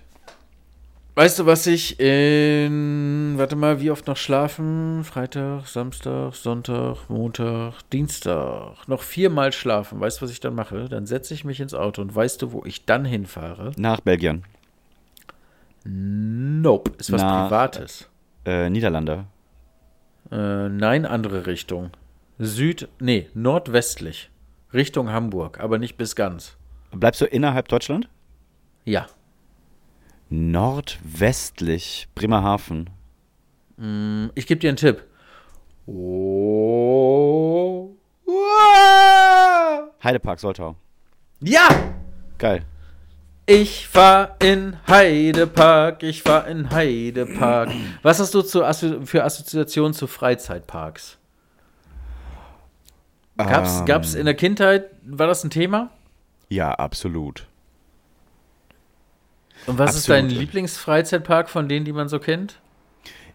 Weißt 1.21 1.39
du, 1.39 1.45
was 1.45 1.67
ich 1.67 2.01
in. 2.01 3.35
Warte 3.37 3.55
mal, 3.55 3.79
wie 3.79 3.91
oft 3.91 4.07
noch 4.07 4.17
schlafen? 4.17 5.05
Freitag, 5.05 5.67
Samstag, 5.67 6.35
Sonntag, 6.35 7.11
Montag, 7.11 7.75
Dienstag. 7.93 8.89
Noch 8.89 9.03
viermal 9.03 9.53
schlafen. 9.53 10.01
Weißt 10.01 10.19
du, 10.19 10.25
was 10.25 10.31
ich 10.33 10.41
dann 10.41 10.55
mache? 10.55 10.89
Dann 10.89 11.05
setze 11.05 11.35
ich 11.35 11.45
mich 11.45 11.61
ins 11.61 11.75
Auto 11.75 12.01
und 12.01 12.15
weißt 12.15 12.41
du, 12.41 12.53
wo 12.53 12.65
ich 12.65 12.87
dann 12.87 13.05
hinfahre? 13.05 13.73
Nach 13.77 14.01
Belgien. 14.01 14.45
Nope. 15.85 16.93
Ist 16.97 17.13
was 17.13 17.21
Nach- 17.21 17.49
Privates. 17.51 18.09
Äh, 18.47 18.71
Niederlande. 18.71 19.27
Äh, 20.33 20.71
nein, 20.71 21.05
andere 21.05 21.45
Richtung. 21.47 21.91
Süd, 22.39 22.89
nee, 22.99 23.29
nordwestlich. 23.35 24.31
Richtung 24.73 25.11
Hamburg, 25.11 25.61
aber 25.61 25.77
nicht 25.77 25.99
bis 25.99 26.17
ganz. 26.17 26.57
Bleibst 26.93 27.21
du 27.21 27.27
innerhalb 27.27 27.69
Deutschland? 27.69 28.09
Ja. 28.87 29.07
Nordwestlich, 30.31 32.09
Bremerhaven. 32.15 32.91
Hm, 33.77 34.31
Ich 34.35 34.47
gebe 34.47 34.61
dir 34.61 34.69
einen 34.71 34.77
Tipp. 34.77 35.03
Oh. 35.87 37.91
Heidepark, 40.03 40.41
Soltau. 40.41 40.77
Ja! 41.41 41.69
Geil. 42.39 42.65
Ich 43.47 43.89
fahr 43.89 44.37
in 44.41 44.77
Heidepark, 44.87 46.05
ich 46.05 46.23
fahr 46.23 46.47
in 46.47 46.71
Heidepark. 46.71 47.71
Was 48.03 48.21
hast 48.21 48.33
du 48.33 48.43
zu, 48.43 48.61
für 49.05 49.25
Assoziationen 49.25 49.93
zu 49.93 50.07
Freizeitparks? 50.07 51.19
Gab's, 53.37 53.81
Ähm, 53.81 53.87
gab's 53.87 54.15
in 54.15 54.27
der 54.27 54.35
Kindheit, 54.35 54.91
war 55.05 55.27
das 55.27 55.43
ein 55.43 55.51
Thema? 55.51 55.91
Ja, 56.49 56.73
absolut. 56.75 57.47
Und 59.67 59.79
was 59.79 59.97
ist 59.97 60.09
dein 60.09 60.25
Absolut. 60.27 60.41
Lieblingsfreizeitpark 60.43 61.49
von 61.49 61.69
denen, 61.69 61.85
die 61.85 61.93
man 61.93 62.09
so 62.09 62.19
kennt? 62.19 62.61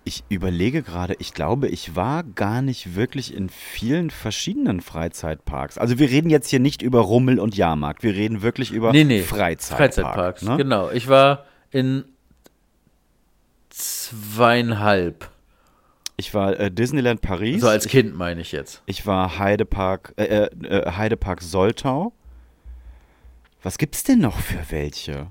Ich 0.07 0.23
überlege 0.29 0.83
gerade, 0.83 1.15
ich 1.17 1.33
glaube, 1.33 1.67
ich 1.67 1.95
war 1.95 2.23
gar 2.23 2.61
nicht 2.61 2.95
wirklich 2.95 3.33
in 3.33 3.49
vielen 3.49 4.11
verschiedenen 4.11 4.81
Freizeitparks. 4.81 5.79
Also 5.79 5.97
wir 5.97 6.09
reden 6.09 6.29
jetzt 6.29 6.47
hier 6.49 6.59
nicht 6.59 6.83
über 6.83 6.99
Rummel 6.99 7.39
und 7.39 7.55
Jahrmarkt, 7.57 8.03
wir 8.03 8.13
reden 8.13 8.43
wirklich 8.43 8.71
über 8.71 8.91
Nee, 8.91 9.03
nee. 9.03 9.21
Freizeitpark, 9.23 9.77
Freizeitparks, 9.93 10.41
Ne? 10.43 10.57
genau. 10.57 10.91
Ich 10.91 11.07
war 11.07 11.45
in 11.71 12.05
zweieinhalb. 13.69 15.29
Ich 16.17 16.33
war 16.33 16.57
äh, 16.59 16.71
Disneyland 16.71 17.21
Paris. 17.21 17.61
So 17.61 17.67
als 17.67 17.85
ich, 17.85 17.91
Kind 17.91 18.15
meine 18.15 18.41
ich 18.41 18.51
jetzt. 18.51 18.81
ich 18.85 19.05
war 19.05 19.37
Heidepark, 19.39 20.13
äh, 20.17 20.23
äh, 20.23 20.49
äh, 20.67 20.91
Heidepark 20.91 21.41
Soltau. 21.41 22.13
Was 23.63 23.77
gibt's 23.77 24.03
denn 24.03 24.19
noch 24.19 24.37
für 24.39 24.59
welche? 24.69 25.27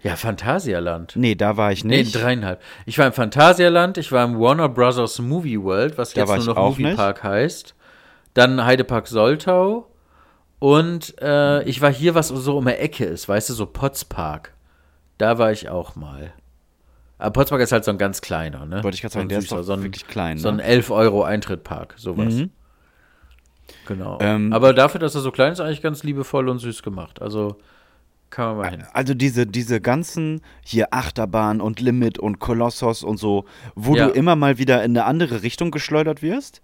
Ja, 0.00 0.14
Phantasialand. 0.14 1.14
Nee, 1.16 1.34
da 1.34 1.56
war 1.56 1.72
ich 1.72 1.84
Nee, 1.84 1.98
nicht. 1.98 2.14
dreieinhalb. 2.14 2.60
Ich 2.86 2.98
war 2.98 3.06
im 3.06 3.12
Phantasialand, 3.12 3.98
ich 3.98 4.12
war 4.12 4.24
im 4.24 4.38
Warner 4.38 4.68
Brothers 4.68 5.18
Movie 5.18 5.60
World, 5.60 5.98
was 5.98 6.12
Da 6.12 6.20
jetzt 6.20 6.46
nur 6.46 6.54
noch 6.54 6.78
Movie. 6.78 6.94
Park 6.94 7.24
heißt. 7.24 7.74
Dann 8.34 8.64
Heidepark 8.64 9.08
Soltau. 9.08 9.88
Und 10.60 11.20
äh, 11.20 11.62
ich 11.64 11.80
war 11.80 11.92
hier, 11.92 12.14
was 12.14 12.28
so 12.28 12.56
um 12.58 12.66
die 12.66 12.72
Ecke 12.72 13.04
ist, 13.04 13.28
weißt 13.28 13.50
du, 13.50 13.54
so 13.54 13.66
Potspark. 13.66 14.54
Da 15.16 15.38
war 15.38 15.50
ich 15.50 15.68
auch 15.68 15.96
mal. 15.96 16.32
Aber 17.18 17.32
Potspark 17.32 17.60
ist 17.62 17.72
halt 17.72 17.84
so 17.84 17.90
ein 17.90 17.98
ganz 17.98 18.20
kleiner, 18.20 18.66
ne? 18.66 18.82
Wollte 18.84 18.94
ich 18.94 19.00
gerade 19.02 19.12
So 19.12 19.18
ein 19.18 19.22
sagen, 19.22 19.28
der 19.30 19.38
ist 19.40 19.50
doch 19.50 19.62
so 19.62 19.72
ein, 19.72 19.82
wirklich 19.82 20.06
klein. 20.06 20.38
So 20.38 20.48
ein 20.48 20.56
ne? 20.56 20.62
11 20.64 20.90
Euro 20.90 21.24
Eintrittpark, 21.24 21.94
sowas. 21.96 22.34
Mhm. 22.34 22.50
Genau. 23.86 24.18
Ähm, 24.20 24.52
Aber 24.52 24.72
dafür, 24.74 25.00
dass 25.00 25.14
er 25.16 25.20
so 25.22 25.30
klein 25.32 25.52
ist, 25.52 25.60
eigentlich 25.60 25.82
ganz 25.82 26.04
liebevoll 26.04 26.48
und 26.48 26.58
süß 26.60 26.82
gemacht. 26.82 27.20
Also 27.20 27.56
kann 28.30 28.46
man 28.48 28.56
mal 28.56 28.70
hin. 28.70 28.84
Also 28.92 29.14
diese, 29.14 29.46
diese 29.46 29.80
ganzen 29.80 30.40
hier 30.64 30.92
Achterbahn 30.92 31.60
und 31.60 31.80
Limit 31.80 32.18
und 32.18 32.38
Kolossos 32.38 33.02
und 33.02 33.16
so, 33.18 33.44
wo 33.74 33.96
Ja. 33.96 34.06
du 34.08 34.12
immer 34.12 34.36
mal 34.36 34.58
wieder 34.58 34.84
in 34.84 34.92
eine 34.92 35.04
andere 35.04 35.42
Richtung 35.42 35.70
geschleudert 35.70 36.22
wirst, 36.22 36.60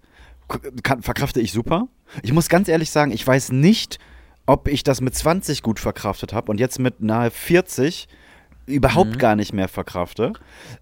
kann, 0.83 1.01
verkrafte 1.01 1.41
ich 1.41 1.51
super. 1.51 1.87
Ich 2.21 2.33
muss 2.33 2.49
ganz 2.49 2.67
ehrlich 2.67 2.91
sagen, 2.91 3.11
ich 3.11 3.25
weiß 3.25 3.51
nicht, 3.51 3.97
ob 4.45 4.67
ich 4.67 4.83
das 4.83 5.01
mit 5.01 5.15
20 5.15 5.63
gut 5.63 5.79
verkraftet 5.79 6.33
habe 6.33 6.51
und 6.51 6.59
jetzt 6.59 6.77
mit 6.79 7.01
nahe 7.01 7.31
40 7.31 8.07
überhaupt 8.67 9.11
Mhm. 9.13 9.17
gar 9.19 9.35
nicht 9.35 9.53
mehr 9.53 9.67
verkrafte. 9.67 10.33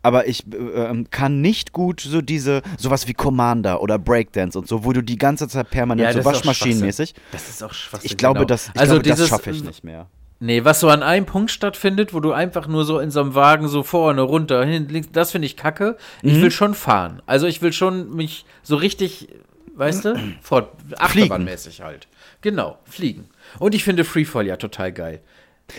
Aber 0.02 0.28
ich 0.28 0.46
äh, 0.54 0.58
ähm, 0.58 1.10
kann 1.12 1.42
nicht 1.42 1.74
gut 1.74 2.00
so 2.02 2.22
diese, 2.22 2.62
sowas 2.78 3.08
wie 3.08 3.14
Commander 3.14 3.82
oder 3.82 4.00
Breakdance 4.00 4.58
und 4.58 4.68
so, 4.70 4.86
wo 4.86 4.94
du 4.94 5.02
die 5.02 5.18
ganze 5.18 5.48
Zeit 5.50 5.70
permanent 5.70 6.14
Ja, 6.16 6.22
so 6.22 6.26
waschmaschinenmäßig. 6.30 7.14
Das 7.32 7.50
ist 7.50 7.62
auch 7.64 7.74
Schwachsinn. 7.74 8.10
Ich 8.10 8.18
glaube, 8.18 8.40
genau. 8.40 8.48
das, 8.48 8.70
ich 8.74 8.80
also 8.80 8.94
glaube, 9.02 9.10
das 9.10 9.28
schaffe 9.28 9.52
ich 9.52 9.64
nicht 9.64 9.84
mehr. 9.84 10.08
Nee, 10.46 10.66
was 10.66 10.82
so 10.82 10.90
an 10.90 11.04
einem 11.04 11.26
Punkt 11.26 11.52
stattfindet, 11.52 12.14
wo 12.14 12.20
du 12.20 12.34
einfach 12.34 12.68
nur 12.68 12.84
so 12.84 13.00
in 13.00 13.12
so 13.12 13.22
einem 13.22 13.34
Wagen 13.34 13.70
so 13.70 13.82
vorne, 13.82 14.24
runter, 14.24 14.66
hin, 14.66 14.90
links, 14.90 15.08
das 15.14 15.32
finde 15.32 15.46
ich 15.46 15.56
kacke. 15.56 15.96
Mhm. 16.22 16.30
Ich 16.30 16.42
will 16.42 16.52
schon 16.52 16.74
fahren. 16.74 17.22
Also 17.26 17.48
ich 17.48 17.62
will 17.62 17.72
schon 17.72 18.14
mich 18.14 18.44
so 18.62 18.76
richtig, 18.76 19.30
weißt 19.76 20.04
du, 20.04 20.20
fort, 20.42 20.72
achterbahnmäßig 20.98 21.80
halt. 21.80 22.10
Genau, 22.42 22.78
fliegen. 22.84 23.30
Und 23.58 23.74
ich 23.74 23.86
finde 23.86 24.04
Freefall 24.04 24.46
ja 24.46 24.58
total 24.58 24.92
geil. 24.92 25.22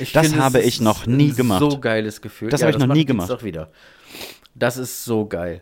Ich 0.00 0.12
Das 0.12 0.28
finde, 0.28 0.42
habe 0.42 0.62
ich 0.62 0.80
noch 0.80 1.04
nie 1.04 1.32
gemacht. 1.32 1.60
So 1.60 1.78
geiles 1.78 2.22
Gefühl. 2.22 2.48
Das 2.48 2.62
habe 2.62 2.70
ich 2.70 2.78
noch 2.78 2.86
macht 2.86 2.96
nie 2.96 3.04
gemacht. 3.04 3.28
Doch 3.28 3.42
wieder. 3.42 3.70
Das 4.54 4.78
ist 4.78 5.04
so 5.04 5.26
geil. 5.26 5.60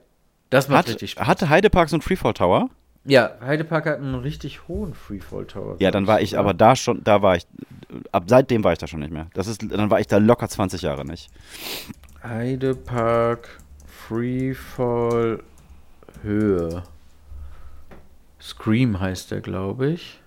Das 0.49 0.69
macht 0.69 0.79
Hat, 0.79 0.89
richtig 0.91 1.11
Spaß. 1.11 1.27
hatte 1.27 1.49
Heidepark 1.49 1.89
so 1.89 1.97
einen 1.97 2.03
Freefall 2.03 2.35
Tower? 2.35 2.71
Ja, 3.05 3.33
Heidepark 3.41 3.87
hat 3.87 3.99
einen 3.99 4.15
richtig 4.15 4.69
hohen 4.69 4.95
Freefall 4.95 5.45
Tower. 5.47 5.77
Ja, 5.81 5.91
dann 5.91 6.07
war 6.07 6.21
ich 6.21 6.31
sogar. 6.31 6.45
aber 6.45 6.55
da 6.55 6.77
schon, 6.77 7.03
da 7.03 7.21
war 7.21 7.37
ich 7.37 7.47
ab 8.13 8.25
seitdem 8.27 8.63
war 8.65 8.73
ich 8.73 8.79
da 8.79 8.87
schon 8.87 9.01
nicht 9.01 9.13
mehr. 9.13 9.27
Das 9.35 9.47
ist, 9.47 9.63
dann 9.71 9.91
war 9.91 10.01
ich 10.01 10.07
da 10.07 10.19
locker 10.19 10.49
20 10.49 10.83
Jahre 10.83 11.05
nicht. 11.05 11.31
Heidepark 12.23 13.49
Freefall 13.87 15.43
Höhe. 16.23 16.85
Scream 18.41 19.01
heißt 19.01 19.31
der, 19.31 19.41
glaube 19.41 19.91
ich. 19.91 20.21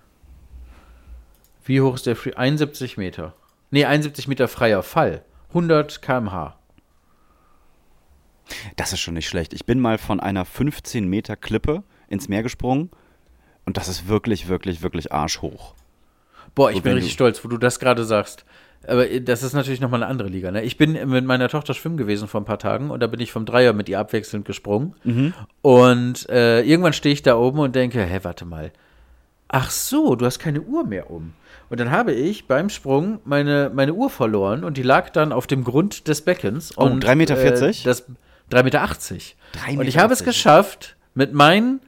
Wie 1.66 1.82
hoch 1.82 1.96
ist 1.96 2.06
der 2.06 2.16
Free? 2.16 2.34
71 2.34 2.98
Meter. 2.98 3.34
Nee, 3.72 3.86
71 3.86 4.28
Meter 4.28 4.48
freier 4.48 4.84
Fall. 4.84 5.24
100 5.50 6.02
km/h. 6.02 6.58
Das 8.76 8.94
ist 8.94 9.00
schon 9.00 9.16
nicht 9.16 9.28
schlecht. 9.28 9.54
Ich 9.54 9.66
bin 9.66 9.80
mal 9.80 9.98
von 9.98 10.20
einer 10.20 10.46
15 10.46 11.08
Meter 11.08 11.36
Klippe 11.36 11.84
ins 12.08 12.28
Meer 12.28 12.43
gesprungen 12.43 12.89
und 13.66 13.78
das 13.78 13.88
ist 13.88 14.08
wirklich, 14.08 14.47
wirklich, 14.47 14.82
wirklich 14.82 15.12
arschhoch. 15.12 15.74
Boah, 16.53 16.70
ich 16.70 16.78
Und 16.78 16.84
bin 16.84 16.93
richtig 16.93 17.14
stolz, 17.14 17.43
wo 17.43 17.49
du 17.49 17.58
das 17.58 17.80
gerade 17.80 18.06
sagst. 18.06 18.45
Aber 18.88 19.10
äh, 19.10 19.22
das 19.22 19.43
ist 19.43 19.53
natürlich 19.53 19.82
nochmal 19.82 20.03
eine 20.03 20.10
andere 20.10 20.30
Liga. 20.30 20.51
Ne? 20.51 20.64
Ich 20.64 20.78
bin 20.78 20.93
mit 21.10 21.26
meiner 21.26 21.49
Tochter 21.49 21.74
schwimmen 21.74 21.97
gewesen 21.97 22.28
vor 22.28 22.41
ein 22.41 22.45
paar 22.45 22.60
Tagen 22.60 22.91
und 22.91 23.01
da 23.01 23.08
bin 23.08 23.20
ich 23.20 23.32
vom 23.32 23.45
Dreier 23.45 23.74
mit 23.74 23.89
ihr 23.89 23.99
abwechselnd 23.99 24.45
gesprungen. 24.45 24.93
Mhm. 25.03 25.34
Und 25.62 26.30
äh, 26.30 26.62
irgendwann 26.62 26.93
stehe 26.93 27.14
ich 27.14 27.24
da 27.24 27.36
oben 27.36 27.60
und 27.60 27.76
denke, 27.76 28.01
hä, 28.01 28.20
warte 28.24 28.45
mal. 28.45 28.72
Ach 29.47 29.70
so, 29.70 30.16
du 30.16 30.26
hast 30.26 30.39
keine 30.39 30.62
Uhr 30.62 30.86
mehr 30.86 31.10
um. 31.12 31.34
Und 31.70 31.80
dann 31.80 31.91
habe 31.91 32.14
ich 32.14 32.47
beim 32.47 32.70
Sprung 32.70 33.20
meine, 33.26 33.72
meine 33.74 33.93
Uhr 33.93 34.10
verloren 34.10 34.64
und 34.64 34.78
die 34.78 34.84
lag 34.84 35.10
dann 35.10 35.32
auf 35.32 35.47
dem 35.47 35.64
Grund 35.64 36.08
des 36.08 36.22
Beckens. 36.22 36.78
Oh, 36.78 36.84
und, 36.84 37.03
3,40 37.03 37.16
Meter? 37.16 37.38
Äh, 37.38 37.74
das 37.84 38.06
3,80 38.51 38.64
Meter. 38.64 38.84
3,80 38.84 39.78
Und 39.80 39.88
ich 39.88 39.97
habe 39.97 40.14
es 40.14 40.24
geschafft, 40.24 40.95
mit 41.16 41.34
meinen 41.34 41.82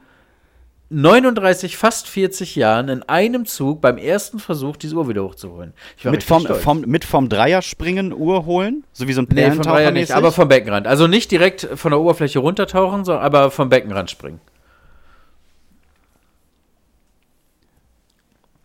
39, 0.90 1.76
fast 1.76 2.08
40 2.08 2.56
Jahren 2.56 2.88
in 2.88 3.02
einem 3.02 3.44
Zug 3.44 3.82
beim 3.82 3.98
ersten 3.98 4.38
Versuch 4.38 4.76
diese 4.76 4.96
Uhr 4.96 5.06
wieder 5.08 5.22
hochzuholen. 5.22 5.74
Mit 6.02 6.22
vom, 6.22 6.46
vom, 6.46 6.80
mit 6.80 7.04
vom 7.04 7.28
Dreier 7.28 7.60
springen, 7.60 8.12
Uhr 8.14 8.46
holen, 8.46 8.84
so 8.92 9.06
wie 9.06 9.12
so 9.12 9.20
ein 9.20 9.28
Nee, 9.30 9.50
vom 9.50 9.60
Dreier 9.60 9.90
nicht, 9.90 10.12
aber 10.12 10.32
vom 10.32 10.48
Beckenrand. 10.48 10.86
Also 10.86 11.06
nicht 11.06 11.30
direkt 11.30 11.68
von 11.74 11.90
der 11.90 12.00
Oberfläche 12.00 12.38
runtertauchen, 12.38 13.04
sondern 13.04 13.22
aber 13.22 13.50
vom 13.50 13.68
Beckenrand 13.68 14.10
springen. 14.10 14.40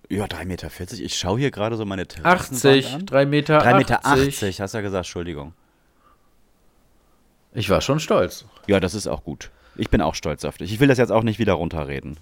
Ja, 0.10 0.26
3,40 0.26 0.46
Meter. 0.46 0.70
Ich 0.92 1.18
schaue 1.18 1.40
hier 1.40 1.52
gerade 1.52 1.76
so 1.76 1.86
meine 1.86 2.08
Terrassenwand 2.08 2.86
80, 2.86 2.94
an. 2.94 3.06
3 3.06 3.26
Meter 3.26 3.60
3,80 3.62 3.78
Meter, 3.78 4.06
80. 4.06 4.62
hast 4.62 4.74
du 4.74 4.78
ja 4.78 4.82
gesagt, 4.82 5.06
Entschuldigung. 5.06 5.54
Ich 7.54 7.70
war 7.70 7.82
schon 7.82 8.00
stolz. 8.00 8.46
Ja, 8.68 8.80
das 8.80 8.94
ist 8.94 9.08
auch 9.08 9.24
gut. 9.24 9.52
Ich 9.76 9.90
bin 9.90 10.02
auch 10.02 10.16
stolz 10.16 10.46
auf 10.46 10.58
dich. 10.58 10.72
Ich 10.74 10.80
will 10.80 10.88
das 10.88 10.98
jetzt 10.98 11.12
auch 11.12 11.24
nicht 11.24 11.40
wieder 11.40 11.54
runterreden. 11.54 12.18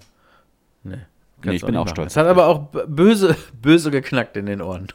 Nee, 0.84 0.96
Nee, 1.44 1.54
ich 1.54 1.64
bin 1.66 1.76
auch 1.76 1.88
stolz 1.88 2.12
Es 2.12 2.16
hat 2.16 2.26
aber 2.28 2.46
auch 2.46 2.68
böse, 2.86 3.36
böse 3.60 3.90
geknackt 3.90 4.36
in 4.36 4.46
den 4.46 4.62
Ohren. 4.62 4.86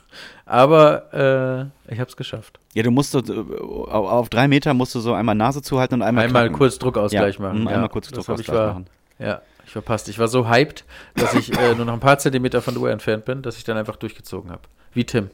Aber 0.45 1.71
äh, 1.89 1.93
ich 1.93 1.99
habe 1.99 2.09
es 2.09 2.15
geschafft. 2.15 2.59
Ja, 2.73 2.83
du 2.83 2.91
musst 2.91 3.11
so, 3.11 3.19
auf, 3.19 4.29
drei 4.29 4.47
Meter 4.47 4.73
musst 4.73 4.95
du 4.95 4.99
so 5.01 5.13
einmal 5.13 5.35
Nase 5.35 5.61
zuhalten 5.61 5.95
und 5.95 6.01
einmal 6.03 6.23
Einmal 6.25 6.43
knacken. 6.43 6.57
kurz 6.57 6.79
Druckausgleich 6.79 7.35
Ja, 7.35 7.41
machen. 7.41 7.63
mm, 7.63 7.67
einmal 7.67 7.89
kurz 7.89 8.07
Druckausgleich 8.09 8.47
ich 8.47 8.53
war, 8.53 8.67
machen. 8.67 8.85
Ja, 9.19 9.41
ich 9.65 9.71
verpasst. 9.71 10.07
Ich 10.07 10.19
war 10.19 10.29
so 10.29 10.47
hyped, 10.47 10.85
dass 11.15 11.33
ich 11.33 11.51
äh, 11.57 11.75
nur 11.75 11.85
noch 11.85 11.93
ein 11.93 11.99
paar 11.99 12.17
Zentimeter 12.17 12.61
von 12.61 12.75
der 12.75 12.83
Uhr 12.83 12.91
entfernt 12.91 13.25
bin, 13.25 13.41
dass 13.41 13.57
ich 13.57 13.65
dann 13.65 13.75
einfach 13.75 13.97
durchgezogen 13.97 14.49
habe. 14.51 14.61
Wie 14.93 15.03
Tim. 15.03 15.29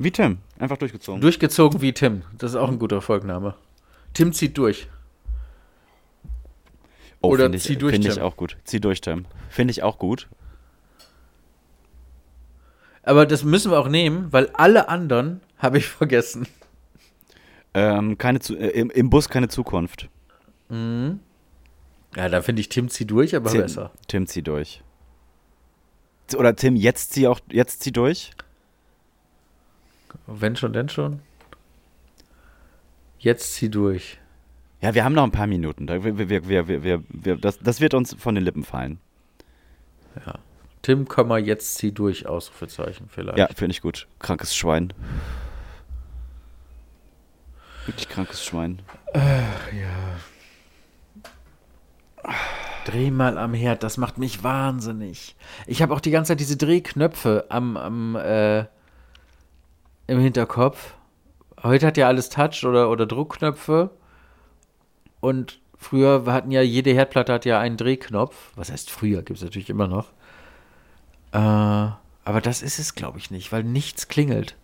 Wie 0.00 0.10
Tim, 0.10 0.38
einfach 0.58 0.76
durchgezogen. 0.76 1.20
Durchgezogen 1.20 1.80
wie 1.82 1.92
Tim. 1.92 2.22
Das 2.36 2.50
ist 2.50 2.56
auch 2.56 2.68
ein 2.68 2.78
guter 2.80 3.00
Folgname. 3.00 3.54
Tim 4.12 4.32
zieht 4.32 4.58
durch. 4.58 4.88
Oh, 7.26 7.32
oder 7.32 7.44
finde 7.44 7.58
ich, 7.58 7.64
zieh 7.64 7.76
durch, 7.76 7.92
Finde 7.92 8.08
ich 8.08 8.20
auch 8.20 8.36
gut. 8.36 8.56
Zieh 8.64 8.80
durch, 8.80 9.00
Tim. 9.00 9.26
Finde 9.48 9.70
ich 9.72 9.82
auch 9.82 9.98
gut. 9.98 10.28
Aber 13.02 13.24
das 13.26 13.44
müssen 13.44 13.70
wir 13.70 13.78
auch 13.78 13.88
nehmen, 13.88 14.32
weil 14.32 14.50
alle 14.54 14.88
anderen 14.88 15.40
habe 15.58 15.78
ich 15.78 15.86
vergessen. 15.88 16.46
Ähm, 17.74 18.18
keine 18.18 18.40
Zu 18.40 18.56
äh, 18.56 18.68
im, 18.68 18.90
Im 18.90 19.10
Bus 19.10 19.28
keine 19.28 19.48
Zukunft. 19.48 20.08
Ja, 20.68 22.28
da 22.28 22.42
finde 22.42 22.60
ich 22.60 22.68
Tim 22.68 22.88
zieh 22.88 23.04
durch, 23.04 23.36
aber 23.36 23.50
Tim, 23.50 23.60
besser. 23.60 23.92
Tim, 24.08 24.26
zieh 24.26 24.42
durch. 24.42 24.82
Oder 26.36 26.56
Tim, 26.56 26.74
jetzt 26.74 27.12
zieh 27.12 27.28
auch, 27.28 27.38
jetzt 27.50 27.82
zieh 27.82 27.92
durch. 27.92 28.32
Wenn 30.26 30.56
schon, 30.56 30.72
denn 30.72 30.88
schon. 30.88 31.20
Jetzt 33.18 33.54
zieh 33.54 33.68
durch. 33.68 34.18
Ja, 34.80 34.94
wir 34.94 35.04
haben 35.04 35.14
noch 35.14 35.24
ein 35.24 35.32
paar 35.32 35.46
Minuten. 35.46 35.88
Wir, 35.88 36.48
wir, 36.48 37.02
wir, 37.08 37.36
das, 37.36 37.58
das 37.58 37.80
wird 37.80 37.94
uns 37.94 38.14
von 38.14 38.34
den 38.34 38.44
Lippen 38.44 38.64
fallen. 38.64 38.98
Tim, 40.82 41.08
Komma, 41.08 41.38
jetzt 41.38 41.76
zieh 41.76 41.92
durch, 41.92 42.26
Ausrufezeichen 42.26 43.08
vielleicht. 43.08 43.38
Ja, 43.38 43.48
finde 43.48 43.72
ich 43.72 43.80
gut. 43.80 44.06
Krankes 44.18 44.54
Schwein. 44.54 44.92
Wirklich 47.86 48.08
krankes 48.08 48.44
Schwein. 48.44 48.82
Dreh 52.84 53.10
mal 53.10 53.38
am 53.38 53.54
Herd, 53.54 53.82
das 53.82 53.96
macht 53.96 54.18
mich 54.18 54.42
wahnsinnig. 54.42 55.36
Ich 55.66 55.82
habe 55.82 55.94
auch 55.94 56.00
die 56.00 56.10
ganze 56.10 56.32
Zeit 56.32 56.40
diese 56.40 56.56
Drehknöpfe 56.56 57.46
am, 57.48 57.76
am 57.76 58.16
äh, 58.16 58.66
im 60.06 60.20
Hinterkopf. 60.20 60.94
Heute 61.62 61.86
hat 61.86 61.96
ja 61.96 62.08
alles 62.08 62.28
Touch 62.28 62.64
oder, 62.64 62.90
oder 62.90 63.06
Druckknöpfe. 63.06 63.90
Und 65.20 65.60
früher 65.76 66.24
hatten 66.26 66.50
ja, 66.50 66.62
jede 66.62 66.92
Herdplatte 66.92 67.32
hat 67.32 67.44
ja 67.44 67.58
einen 67.60 67.76
Drehknopf. 67.76 68.52
Was 68.56 68.70
heißt 68.70 68.90
früher? 68.90 69.22
Gibt 69.22 69.38
es 69.38 69.44
natürlich 69.44 69.70
immer 69.70 69.88
noch. 69.88 70.12
Äh, 71.32 71.38
aber 71.38 72.40
das 72.40 72.62
ist 72.62 72.78
es, 72.78 72.94
glaube 72.94 73.18
ich, 73.18 73.30
nicht, 73.30 73.52
weil 73.52 73.62
nichts 73.62 74.08
klingelt. 74.08 74.56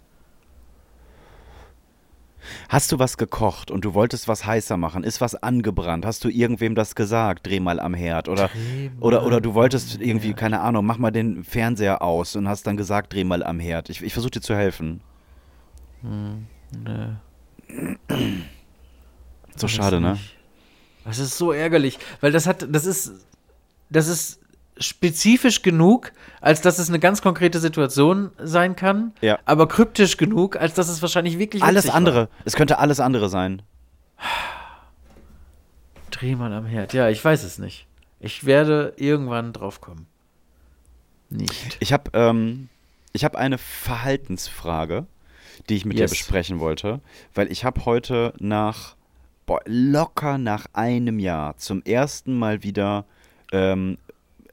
Hast 2.69 2.91
du 2.91 2.99
was 2.99 3.19
gekocht 3.19 3.71
und 3.71 3.85
du 3.85 3.95
wolltest 3.95 4.27
was 4.27 4.45
heißer 4.47 4.77
machen? 4.77 5.05
Ist 5.05 5.21
was 5.21 5.37
angebrannt? 5.37 6.05
Hast 6.05 6.25
du 6.25 6.29
irgendwem 6.29 6.75
das 6.75 6.95
gesagt? 6.95 7.47
Dreh 7.47 7.61
mal 7.61 7.79
am 7.79 7.95
Herd. 7.95 8.29
Oder, 8.29 8.51
oder, 8.99 9.25
oder 9.25 9.41
du 9.41 9.55
wolltest 9.55 10.01
irgendwie, 10.01 10.35
keine 10.35 10.61
Ahnung, 10.61 10.85
mach 10.85 10.99
mal 10.99 11.13
den 11.13 11.45
Fernseher 11.45 12.03
aus 12.03 12.35
und 12.35 12.49
hast 12.49 12.67
dann 12.67 12.77
gesagt, 12.77 13.13
dreh 13.13 13.23
mal 13.25 13.45
am 13.45 13.61
Herd. 13.61 13.91
Ich, 13.91 14.03
ich 14.03 14.13
versuche 14.13 14.33
dir 14.33 14.41
zu 14.41 14.57
helfen. 14.57 15.03
So 19.57 19.69
schade, 19.69 20.01
ne? 20.01 20.19
Das 21.05 21.19
ist 21.19 21.37
so 21.37 21.53
ärgerlich, 21.53 21.99
weil 22.21 22.33
das 22.33 22.47
hat, 22.47 22.67
das 22.71 22.87
ist, 22.87 23.13
das 23.91 24.07
ist 24.09 24.39
spezifisch 24.79 25.63
genug, 25.63 26.13
als 26.41 26.61
dass 26.61 26.79
es 26.79 26.89
eine 26.89 26.99
ganz 26.99 27.23
konkrete 27.23 27.61
Situation 27.61 28.31
sein 28.39 28.75
kann, 28.77 29.13
Ja. 29.21 29.39
aber 29.45 29.69
kryptisch 29.69 30.17
genug, 30.17 30.57
als 30.57 30.75
dass 30.75 30.89
es 30.89 31.03
wahrscheinlich 31.03 31.39
wirklich 31.39 31.63
Alles 31.63 31.89
andere. 31.91 32.21
War. 32.23 32.29
Es 32.45 32.55
könnte 32.55 32.79
alles 32.79 32.99
andere 33.01 33.29
sein. 33.29 33.63
Dreh 36.11 36.35
mal 36.37 36.53
am 36.53 36.67
Herd. 36.67 36.93
Ja, 36.93 37.09
ich 37.09 37.25
weiß 37.25 37.43
es 37.45 37.59
nicht. 37.59 37.87
Ich 38.21 38.45
werde 38.45 38.93
irgendwann 38.97 39.53
drauf 39.53 39.81
kommen. 39.81 40.07
Nicht. 41.31 41.77
Ich 41.81 41.93
habe 41.93 42.11
ähm, 42.15 42.69
ich 43.13 43.25
hab 43.25 43.37
eine 43.37 43.59
Verhaltensfrage, 43.59 45.07
die 45.69 45.77
ich 45.77 45.85
mit 45.85 45.99
Yes. 45.99 46.11
dir 46.11 46.15
besprechen 46.17 46.61
wollte, 46.61 47.01
weil 47.35 47.51
ich 47.51 47.65
habe 47.65 47.85
heute 47.87 48.35
nach, 48.39 48.95
boah, 49.53 49.61
locker 49.67 50.39
nach 50.39 50.65
einem 50.73 51.19
Jahr 51.19 51.59
zum 51.59 51.83
ersten 51.83 52.39
Mal 52.39 52.63
wieder 52.63 53.05
ähm, 53.53 53.99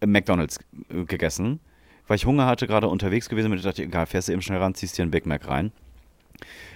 McDonalds 0.05 0.59
äh, 0.89 1.05
gegessen, 1.05 1.61
weil 2.07 2.17
ich 2.17 2.25
Hunger 2.25 2.45
hatte, 2.45 2.67
gerade 2.67 2.87
unterwegs 2.87 3.29
gewesen 3.29 3.49
bin. 3.49 3.59
Ich 3.59 3.63
dachte, 3.63 3.81
egal, 3.83 4.07
fährst 4.07 4.27
du 4.27 4.33
eben 4.33 4.41
schnell 4.41 4.59
ran, 4.59 4.75
ziehst 4.75 4.97
dir 4.97 5.03
einen 5.03 5.11
Big 5.11 5.25
Mac 5.25 5.47
rein. 5.47 5.71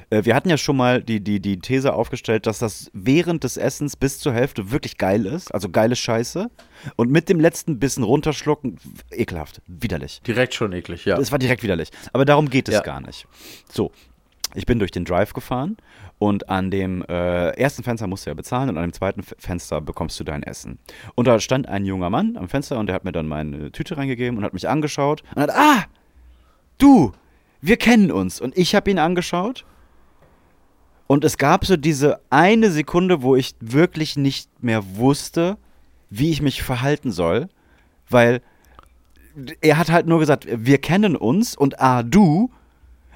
Äh, 0.10 0.24
Wir 0.24 0.36
hatten 0.36 0.50
ja 0.50 0.56
schon 0.58 0.78
mal 0.78 1.04
die, 1.04 1.20
die, 1.20 1.42
die 1.42 1.60
These 1.60 1.94
aufgestellt, 1.94 2.46
dass 2.48 2.60
das 2.60 2.90
während 2.94 3.44
des 3.44 3.58
Essens 3.58 3.98
bis 3.98 4.20
zur 4.20 4.32
Hälfte 4.34 4.72
wirklich 4.72 4.98
geil 4.98 5.26
ist, 5.26 5.54
also 5.54 5.68
geile 5.68 5.98
Scheiße. 5.98 6.50
Und 6.96 7.12
mit 7.12 7.28
dem 7.28 7.42
letzten 7.42 7.78
Bissen 7.78 8.04
runterschlucken, 8.06 8.78
ekelhaft, 9.12 9.62
widerlich. 9.68 10.22
Direkt 10.26 10.54
schon 10.54 10.72
eklig, 10.72 11.04
ja. 11.04 11.18
Es 11.18 11.34
war 11.34 11.40
direkt 11.40 11.62
widerlich. 11.64 11.90
Aber 12.14 12.24
darum 12.24 12.50
geht 12.50 12.70
es 12.70 12.76
Ja. 12.76 12.82
gar 12.84 13.02
nicht. 13.02 13.28
So, 13.70 13.92
ich 14.56 14.66
bin 14.66 14.80
durch 14.80 14.92
den 14.92 15.06
Drive 15.06 15.34
gefahren 15.34 15.78
und 16.20 16.50
an 16.50 16.72
dem 16.72 17.04
äh, 17.04 17.50
ersten 17.52 17.84
Fenster 17.84 18.08
musst 18.08 18.26
du 18.26 18.30
ja 18.30 18.34
bezahlen 18.34 18.70
und 18.70 18.78
an 18.78 18.84
dem 18.84 18.94
zweiten 18.94 19.24
Fenster 19.24 19.82
bekommst 19.82 20.20
du 20.20 20.24
dein 20.24 20.44
Essen. 20.44 20.80
Und 21.16 21.28
da 21.28 21.40
stand 21.40 21.68
ein 21.68 21.86
junger 21.86 22.10
Mann 22.10 22.38
am 22.38 22.48
Fenster 22.48 22.80
und 22.80 22.88
der 22.88 22.96
hat 22.96 23.04
mir 23.04 23.12
dann 23.12 23.28
meine 23.28 23.72
Tüte 23.72 23.98
reingegeben 23.98 24.38
und 24.38 24.44
hat 24.44 24.54
mich 24.54 24.70
angeschaut 24.70 25.24
und 25.36 25.42
hat, 25.42 25.52
ah, 25.52 25.84
du, 26.78 27.12
wir 27.62 27.78
kennen 27.78 28.12
uns. 28.12 28.40
Und 28.42 28.58
ich 28.58 28.76
habe 28.76 28.92
ihn 28.92 29.00
angeschaut 29.00 29.66
und 31.08 31.24
es 31.24 31.38
gab 31.38 31.66
so 31.66 31.78
diese 31.78 32.20
eine 32.30 32.72
Sekunde, 32.72 33.22
wo 33.22 33.36
ich 33.36 33.56
wirklich 33.60 34.16
nicht 34.16 34.50
mehr 34.64 34.98
wusste, 34.98 35.58
wie 36.10 36.32
ich 36.32 36.42
mich 36.42 36.64
verhalten 36.64 37.12
soll, 37.12 37.50
weil 38.10 38.42
er 39.62 39.78
hat 39.78 39.92
halt 39.92 40.06
nur 40.06 40.20
gesagt, 40.20 40.48
wir 40.48 40.78
kennen 40.78 41.16
uns 41.16 41.56
und 41.56 41.82
ah, 41.82 42.04
du, 42.04 42.52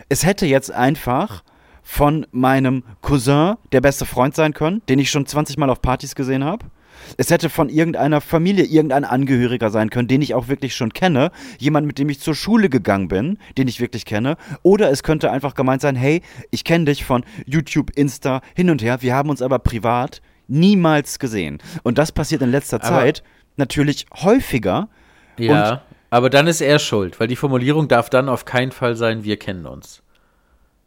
es 0.10 0.26
hätte 0.26 0.45
jetzt 0.45 0.72
einfach 0.72 1.43
von 1.84 2.26
meinem 2.32 2.84
Cousin 3.01 3.55
der 3.72 3.82
beste 3.82 4.05
Freund 4.05 4.36
sein 4.36 4.53
können, 4.53 4.82
den 4.89 4.99
ich 4.99 5.10
schon 5.10 5.26
20 5.26 5.58
Mal 5.58 5.70
auf 5.70 5.82
Partys 5.82 6.16
gesehen 6.16 6.43
habe. 6.43 6.66
Es 7.18 7.30
hätte 7.30 7.49
von 7.49 7.70
irgendeiner 7.70 8.20
Familie 8.22 8.66
irgendein 8.66 9.05
Angehöriger 9.05 9.70
sein 9.70 9.89
können, 9.89 10.08
den 10.08 10.22
ich 10.22 10.34
auch 10.34 10.47
wirklich 10.47 10.76
schon 10.76 10.91
kenne. 10.93 11.32
Jemand, 11.60 11.86
mit 11.88 11.99
dem 11.99 12.10
ich 12.10 12.20
zur 12.20 12.36
Schule 12.36 12.70
gegangen 12.70 13.08
bin, 13.08 13.38
den 13.58 13.68
ich 13.68 13.80
wirklich 13.80 14.03
kenne. 14.03 14.36
Oder 14.64 14.89
es 14.91 15.03
könnte 15.03 15.32
einfach 15.32 15.53
gemeint 15.53 15.82
sein, 15.82 15.95
hey, 15.95 16.22
ich 16.51 16.64
kenne 16.64 16.86
dich 16.86 17.05
von 17.05 17.24
YouTube, 17.45 17.91
Insta, 17.95 18.41
hin 18.55 18.70
und 18.70 18.82
her. 18.82 19.01
Wir 19.01 19.14
haben 19.16 19.30
uns 19.30 19.41
aber 19.41 19.60
privat 19.60 20.22
niemals 20.47 21.20
gesehen. 21.20 21.60
Und 21.84 21.97
das 21.97 22.12
passiert 22.12 22.41
in 22.41 22.51
letzter 22.51 22.78
Aber- 22.78 22.88
Zeit 22.88 23.24
natürlich 23.58 24.08
häufiger. 24.24 24.89
Ja, 25.38 25.84
aber 26.10 26.30
dann 26.30 26.47
ist 26.47 26.62
er 26.62 26.80
schuld, 26.80 27.20
weil 27.20 27.28
die 27.28 27.36
Formulierung 27.36 27.88
darf 27.88 28.10
dann 28.10 28.30
auf 28.30 28.45
keinen 28.45 28.72
Fall 28.72 28.95
sein, 28.95 29.24
wir 29.24 29.38
kennen 29.38 29.66
uns. 29.66 30.01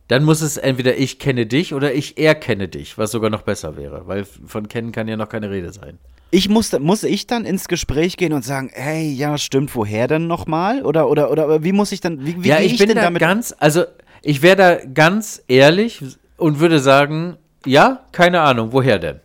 Dann 0.09 0.25
muss 0.25 0.41
es 0.41 0.57
entweder 0.57 0.97
ich 0.97 1.19
kenne 1.19 1.47
dich 1.47 1.73
oder 1.73 1.95
ich 1.95 2.19
er 2.19 2.35
kenne 2.35 2.69
dich, 2.69 2.99
was 2.99 3.13
sogar 3.13 3.31
noch 3.31 3.43
besser 3.43 3.77
wäre, 3.77 4.09
weil 4.09 4.25
von 4.25 4.67
kennen 4.69 4.91
kann 4.91 5.07
ja 5.07 5.17
noch 5.17 5.29
keine 5.29 5.51
Rede 5.51 5.73
sein. 5.73 5.99
Ich 6.33 6.49
muss, 6.49 6.77
muss 6.79 7.03
ich 7.03 7.27
dann 7.27 7.45
ins 7.45 7.69
Gespräch 7.69 8.17
gehen 8.17 8.33
und 8.33 8.45
sagen, 8.45 8.71
hey, 8.73 9.09
ja, 9.13 9.37
stimmt, 9.39 9.75
woher 9.75 10.09
denn 10.09 10.27
nochmal? 10.27 10.85
Oder, 10.85 11.09
oder, 11.09 11.31
oder 11.31 11.65
wie 11.65 11.73
muss 11.73 11.93
ich 11.93 12.01
dann, 12.01 12.25
wie, 12.25 12.43
wie 12.43 12.49
ja, 12.49 12.61
ich, 12.61 12.73
ich 12.73 12.79
bin 12.79 12.89
denn 12.89 12.97
da 12.97 13.03
damit? 13.03 13.21
ganz, 13.21 13.55
also 13.59 13.85
ich 14.23 14.43
wäre 14.43 14.57
da 14.57 14.77
ganz 14.85 15.43
ehrlich 15.49 16.03
und 16.37 16.61
würde 16.61 16.79
sagen, 16.79 17.37
ja, 17.67 18.05
keine 18.13 18.41
Ahnung, 18.41 18.73
woher 18.73 18.99
denn? 18.99 19.21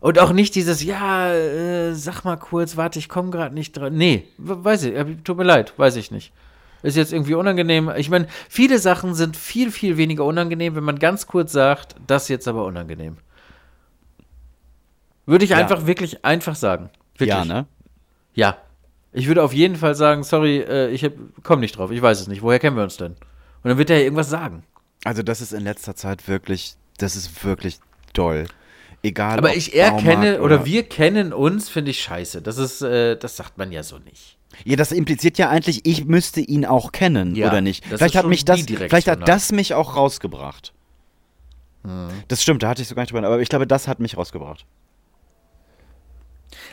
Und 0.00 0.18
auch 0.18 0.32
nicht 0.32 0.54
dieses, 0.54 0.82
ja, 0.82 1.30
äh, 1.32 1.94
sag 1.94 2.24
mal 2.24 2.36
kurz, 2.36 2.76
warte, 2.78 2.98
ich 2.98 3.08
komme 3.10 3.30
gerade 3.30 3.54
nicht 3.54 3.72
dran. 3.72 3.94
Nee, 3.94 4.24
we- 4.38 4.64
weiß 4.64 4.84
ich, 4.84 4.94
tut 5.24 5.36
mir 5.36 5.44
leid, 5.44 5.74
weiß 5.78 5.96
ich 5.96 6.10
nicht. 6.10 6.32
Ist 6.82 6.96
jetzt 6.96 7.12
irgendwie 7.12 7.34
unangenehm. 7.34 7.92
Ich 7.98 8.08
meine, 8.08 8.26
viele 8.48 8.78
Sachen 8.78 9.14
sind 9.14 9.36
viel, 9.36 9.70
viel 9.70 9.98
weniger 9.98 10.24
unangenehm, 10.24 10.74
wenn 10.74 10.84
man 10.84 10.98
ganz 10.98 11.26
kurz 11.26 11.52
sagt, 11.52 11.96
das 12.06 12.28
jetzt 12.28 12.48
aber 12.48 12.64
unangenehm. 12.64 13.18
Würde 15.26 15.44
ich 15.44 15.50
Ja. 15.50 15.58
einfach 15.58 15.86
wirklich 15.86 16.24
einfach 16.24 16.54
sagen. 16.54 16.90
Wirklich. 17.14 17.28
ja, 17.28 17.44
ne? 17.44 17.66
Ja. 18.34 18.56
Ich 19.12 19.26
würde 19.28 19.42
auf 19.42 19.52
jeden 19.52 19.76
Fall 19.76 19.94
sagen, 19.94 20.22
sorry, 20.22 20.58
äh, 20.60 20.88
ich 20.88 21.04
hab, 21.04 21.12
komm 21.42 21.60
nicht 21.60 21.76
drauf, 21.76 21.90
ich 21.90 22.00
weiß 22.00 22.20
es 22.20 22.28
nicht. 22.28 22.42
Woher 22.42 22.58
kennen 22.58 22.76
wir 22.76 22.84
uns 22.84 22.96
denn? 22.96 23.12
Und 23.12 23.68
dann 23.68 23.76
wird 23.78 23.90
er 23.90 23.98
ja 23.98 24.04
irgendwas 24.04 24.30
sagen. 24.30 24.62
Also 25.04 25.22
das 25.22 25.40
ist 25.40 25.52
in 25.52 25.64
letzter 25.64 25.94
Zeit 25.94 26.26
wirklich, 26.28 26.74
das 26.98 27.16
ist 27.16 27.44
wirklich 27.44 27.78
doll. 28.14 28.46
Egal. 29.02 29.38
Aber 29.38 29.56
ich 29.56 29.74
erkenne 29.74 30.32
Baumarkt 30.32 30.40
oder, 30.40 30.66
wir 30.66 30.82
kennen 30.82 31.32
uns, 31.32 31.68
finde 31.68 31.90
ich 31.90 32.02
scheiße. 32.02 32.42
Das 32.42 32.58
ist, 32.58 32.82
äh, 32.82 33.16
das 33.16 33.36
sagt 33.36 33.56
man 33.56 33.72
ja 33.72 33.82
so 33.82 33.98
nicht. 33.98 34.36
Ja, 34.64 34.76
das 34.76 34.92
impliziert 34.92 35.38
ja 35.38 35.48
eigentlich, 35.48 35.86
ich 35.86 36.04
müsste 36.04 36.40
ihn 36.40 36.66
auch 36.66 36.92
kennen, 36.92 37.34
Ja, 37.34 37.48
oder 37.48 37.60
nicht? 37.60 37.84
Vielleicht 37.86 38.16
hat 38.16 38.26
mich 38.26 38.44
das, 38.44 38.62
vielleicht 38.62 39.08
hat 39.08 39.26
das 39.26 39.52
mich 39.52 39.74
auch 39.74 39.96
rausgebracht. 39.96 40.74
Hm. 41.84 42.08
Das 42.28 42.42
stimmt, 42.42 42.62
da 42.62 42.68
hatte 42.68 42.82
ich 42.82 42.88
so 42.88 42.94
gar 42.94 43.02
nicht 43.02 43.12
drüber, 43.12 43.26
aber 43.26 43.40
ich 43.40 43.48
glaube, 43.48 43.66
das 43.66 43.88
hat 43.88 44.00
mich 44.00 44.16
rausgebracht. 44.16 44.66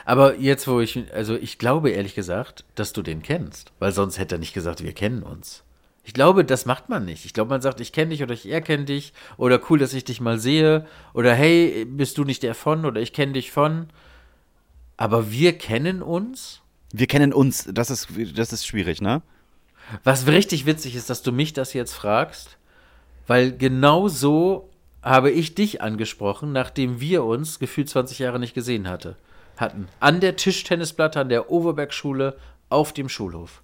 Aber 0.06 0.36
jetzt, 0.38 0.68
wo 0.68 0.80
ich, 0.80 1.04
also 1.14 1.36
ich 1.36 1.58
glaube 1.58 1.92
ehrlich 1.92 2.16
gesagt, 2.16 2.66
dass 2.76 2.94
du 2.94 3.02
den 3.02 3.22
kennst. 3.22 3.72
Weil 3.80 3.92
sonst 3.92 4.18
hätte 4.18 4.36
er 4.36 4.40
nicht 4.40 4.54
gesagt, 4.54 4.84
wir 4.84 4.94
kennen 4.94 5.24
uns. 5.24 5.64
Ich 6.08 6.14
glaube, 6.14 6.46
das 6.46 6.66
macht 6.66 6.88
man 6.88 7.04
nicht. 7.04 7.26
Ich 7.26 7.34
glaube, 7.34 7.50
man 7.50 7.60
sagt, 7.60 7.82
ich 7.82 7.92
kenne 7.92 8.12
dich 8.12 8.24
oder 8.24 8.34
ich 8.34 8.50
erkenne 8.50 8.86
dich 8.86 9.12
oder 9.36 9.60
cool, 9.70 9.78
dass 9.78 9.94
ich 9.94 10.06
dich 10.06 10.22
mal 10.22 10.40
sehe 10.40 10.88
oder 11.14 11.34
hey, 11.34 11.84
bist 11.84 12.18
du 12.18 12.24
nicht 12.24 12.44
der 12.44 12.56
von 12.56 12.86
oder 12.86 13.02
ich 13.02 13.12
kenne 13.12 13.34
dich 13.34 13.52
von. 13.52 13.88
Aber 14.96 15.32
wir 15.34 15.58
kennen 15.58 16.02
uns? 16.02 16.62
Wir 16.94 17.08
kennen 17.08 17.34
uns, 17.34 17.68
das 17.70 17.90
ist, 17.90 18.08
das 18.36 18.54
ist 18.54 18.66
schwierig, 18.66 19.02
ne? 19.02 19.22
Was 20.06 20.28
richtig 20.28 20.66
witzig 20.66 20.96
ist, 20.96 21.10
dass 21.10 21.24
du 21.24 21.34
mich 21.34 21.52
das 21.52 21.74
jetzt 21.74 21.94
fragst, 21.94 22.58
weil 23.28 23.58
genau 23.58 24.08
so 24.08 24.70
habe 25.02 25.30
ich 25.30 25.56
dich 25.56 25.82
angesprochen, 25.82 26.54
nachdem 26.54 27.02
wir 27.02 27.26
uns 27.26 27.60
gefühlt 27.60 27.90
20 27.90 28.20
Jahre 28.20 28.40
nicht 28.40 28.54
gesehen 28.54 28.88
hatte, 28.88 29.18
hatten. 29.58 29.90
An 30.00 30.22
der 30.22 30.38
Tischtennisplatte 30.38 31.20
an 31.20 31.28
der 31.28 31.52
Overberg-Schule 31.52 32.38
auf 32.70 32.94
dem 32.94 33.10
Schulhof. 33.10 33.62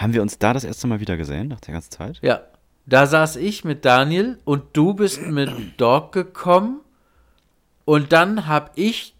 Haben 0.00 0.14
wir 0.14 0.22
uns 0.22 0.38
da 0.38 0.54
das 0.54 0.64
erste 0.64 0.86
Mal 0.86 1.00
wieder 1.00 1.18
gesehen, 1.18 1.48
nach 1.48 1.60
der 1.60 1.74
ganzen 1.74 1.90
Zeit? 1.90 2.18
Ja. 2.22 2.40
Da 2.86 3.06
saß 3.06 3.36
ich 3.36 3.64
mit 3.64 3.84
Daniel 3.84 4.38
und 4.44 4.64
du 4.72 4.94
bist 4.94 5.20
mit 5.20 5.50
Dog 5.78 6.12
gekommen 6.12 6.80
und 7.84 8.10
dann 8.12 8.46
habe 8.46 8.70
ich 8.76 9.14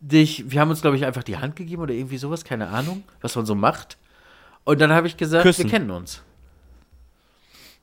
dich, 0.00 0.50
wir 0.50 0.60
haben 0.60 0.70
uns 0.70 0.82
glaube 0.82 0.96
ich 0.96 1.06
einfach 1.06 1.22
die 1.22 1.38
Hand 1.38 1.54
gegeben 1.54 1.82
oder 1.82 1.94
irgendwie 1.94 2.18
sowas, 2.18 2.44
keine 2.44 2.68
Ahnung, 2.68 3.04
was 3.20 3.36
man 3.36 3.46
so 3.46 3.54
macht. 3.54 3.96
Und 4.64 4.80
dann 4.80 4.92
habe 4.92 5.06
ich 5.06 5.16
gesagt, 5.16 5.44
Küssen. 5.44 5.64
wir 5.64 5.70
kennen 5.70 5.90
uns. 5.92 6.22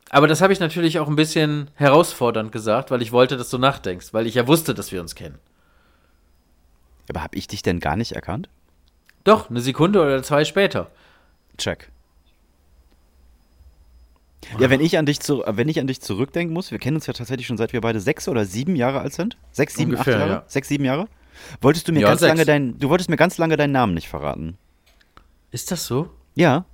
Aber 0.10 0.28
das 0.28 0.41
habe 0.41 0.51
ich 0.51 0.60
natürlich 0.60 0.99
auch 0.99 1.08
ein 1.08 1.16
bisschen 1.16 1.72
herausfordernd 1.76 2.51
gesagt, 2.51 2.91
weil 2.91 3.01
ich 3.01 3.14
wollte, 3.14 3.38
dass 3.38 3.49
du 3.49 3.58
nachdenkst, 3.58 4.14
weil 4.14 4.28
ich 4.28 4.36
ja 4.36 4.45
wusste, 4.45 4.74
dass 4.74 4.91
wir 4.91 4.99
uns 4.99 5.16
kennen. 5.16 5.39
Aber 7.10 7.24
habe 7.24 7.38
ich 7.38 7.47
dich 7.47 7.64
denn 7.64 7.80
gar 7.80 7.95
nicht 7.95 8.12
erkannt? 8.12 8.49
Doch, 9.24 9.49
eine 9.49 9.62
Sekunde 9.62 10.01
oder 10.01 10.22
zwei 10.22 10.43
später. 10.43 10.91
Check. 11.58 11.91
Ja, 14.60 14.70
wenn 14.70 14.80
ich 14.80 14.97
an 14.99 15.08
dich 15.08 15.20
zu, 15.20 15.43
wenn 15.47 15.68
ich 15.70 15.80
an 15.80 15.88
dich 15.88 16.01
zurückdenken 16.01 16.53
muss, 16.53 16.70
wir 16.70 16.78
kennen 16.78 16.97
uns 16.97 17.08
ja 17.08 17.14
tatsächlich 17.14 17.47
schon 17.47 17.58
seit 17.58 17.74
wir 17.74 17.82
beide 17.82 17.99
sechs 17.99 18.28
oder 18.28 18.45
sieben 18.45 18.76
Jahre 18.76 18.99
alt 18.99 19.14
sind. 19.14 19.38
Sechs, 19.51 19.74
sieben, 19.74 19.91
Ungefähr, 19.91 20.14
acht 20.16 20.20
Jahre? 20.22 20.32
ja. 20.34 20.43
Sechs, 20.47 20.68
sieben 20.68 20.86
Jahre? 20.86 21.08
Wolltest 21.62 21.88
du 21.88 21.91
mir 21.93 22.01
Ja, 22.01 22.10
ganz 22.10 22.20
sechs. 22.20 22.30
lange 22.30 22.45
dein, 22.45 22.78
du 22.78 22.89
wolltest 22.89 23.10
mir 23.10 23.18
ganz 23.18 23.38
lange 23.39 23.58
deinen 23.58 23.72
Namen 23.72 23.95
nicht 23.95 24.08
verraten. 24.08 24.58
Ist 25.51 25.72
das 25.72 25.86
so? 25.86 26.12
Ja, 26.36 26.66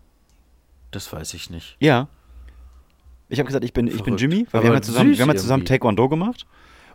Das 0.92 1.12
weiß 1.14 1.34
ich 1.34 1.50
nicht. 1.50 1.78
ja. 1.80 2.08
Ich 3.30 3.40
habe 3.40 3.48
gesagt, 3.48 3.64
ich 3.64 3.72
bin, 3.72 3.88
ich 3.88 4.04
bin. 4.04 4.18
Jimmy, 4.18 4.46
weil 4.52 4.60
Aber 4.60 4.64
wir 4.64 4.68
haben 4.72 4.76
ja 4.76 4.82
zusammen, 4.82 5.18
wir 5.18 5.22
haben 5.22 5.30
ja 5.30 5.36
zusammen. 5.38 5.64
Taekwondo 5.64 6.10
gemacht. 6.10 6.46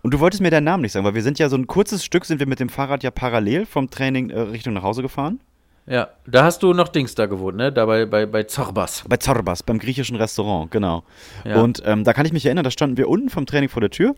Und 0.03 0.13
du 0.13 0.21
wolltest 0.21 0.43
mir 0.43 0.51
deinen 0.51 0.65
Namen 0.65 0.83
nicht 0.83 0.93
sagen, 0.93 1.07
weil 1.07 1.15
wir 1.15 1.23
sind 1.23 1.39
ja 1.39 1.49
so 1.49 1.57
ein 1.57 1.67
kurzes 1.67 2.05
Stück 2.05 2.27
sind 2.27 2.41
wir 2.41 2.47
mit 2.47 2.61
dem 2.61 2.69
Fahrrad 2.69 3.03
ja 3.03 3.11
parallel 3.11 3.65
vom 3.65 3.89
Training 3.89 4.29
äh, 4.29 4.39
Richtung 4.41 4.75
nach 4.75 4.83
Hause 4.83 5.01
gefahren. 5.01 5.41
Ja, 5.89 6.09
da 6.27 6.45
hast 6.45 6.63
du 6.63 6.73
noch 6.73 6.89
Dings 6.89 7.15
da 7.15 7.27
gewohnt, 7.27 7.57
ne? 7.57 7.73
Da 7.73 7.87
bei, 7.87 8.07
bei, 8.07 8.27
bei 8.27 8.43
Zorbas. 8.43 9.05
Bei 9.09 9.19
Zorbas, 9.19 9.63
beim 9.63 9.79
griechischen 9.79 10.17
Restaurant, 10.17 10.71
genau. 10.71 11.05
Ja. 11.45 11.63
Und 11.63 11.81
ähm, 11.87 12.03
da 12.03 12.13
kann 12.13 12.27
ich 12.27 12.33
mich 12.33 12.45
erinnern, 12.45 12.65
da 12.65 12.73
standen 12.73 12.97
wir 12.97 13.09
unten 13.09 13.31
vom 13.31 13.47
Training 13.47 13.69
vor 13.69 13.81
der 13.81 13.91
Tür. 13.91 14.17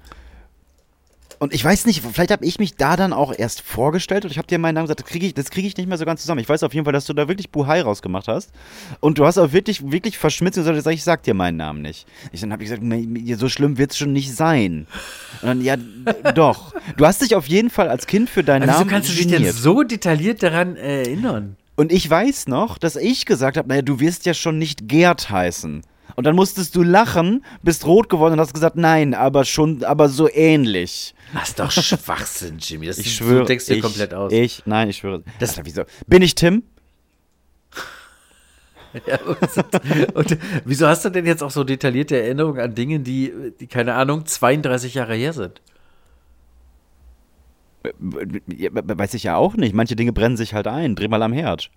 Und 1.38 1.54
ich 1.54 1.64
weiß 1.64 1.86
nicht, 1.86 2.02
vielleicht 2.04 2.32
habe 2.32 2.44
ich 2.44 2.58
mich 2.58 2.74
da 2.74 2.96
dann 2.96 3.12
auch 3.12 3.32
erst 3.36 3.60
vorgestellt 3.60 4.24
und 4.24 4.30
ich 4.32 4.38
habe 4.38 4.48
dir 4.48 4.58
meinen 4.58 4.74
Namen 4.74 4.86
gesagt, 4.86 5.00
das 5.00 5.06
kriege 5.06 5.26
ich, 5.26 5.34
das 5.34 5.50
krieg 5.50 5.64
ich 5.64 5.76
nicht 5.76 5.88
mehr 5.88 5.96
so 5.96 6.04
ganz 6.04 6.20
zusammen. 6.20 6.40
Ich 6.40 6.48
weiß 6.48 6.64
auf 6.64 6.74
jeden 6.74 6.84
Fall, 6.84 6.92
dass 6.92 7.04
du 7.04 7.12
da 7.12 7.28
wirklich 7.28 7.50
Buhai 7.50 7.80
rausgemacht 7.80 8.26
hast. 8.26 8.50
Und 8.98 9.18
du 9.18 9.24
hast 9.24 9.38
auch 9.38 9.52
wirklich, 9.52 9.90
wirklich 9.92 10.18
verschmitzt 10.18 10.58
und 10.58 10.64
gesagt, 10.64 10.94
ich 10.94 11.04
sag 11.04 11.22
dir 11.22 11.34
meinen 11.34 11.56
Namen 11.56 11.80
nicht. 11.80 12.06
Ich 12.32 12.40
dann 12.40 12.52
habe 12.52 12.62
ich 12.64 12.68
gesagt, 12.68 12.82
"Nee, 12.82 13.34
so 13.34 13.48
schlimm 13.48 13.78
wird 13.78 13.92
es 13.92 13.98
schon 13.98 14.12
nicht 14.12 14.34
sein. 14.34 14.86
Und 15.42 15.48
dann, 15.48 15.62
ja, 15.62 15.76
doch. 16.34 16.74
Du 16.96 17.06
hast 17.06 17.22
dich 17.22 17.36
auf 17.36 17.46
jeden 17.46 17.70
Fall 17.70 17.88
als 17.88 18.06
Kind 18.06 18.28
für 18.28 18.42
deinen 18.42 18.62
wieso 18.62 18.72
Namen 18.78 18.90
kannst 18.90 19.10
du 19.10 19.14
dich 19.14 19.28
denn 19.28 19.52
so 19.52 19.84
detailliert 19.84 20.42
daran 20.42 20.76
erinnern? 20.76 21.56
Und 21.76 21.92
ich 21.92 22.10
weiß 22.10 22.48
noch, 22.48 22.78
dass 22.78 22.96
ich 22.96 23.26
gesagt 23.26 23.56
habe, 23.56 23.68
naja, 23.68 23.82
du 23.82 24.00
wirst 24.00 24.26
ja 24.26 24.34
schon 24.34 24.58
nicht 24.58 24.88
Gerd 24.88 25.30
heißen. 25.30 25.82
Und 26.18 26.24
dann 26.24 26.34
musstest 26.34 26.74
du 26.74 26.82
lachen, 26.82 27.44
bist 27.62 27.86
rot 27.86 28.08
geworden 28.08 28.32
und 28.32 28.40
hast 28.40 28.52
gesagt, 28.52 28.74
nein, 28.74 29.14
aber 29.14 29.44
schon, 29.44 29.84
aber 29.84 30.08
so 30.08 30.28
ähnlich. 30.28 31.14
Das 31.32 31.50
ist 31.50 31.60
doch 31.60 31.70
Schwachsinn, 31.70 32.58
Jimmy. 32.58 32.86
Das 32.88 32.98
Ich 32.98 33.14
schwöre. 33.14 33.42
Du 33.42 33.44
denkst 33.44 33.66
dir 33.66 33.80
komplett 33.80 34.12
aus. 34.12 34.32
Ich, 34.32 34.64
nein, 34.66 34.90
ich 34.90 34.96
schwöre. 34.96 35.22
Das- 35.38 35.50
Alter, 35.50 35.66
wieso? 35.66 35.82
Bin 36.08 36.22
ich 36.22 36.34
Tim? 36.34 36.64
Ja, 39.06 39.18
und, 39.26 40.16
und 40.16 40.38
wieso 40.64 40.88
hast 40.88 41.04
du 41.04 41.10
denn 41.10 41.24
jetzt 41.24 41.42
auch 41.42 41.52
so 41.52 41.62
detaillierte 41.62 42.20
Erinnerungen 42.20 42.60
an 42.60 42.74
Dinge, 42.74 42.98
die, 42.98 43.52
die, 43.60 43.68
keine 43.68 43.94
Ahnung, 43.94 44.26
32 44.26 44.94
Jahre 44.94 45.14
her 45.14 45.32
sind? 45.34 45.60
Weiß 48.00 49.14
ich 49.14 49.22
ja 49.22 49.36
auch 49.36 49.54
nicht. 49.54 49.72
Manche 49.72 49.94
Dinge 49.94 50.12
brennen 50.12 50.36
sich 50.36 50.52
halt 50.52 50.66
ein. 50.66 50.96
Dreh 50.96 51.06
mal 51.06 51.22
am 51.22 51.32
Herd. 51.32 51.70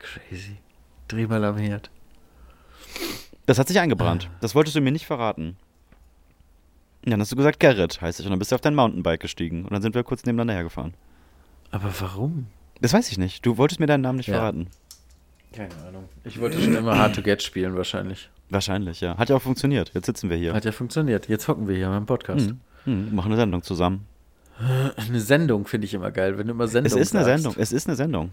Crazy. 0.00 0.56
Dreh 1.06 1.28
mal 1.28 1.44
am 1.44 1.58
Herd. 1.58 1.90
Das 3.46 3.58
hat 3.58 3.68
sich 3.68 3.78
eingebrannt. 3.78 4.28
Das 4.40 4.54
wolltest 4.54 4.76
du 4.76 4.80
mir 4.80 4.90
nicht 4.92 5.06
verraten. 5.06 5.56
Und 7.04 7.10
dann 7.12 7.20
hast 7.20 7.30
du 7.30 7.36
gesagt, 7.36 7.60
Gerrit 7.60 8.00
heißt 8.00 8.18
ich. 8.20 8.26
Und 8.26 8.30
dann 8.30 8.38
bist 8.40 8.50
du 8.50 8.56
auf 8.56 8.60
dein 8.60 8.74
Mountainbike 8.74 9.20
gestiegen. 9.20 9.64
Und 9.64 9.72
dann 9.72 9.82
sind 9.82 9.94
wir 9.94 10.02
kurz 10.02 10.24
nebeneinander 10.24 10.54
hergefahren. 10.54 10.94
Aber 11.70 11.92
warum? 12.00 12.46
Das 12.80 12.92
weiß 12.92 13.10
ich 13.10 13.18
nicht. 13.18 13.46
Du 13.46 13.56
wolltest 13.58 13.78
mir 13.80 13.86
deinen 13.86 14.00
Namen 14.02 14.16
nicht 14.18 14.26
Ja. 14.26 14.34
verraten. 14.38 14.66
Keine 15.52 15.74
Ahnung. 15.86 16.08
Ich 16.24 16.40
wollte 16.40 16.60
schon 16.60 16.74
immer 16.74 16.98
Hard 16.98 17.14
to 17.14 17.22
Get 17.22 17.42
spielen, 17.42 17.76
wahrscheinlich. 17.76 18.28
Wahrscheinlich, 18.50 19.00
ja. 19.00 19.16
Hat 19.16 19.28
ja 19.30 19.36
auch 19.36 19.42
funktioniert. 19.42 19.92
Jetzt 19.94 20.06
sitzen 20.06 20.28
wir 20.28 20.36
hier. 20.36 20.52
Hat 20.52 20.64
ja 20.64 20.72
funktioniert. 20.72 21.28
Jetzt 21.28 21.48
hocken 21.48 21.66
wir 21.68 21.76
hier 21.76 21.88
beim 21.88 22.06
Podcast. 22.06 22.52
Hm, 22.84 23.14
machen 23.14 23.28
eine 23.32 23.36
Sendung 23.36 23.62
zusammen. 23.62 24.06
Eine 24.96 25.20
Sendung 25.20 25.66
finde 25.66 25.86
ich 25.86 25.94
immer 25.94 26.10
geil, 26.10 26.38
wenn 26.38 26.46
du 26.46 26.52
immer 26.52 26.66
Sendung 26.68 26.92
Es 26.92 26.98
ist 27.08 27.14
eine 27.14 27.24
sagst. 27.24 27.42
Sendung. 27.42 27.60
Es 27.62 27.72
ist 27.72 27.86
eine 27.88 27.96
Sendung. 27.96 28.30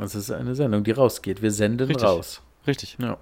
Es 0.00 0.14
ist 0.14 0.30
eine 0.30 0.54
Sendung, 0.54 0.84
die 0.84 0.90
rausgeht. 0.92 1.42
Wir 1.42 1.50
senden 1.50 1.86
Richtig. 1.88 2.06
raus. 2.06 2.42
Richtig. 2.66 2.96
Ja. 3.00 3.18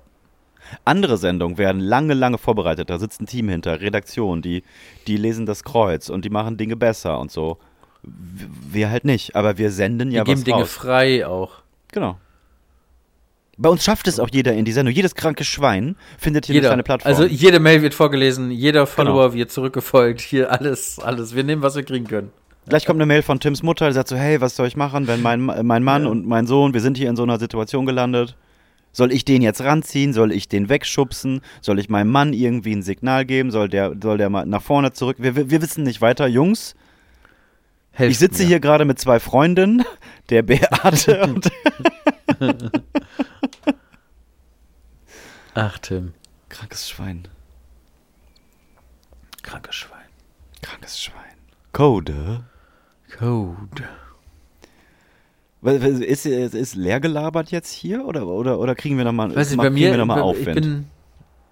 Andere 0.85 1.17
Sendungen 1.17 1.59
werden 1.59 1.81
lange, 1.81 2.15
lange 2.15 2.39
vorbereitet. 2.39 2.91
Da 2.91 2.99
sitzt 2.99 3.21
ein 3.21 3.27
Team 3.27 3.49
hinter, 3.49 3.81
Redaktion, 3.81 4.43
die, 4.43 4.63
die 5.07 5.17
lesen 5.17 5.47
das 5.47 5.65
Kreuz 5.65 6.09
und 6.09 6.25
die 6.25 6.31
machen 6.31 6.57
Dinge 6.57 6.77
besser 6.77 7.19
und 7.19 7.31
so. 7.31 7.59
Wir 8.03 8.91
halt 8.91 9.05
nicht, 9.05 9.37
aber 9.37 9.59
wir 9.59 9.71
senden 9.71 10.11
Wir 10.11 10.19
ja 10.19 10.25
geben 10.25 10.39
was 10.39 10.45
Dinge 10.45 10.61
raus. 10.61 10.73
frei 10.73 11.27
auch. 11.27 11.63
Genau. 11.93 12.17
Bei 13.59 13.69
uns 13.69 13.85
schafft 13.85 14.09
es 14.09 14.19
auch 14.19 14.29
jeder 14.33 14.55
in 14.55 14.65
die 14.65 14.73
Sendung. 14.73 14.95
Jedes 14.95 15.15
kranke 15.15 15.45
Schwein 15.45 15.97
findet 16.19 16.47
hier 16.47 16.55
Jeder. 16.55 16.71
seine 16.71 16.83
Plattform. 16.83 17.11
Also 17.11 17.25
jede 17.27 17.61
Mail 17.61 17.83
wird 17.83 17.93
vorgelesen, 17.93 18.51
jeder 18.51 18.87
Follower 18.87 19.25
Genau. 19.29 19.35
wird 19.35 19.51
zurückgefolgt. 19.53 20.23
Hier 20.23 20.51
alles, 20.51 20.99
alles. 20.99 21.35
Wir 21.35 21.45
nehmen, 21.45 21.61
was 21.61 21.77
wir 21.77 21.83
kriegen 21.83 22.07
können. 22.07 22.31
Gleich 22.69 22.87
kommt 22.87 22.99
eine 22.99 23.07
Mail 23.07 23.21
von 23.23 23.39
Tims 23.41 23.63
Mutter, 23.63 23.89
die 23.89 23.93
sagt 23.95 24.09
so, 24.09 24.17
hey, 24.17 24.41
was 24.41 24.57
soll 24.57 24.67
ich 24.67 24.77
machen, 24.77 25.09
wenn 25.09 25.21
mein, 25.21 25.45
mein 25.45 25.83
Mann 25.83 26.07
und 26.07 26.27
mein 26.27 26.47
Sohn, 26.47 26.73
wir 26.73 26.81
sind 26.81 26.97
hier 26.97 27.11
in 27.11 27.17
so 27.17 27.23
einer 27.23 27.39
Situation 27.39 27.85
gelandet. 27.85 28.37
Soll 28.93 29.12
ich 29.12 29.24
den 29.24 29.41
jetzt 29.43 29.61
ranziehen? 29.61 30.12
Soll 30.12 30.32
ich 30.32 30.49
den 30.49 30.68
wegschubsen? 30.68 31.43
Soll 31.61 31.78
ich 31.78 31.88
meinem 31.88 32.11
Mann 32.11 32.32
irgendwie 32.32 32.72
ein 32.74 32.82
Signal 32.82 33.24
geben? 33.24 33.51
Soll 33.51 33.68
der, 33.68 33.95
soll 34.03 34.18
der 34.18 34.30
mal 34.30 34.47
nach 34.47 34.62
vorne 34.62 34.93
zurück? 34.93 35.16
Wir, 35.20 35.36
wir, 35.36 35.51
wir 35.51 35.62
wissen 35.62 35.84
nicht 35.84 36.01
weiter. 36.01 36.26
Jungs, 36.26 36.74
Helft 37.93 38.12
ich 38.12 38.18
sitze 38.18 38.43
mir. 38.43 38.49
hier 38.49 38.61
gerade 38.61 38.84
mit 38.84 38.99
zwei 38.99 39.20
Freundinnen, 39.20 39.84
der 40.30 40.43
Beate 40.43 41.22
und 41.24 41.51
Ach, 45.55 45.78
Tim. 45.78 46.14
krankes 46.49 46.88
Schwein. 46.88 47.28
Krankes 49.43 49.74
Schwein. 49.74 49.99
Krankes 50.62 51.03
Schwein. 51.03 51.36
Code. 51.72 52.45
Code. 53.18 53.88
Ist, 55.63 56.25
ist, 56.25 56.55
ist 56.55 56.75
leer 56.75 57.01
gelabert 57.01 57.51
jetzt 57.51 57.71
hier 57.71 58.07
oder, 58.07 58.27
oder, 58.27 58.59
oder 58.59 58.75
kriegen 58.75 58.97
wir 58.97 59.05
nochmal 59.05 59.35
Weiß 59.35 59.51
ich, 59.51 59.59
bei 59.59 59.69
mir, 59.69 59.95
noch 59.97 60.07
mal 60.07 60.21
Aufwind? 60.23 60.57
ich 60.57 60.63
bin, 60.63 60.87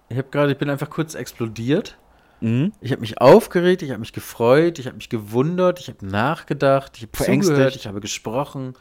ich 0.08 0.16
habe 0.16 0.28
gerade, 0.30 0.52
ich 0.52 0.58
bin 0.58 0.70
einfach 0.70 0.88
kurz 0.88 1.14
explodiert. 1.14 1.98
mhm. 2.40 2.72
Ich 2.80 2.90
habe 2.92 3.02
mich 3.02 3.20
aufgeregt, 3.20 3.82
ich 3.82 3.90
habe 3.90 4.00
mich 4.00 4.14
gefreut, 4.14 4.78
ich 4.78 4.86
habe 4.86 4.96
mich 4.96 5.10
gewundert, 5.10 5.78
ich 5.80 5.88
habe 5.88 6.06
nachgedacht, 6.06 6.96
ich 6.96 7.02
habe 7.02 7.42
zugehört, 7.42 7.76
ich 7.76 7.86
habe 7.86 8.00
gesprochen, 8.00 8.74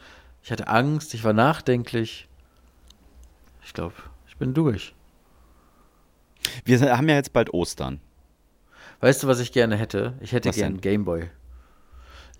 ich 0.44 0.52
hatte 0.52 0.70
Angst, 0.70 1.14
ich 1.14 1.26
war 1.26 1.34
nachdenklich. 1.34 2.30
Ich 3.66 3.74
glaube, 3.74 3.96
ich 4.30 4.38
bin 4.38 4.54
durch. 4.54 4.96
Wir 6.64 6.80
haben 6.98 7.10
ja 7.10 7.16
jetzt 7.16 7.34
bald 7.34 7.54
Ostern. 7.54 8.00
Weißt 9.02 9.24
du, 9.24 9.28
was 9.28 9.42
ich 9.42 9.52
gerne 9.52 9.76
hätte? 9.76 10.14
Ich 10.22 10.32
hätte 10.32 10.48
Was 10.50 10.56
gern 10.56 10.68
einen 10.68 10.76
denn? 10.76 10.82
Gameboy. 10.82 11.30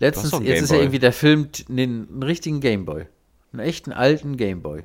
Letztens, 0.00 0.32
einen 0.32 0.44
jetzt 0.46 0.62
ist 0.62 0.70
ja 0.70 0.78
irgendwie 0.78 0.98
der 0.98 1.12
Film, 1.12 1.48
nee, 1.68 1.82
einen 1.82 2.22
richtigen 2.22 2.60
Gameboy. 2.60 3.06
Einen 3.52 3.60
echten 3.60 3.92
alten 3.92 4.36
Gameboy. 4.36 4.84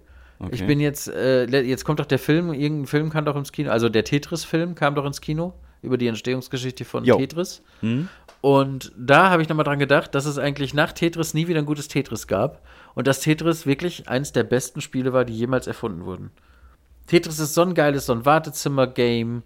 Ich 0.51 0.61
Okay. 0.61 0.65
bin 0.65 0.79
jetzt, 0.79 1.07
äh, 1.07 1.45
jetzt 1.61 1.85
kommt 1.85 1.99
doch 1.99 2.05
der 2.05 2.19
Film, 2.19 2.53
irgendein 2.53 2.87
Film 2.87 3.09
kam 3.09 3.23
doch 3.23 3.35
ins 3.35 3.51
Kino, 3.51 3.71
also 3.71 3.87
der 3.87 4.03
Tetris-Film 4.03 4.75
kam 4.75 4.95
doch 4.95 5.05
ins 5.05 5.21
Kino 5.21 5.53
über 5.81 5.97
die 5.97 6.07
Entstehungsgeschichte 6.07 6.83
von 6.85 7.05
Jo. 7.05 7.17
Tetris. 7.17 7.61
Hm? 7.81 8.09
Und 8.41 8.91
da 8.97 9.29
habe 9.29 9.41
ich 9.41 9.47
nochmal 9.49 9.63
dran 9.63 9.79
gedacht, 9.79 10.15
dass 10.15 10.25
es 10.25 10.37
eigentlich 10.37 10.73
nach 10.73 10.91
Tetris 10.91 11.33
nie 11.33 11.47
wieder 11.47 11.59
ein 11.59 11.65
gutes 11.65 11.87
Tetris 11.87 12.27
gab. 12.27 12.61
Und 12.93 13.07
dass 13.07 13.21
Tetris 13.21 13.65
wirklich 13.65 14.09
eins 14.09 14.33
der 14.33 14.43
besten 14.43 14.81
Spiele 14.81 15.13
war, 15.13 15.23
die 15.23 15.33
jemals 15.33 15.65
erfunden 15.67 16.03
wurden. 16.05 16.31
Tetris 17.07 17.39
ist 17.39 17.53
so 17.53 17.61
ein 17.61 17.73
geiles, 17.73 18.05
so 18.05 18.13
ein 18.13 18.25
Wartezimmer-Game. 18.25 19.43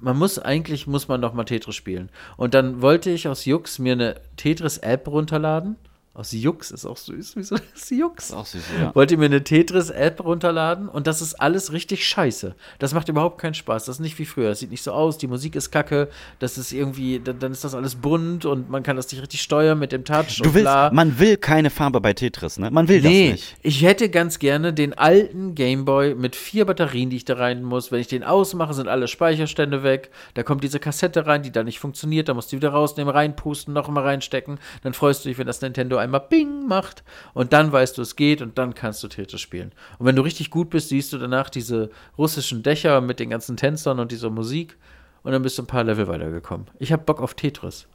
Man 0.00 0.16
muss, 0.16 0.38
eigentlich 0.38 0.86
muss 0.86 1.08
man 1.08 1.20
noch 1.20 1.34
mal 1.34 1.44
Tetris 1.44 1.74
spielen. 1.74 2.10
Und 2.36 2.54
dann 2.54 2.82
wollte 2.82 3.10
ich 3.10 3.28
aus 3.28 3.44
Jux 3.44 3.78
mir 3.78 3.92
eine 3.92 4.20
Tetris-App 4.36 5.08
runterladen. 5.08 5.76
Aus 6.18 6.32
Jux 6.32 6.72
ist 6.72 6.84
auch 6.84 6.96
süß. 6.96 7.36
Wieso 7.36 7.54
ist 7.74 7.90
Jux? 7.92 8.32
Auch 8.32 8.44
süß, 8.44 8.60
ja. 8.80 8.92
Wollte 8.94 9.16
mir 9.16 9.26
eine 9.26 9.44
Tetris-App 9.44 10.24
runterladen 10.24 10.88
und 10.88 11.06
das 11.06 11.22
ist 11.22 11.34
alles 11.34 11.72
richtig 11.72 12.04
scheiße. 12.08 12.56
Das 12.80 12.92
macht 12.92 13.08
überhaupt 13.08 13.40
keinen 13.40 13.54
Spaß. 13.54 13.84
Das 13.84 13.96
ist 13.96 14.00
nicht 14.00 14.18
wie 14.18 14.24
früher. 14.24 14.48
Das 14.48 14.58
sieht 14.58 14.72
nicht 14.72 14.82
so 14.82 14.90
aus, 14.90 15.16
die 15.18 15.28
Musik 15.28 15.54
ist 15.54 15.70
kacke, 15.70 16.08
das 16.40 16.58
ist 16.58 16.72
irgendwie, 16.72 17.20
dann, 17.20 17.38
dann 17.38 17.52
ist 17.52 17.62
das 17.62 17.72
alles 17.76 17.94
bunt 17.94 18.44
und 18.46 18.68
man 18.68 18.82
kann 18.82 18.96
das 18.96 19.12
nicht 19.12 19.22
richtig 19.22 19.42
steuern 19.42 19.78
mit 19.78 19.92
dem 19.92 20.04
Touch 20.04 20.38
Du 20.42 20.54
willst, 20.54 20.64
bla. 20.64 20.90
man 20.92 21.20
will 21.20 21.36
keine 21.36 21.70
Farbe 21.70 22.00
bei 22.00 22.12
Tetris, 22.14 22.58
ne? 22.58 22.70
Man 22.72 22.88
will 22.88 23.00
Nee, 23.00 23.30
das 23.30 23.32
nicht. 23.40 23.56
ich 23.62 23.82
hätte 23.82 24.08
ganz 24.08 24.40
gerne 24.40 24.72
den 24.72 24.94
alten 24.98 25.54
Gameboy 25.54 26.16
mit 26.16 26.34
vier 26.34 26.64
Batterien, 26.64 27.10
die 27.10 27.16
ich 27.18 27.26
da 27.26 27.34
rein 27.34 27.62
muss. 27.62 27.92
Wenn 27.92 28.00
ich 28.00 28.08
den 28.08 28.24
ausmache, 28.24 28.74
sind 28.74 28.88
alle 28.88 29.06
Speicherstände 29.06 29.84
weg. 29.84 30.10
Da 30.34 30.42
kommt 30.42 30.64
diese 30.64 30.80
Kassette 30.80 31.26
rein, 31.28 31.44
die 31.44 31.52
da 31.52 31.62
nicht 31.62 31.78
funktioniert. 31.78 32.28
Da 32.28 32.34
musst 32.34 32.50
du 32.50 32.56
die 32.56 32.62
wieder 32.62 32.70
rausnehmen, 32.70 33.14
reinpusten, 33.14 33.72
noch 33.72 33.88
mal 33.88 34.02
reinstecken. 34.02 34.58
Dann 34.82 34.94
freust 34.94 35.24
du 35.24 35.28
dich, 35.28 35.38
wenn 35.38 35.46
das 35.46 35.60
Nintendo 35.60 35.96
einmal 36.08 36.26
Bing 36.28 36.66
macht. 36.66 37.04
Und 37.34 37.52
dann 37.52 37.70
weißt 37.72 37.96
du, 37.98 38.02
es 38.02 38.16
geht 38.16 38.42
und 38.42 38.58
dann 38.58 38.74
kannst 38.74 39.02
du 39.02 39.08
Tetris 39.08 39.40
spielen. 39.40 39.72
Und 39.98 40.06
wenn 40.06 40.16
du 40.16 40.22
richtig 40.22 40.50
gut 40.50 40.70
bist, 40.70 40.88
siehst 40.88 41.12
du 41.12 41.18
danach 41.18 41.50
diese 41.50 41.90
russischen 42.16 42.62
Dächer 42.62 43.00
mit 43.00 43.20
den 43.20 43.30
ganzen 43.30 43.56
Tänzern 43.56 44.00
und 44.00 44.12
dieser 44.12 44.30
Musik. 44.30 44.76
Und 45.22 45.32
dann 45.32 45.42
bist 45.42 45.58
du 45.58 45.62
ein 45.62 45.66
paar 45.66 45.84
Level 45.84 46.08
weitergekommen. 46.08 46.66
Ich 46.78 46.92
habe 46.92 47.04
Bock 47.04 47.20
auf 47.20 47.34
Tetris. 47.34 47.86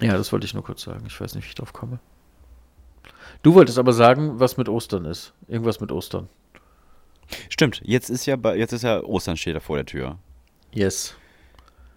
Ja, 0.00 0.16
das 0.16 0.32
wollte 0.32 0.46
ich 0.46 0.54
nur 0.54 0.62
kurz 0.62 0.82
sagen. 0.82 1.04
Ich 1.06 1.20
weiß 1.20 1.34
nicht, 1.34 1.44
wie 1.44 1.48
ich 1.48 1.54
drauf 1.54 1.72
komme. 1.72 2.00
Du 3.42 3.54
wolltest 3.54 3.78
aber 3.78 3.92
sagen, 3.92 4.40
was 4.40 4.56
mit 4.56 4.68
Ostern 4.68 5.04
ist. 5.04 5.32
Irgendwas 5.48 5.80
mit 5.80 5.90
Ostern. 5.92 6.28
Stimmt, 7.48 7.80
jetzt 7.84 8.08
ist 8.08 8.26
ja 8.26 8.36
jetzt 8.54 8.72
ist 8.72 8.82
ja 8.82 9.02
Ostern 9.02 9.36
steht 9.36 9.56
da 9.56 9.60
vor 9.60 9.76
der 9.76 9.86
Tür. 9.86 10.18
Yes. 10.72 11.14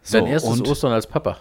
So, 0.02 0.18
Dein 0.18 0.28
erstes 0.28 0.62
Ostern 0.62 0.92
als 0.92 1.06
Papa. 1.06 1.38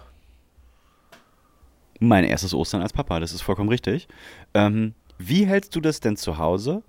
Mein 2.00 2.24
erstes 2.24 2.54
Ostern 2.54 2.82
als 2.82 2.92
Papa, 2.92 3.20
das 3.20 3.32
ist 3.32 3.42
vollkommen 3.42 3.68
richtig. 3.68 4.08
Ähm, 4.54 4.94
wie 5.18 5.46
hältst 5.46 5.74
du 5.74 5.80
das 5.80 6.00
denn 6.00 6.16
zu 6.16 6.38
Hause 6.38 6.82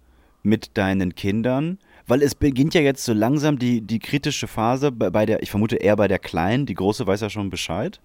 mit 0.43 0.77
deinen 0.77 1.15
Kindern? 1.15 1.79
Weil 2.07 2.21
es 2.23 2.35
beginnt 2.35 2.73
ja 2.73 2.81
jetzt 2.81 3.05
so 3.05 3.13
langsam 3.13 3.59
die, 3.59 3.81
die 3.81 3.99
kritische 3.99 4.47
Phase 4.47 4.91
bei, 4.91 5.09
bei 5.09 5.25
der, 5.25 5.43
ich 5.43 5.51
vermute 5.51 5.75
eher 5.75 5.95
bei 5.95 6.07
der 6.07 6.19
Kleinen, 6.19 6.65
die 6.65 6.73
Große 6.73 7.05
weiß 7.05 7.21
ja 7.21 7.29
schon 7.29 7.49
Bescheid. 7.49 7.99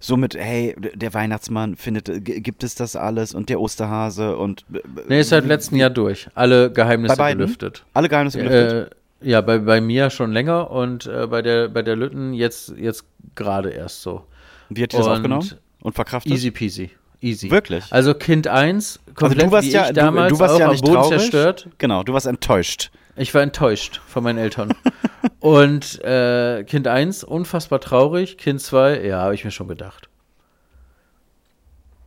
So 0.00 0.16
mit, 0.16 0.34
hey, 0.34 0.74
der 0.78 1.14
Weihnachtsmann 1.14 1.76
findet, 1.76 2.24
gibt 2.24 2.64
es 2.64 2.74
das 2.74 2.96
alles 2.96 3.34
und 3.34 3.48
der 3.48 3.60
Osterhase 3.60 4.36
und 4.36 4.64
äh, 4.72 4.80
Nee, 5.08 5.20
ist 5.20 5.28
seit 5.28 5.46
letztem 5.46 5.78
Jahr 5.78 5.90
durch. 5.90 6.28
Alle 6.34 6.72
Geheimnisse 6.72 7.16
gelüftet. 7.16 7.84
Alle 7.94 8.08
Geheimnisse 8.08 8.38
gelüftet. 8.38 8.92
Äh, 8.92 9.28
ja, 9.28 9.40
bei, 9.40 9.58
bei 9.58 9.80
mir 9.80 10.10
schon 10.10 10.32
länger 10.32 10.70
und 10.72 11.06
äh, 11.06 11.28
bei 11.28 11.40
der 11.40 11.68
bei 11.68 11.82
der 11.82 11.94
Lütten 11.94 12.34
jetzt, 12.34 12.74
jetzt 12.76 13.04
gerade 13.36 13.70
erst 13.70 14.02
so. 14.02 14.24
Wie 14.68 14.82
hat 14.82 14.92
die 14.92 14.96
das 14.96 15.06
aufgenommen 15.06 15.48
und 15.82 15.94
verkraftet? 15.94 16.32
Easy 16.32 16.50
peasy. 16.50 16.90
Easy. 17.20 17.50
Wirklich? 17.50 17.84
Also 17.90 18.14
Kind 18.14 18.48
1, 18.48 18.98
Also 18.98 19.14
komplett 19.14 19.46
du 19.46 19.52
warst 19.52 19.68
wie 19.68 19.72
ja, 19.72 19.82
ich 19.82 19.88
du, 19.88 19.94
damals 19.94 20.32
du 20.32 20.38
warst 20.40 20.54
auch 20.54 20.58
ja 20.58 20.68
am 20.70 20.76
Boden 20.80 20.94
traurig. 20.94 21.18
zerstört. 21.20 21.68
Genau, 21.78 22.02
du 22.02 22.12
warst 22.12 22.26
enttäuscht. 22.26 22.90
Ich 23.14 23.32
war 23.34 23.42
enttäuscht 23.42 24.00
von 24.06 24.24
meinen 24.24 24.38
Eltern. 24.38 24.74
Und 25.40 26.02
äh, 26.02 26.64
Kind 26.64 26.88
1, 26.88 27.22
unfassbar 27.24 27.80
traurig. 27.80 28.38
Kind 28.38 28.60
2, 28.60 29.04
ja, 29.04 29.20
habe 29.20 29.34
ich 29.34 29.44
mir 29.44 29.50
schon 29.50 29.68
gedacht. 29.68 30.08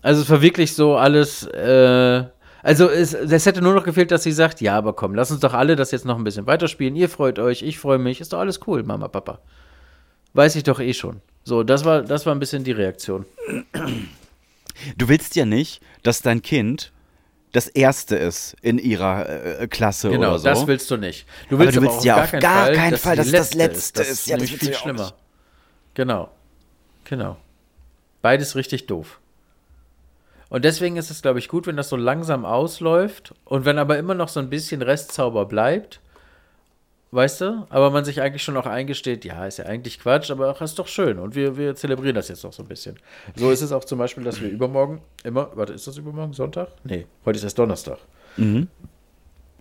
Also 0.02 0.22
es 0.22 0.30
war 0.30 0.42
wirklich 0.42 0.76
so 0.76 0.98
alles, 0.98 1.48
äh, 1.48 2.24
also 2.62 2.90
es, 2.90 3.14
es 3.14 3.46
hätte 3.46 3.62
nur 3.62 3.74
noch 3.74 3.84
gefehlt, 3.84 4.12
dass 4.12 4.24
sie 4.24 4.32
sagt, 4.32 4.62
ja, 4.62 4.78
aber 4.78 4.94
komm, 4.94 5.16
lass 5.16 5.32
uns 5.32 5.40
doch 5.40 5.54
alle 5.54 5.76
das 5.76 5.92
jetzt 5.92 6.06
noch 6.06 6.18
ein 6.18 6.24
bisschen 6.24 6.46
weiterspielen. 6.46 6.96
Ihr 6.96 7.10
freut 7.10 7.40
euch, 7.40 7.64
ich 7.64 7.80
freue 7.80 7.98
mich, 8.00 8.22
ist 8.22 8.34
doch 8.34 8.40
alles 8.40 8.60
cool, 8.68 8.84
Mama, 8.84 9.08
Papa. 9.08 9.40
Weiß 10.36 10.56
ich 10.56 10.64
doch 10.64 10.80
eh 10.80 10.94
schon. 10.94 11.22
So, 11.44 11.64
das 11.64 11.86
war, 11.86 12.02
das 12.02 12.26
war 12.26 12.36
ein 12.36 12.40
bisschen 12.40 12.64
die 12.64 12.72
Reaktion. 12.74 13.26
Du 14.98 15.08
willst 15.08 15.36
ja 15.36 15.46
nicht, 15.46 15.82
dass 16.04 16.22
dein 16.22 16.42
Kind 16.42 16.92
das 17.54 17.68
Erste 17.70 18.18
ist 18.18 18.56
in 18.62 18.78
ihrer 18.78 19.62
äh, 19.62 19.68
Klasse 19.68 20.10
Genau, 20.10 20.32
oder 20.32 20.40
so. 20.40 20.46
das 20.50 20.68
willst 20.68 20.92
du 20.92 20.98
nicht. 20.98 21.26
Du 21.50 21.56
Aber 21.56 21.64
willst 21.64 21.78
du 21.78 21.80
aber 21.82 21.88
willst 21.90 22.00
auch 22.02 22.06
ja 22.06 22.16
gar 22.16 22.24
auf 22.26 22.32
keinen 22.32 22.42
gar 22.42 22.66
Fall, 22.66 22.76
keinen 22.76 22.98
Fall, 22.98 23.16
die 23.16 23.22
dass 23.22 23.32
das 23.32 23.54
letzte 23.54 23.58
Letzte 23.58 24.00
Das 24.02 24.10
ist. 24.10 24.20
ist 24.20 24.28
Ja, 24.28 24.38
das 24.38 24.50
viel 24.50 24.70
du 24.70 24.74
schlimmer. 24.76 25.14
Genau. 25.94 26.30
Genau. 27.06 27.38
Beides 28.22 28.56
richtig 28.56 28.88
doof. 28.88 29.20
Und 30.50 30.66
deswegen 30.66 30.98
ist 30.98 31.10
es, 31.12 31.22
glaube 31.22 31.40
ich, 31.40 31.48
gut, 31.48 31.66
wenn 31.68 31.78
das 31.78 31.90
so 31.90 31.96
langsam 31.96 32.44
ausläuft 32.46 33.34
und 33.46 33.64
wenn 33.66 33.78
aber 33.80 33.98
immer 33.98 34.14
noch 34.16 34.28
so 34.30 34.40
ein 34.42 34.50
bisschen 34.50 34.82
Restzauber 34.82 35.46
bleibt, 35.46 36.02
weißt 37.12 37.42
du? 37.42 37.68
Aber 37.70 37.92
man 37.92 38.06
sich 38.06 38.22
eigentlich 38.22 38.44
schon 38.44 38.58
auch 38.58 38.66
eingesteht, 38.66 39.26
ja, 39.26 39.46
ist 39.46 39.58
ja 39.58 39.66
eigentlich 39.66 40.00
Quatsch, 40.00 40.32
aber 40.32 40.52
auch 40.52 40.62
ist 40.62 40.78
doch 40.80 40.88
schön 40.88 41.20
und 41.20 41.36
wir, 41.36 41.58
wir 41.58 41.76
zelebrieren 41.76 42.16
das 42.16 42.28
jetzt 42.28 42.44
noch 42.44 42.54
so 42.54 42.64
ein 42.64 42.68
bisschen. 42.68 42.98
So 43.36 43.52
ist 43.52 43.62
es 43.62 43.72
auch 43.72 43.86
zum 43.86 44.00
Beispiel, 44.00 44.24
dass 44.24 44.42
wir 44.42 44.50
übermorgen 44.50 45.02
immer, 45.24 45.50
warte, 45.56 45.74
ist 45.74 45.88
das 45.88 45.98
übermorgen 45.98 46.34
Sonntag? 46.34 46.70
Nee, 46.84 47.06
heute 47.24 47.38
ist 47.38 47.44
erst 47.44 47.60
Donnerstag. 47.60 48.00
Mhm. 48.38 48.68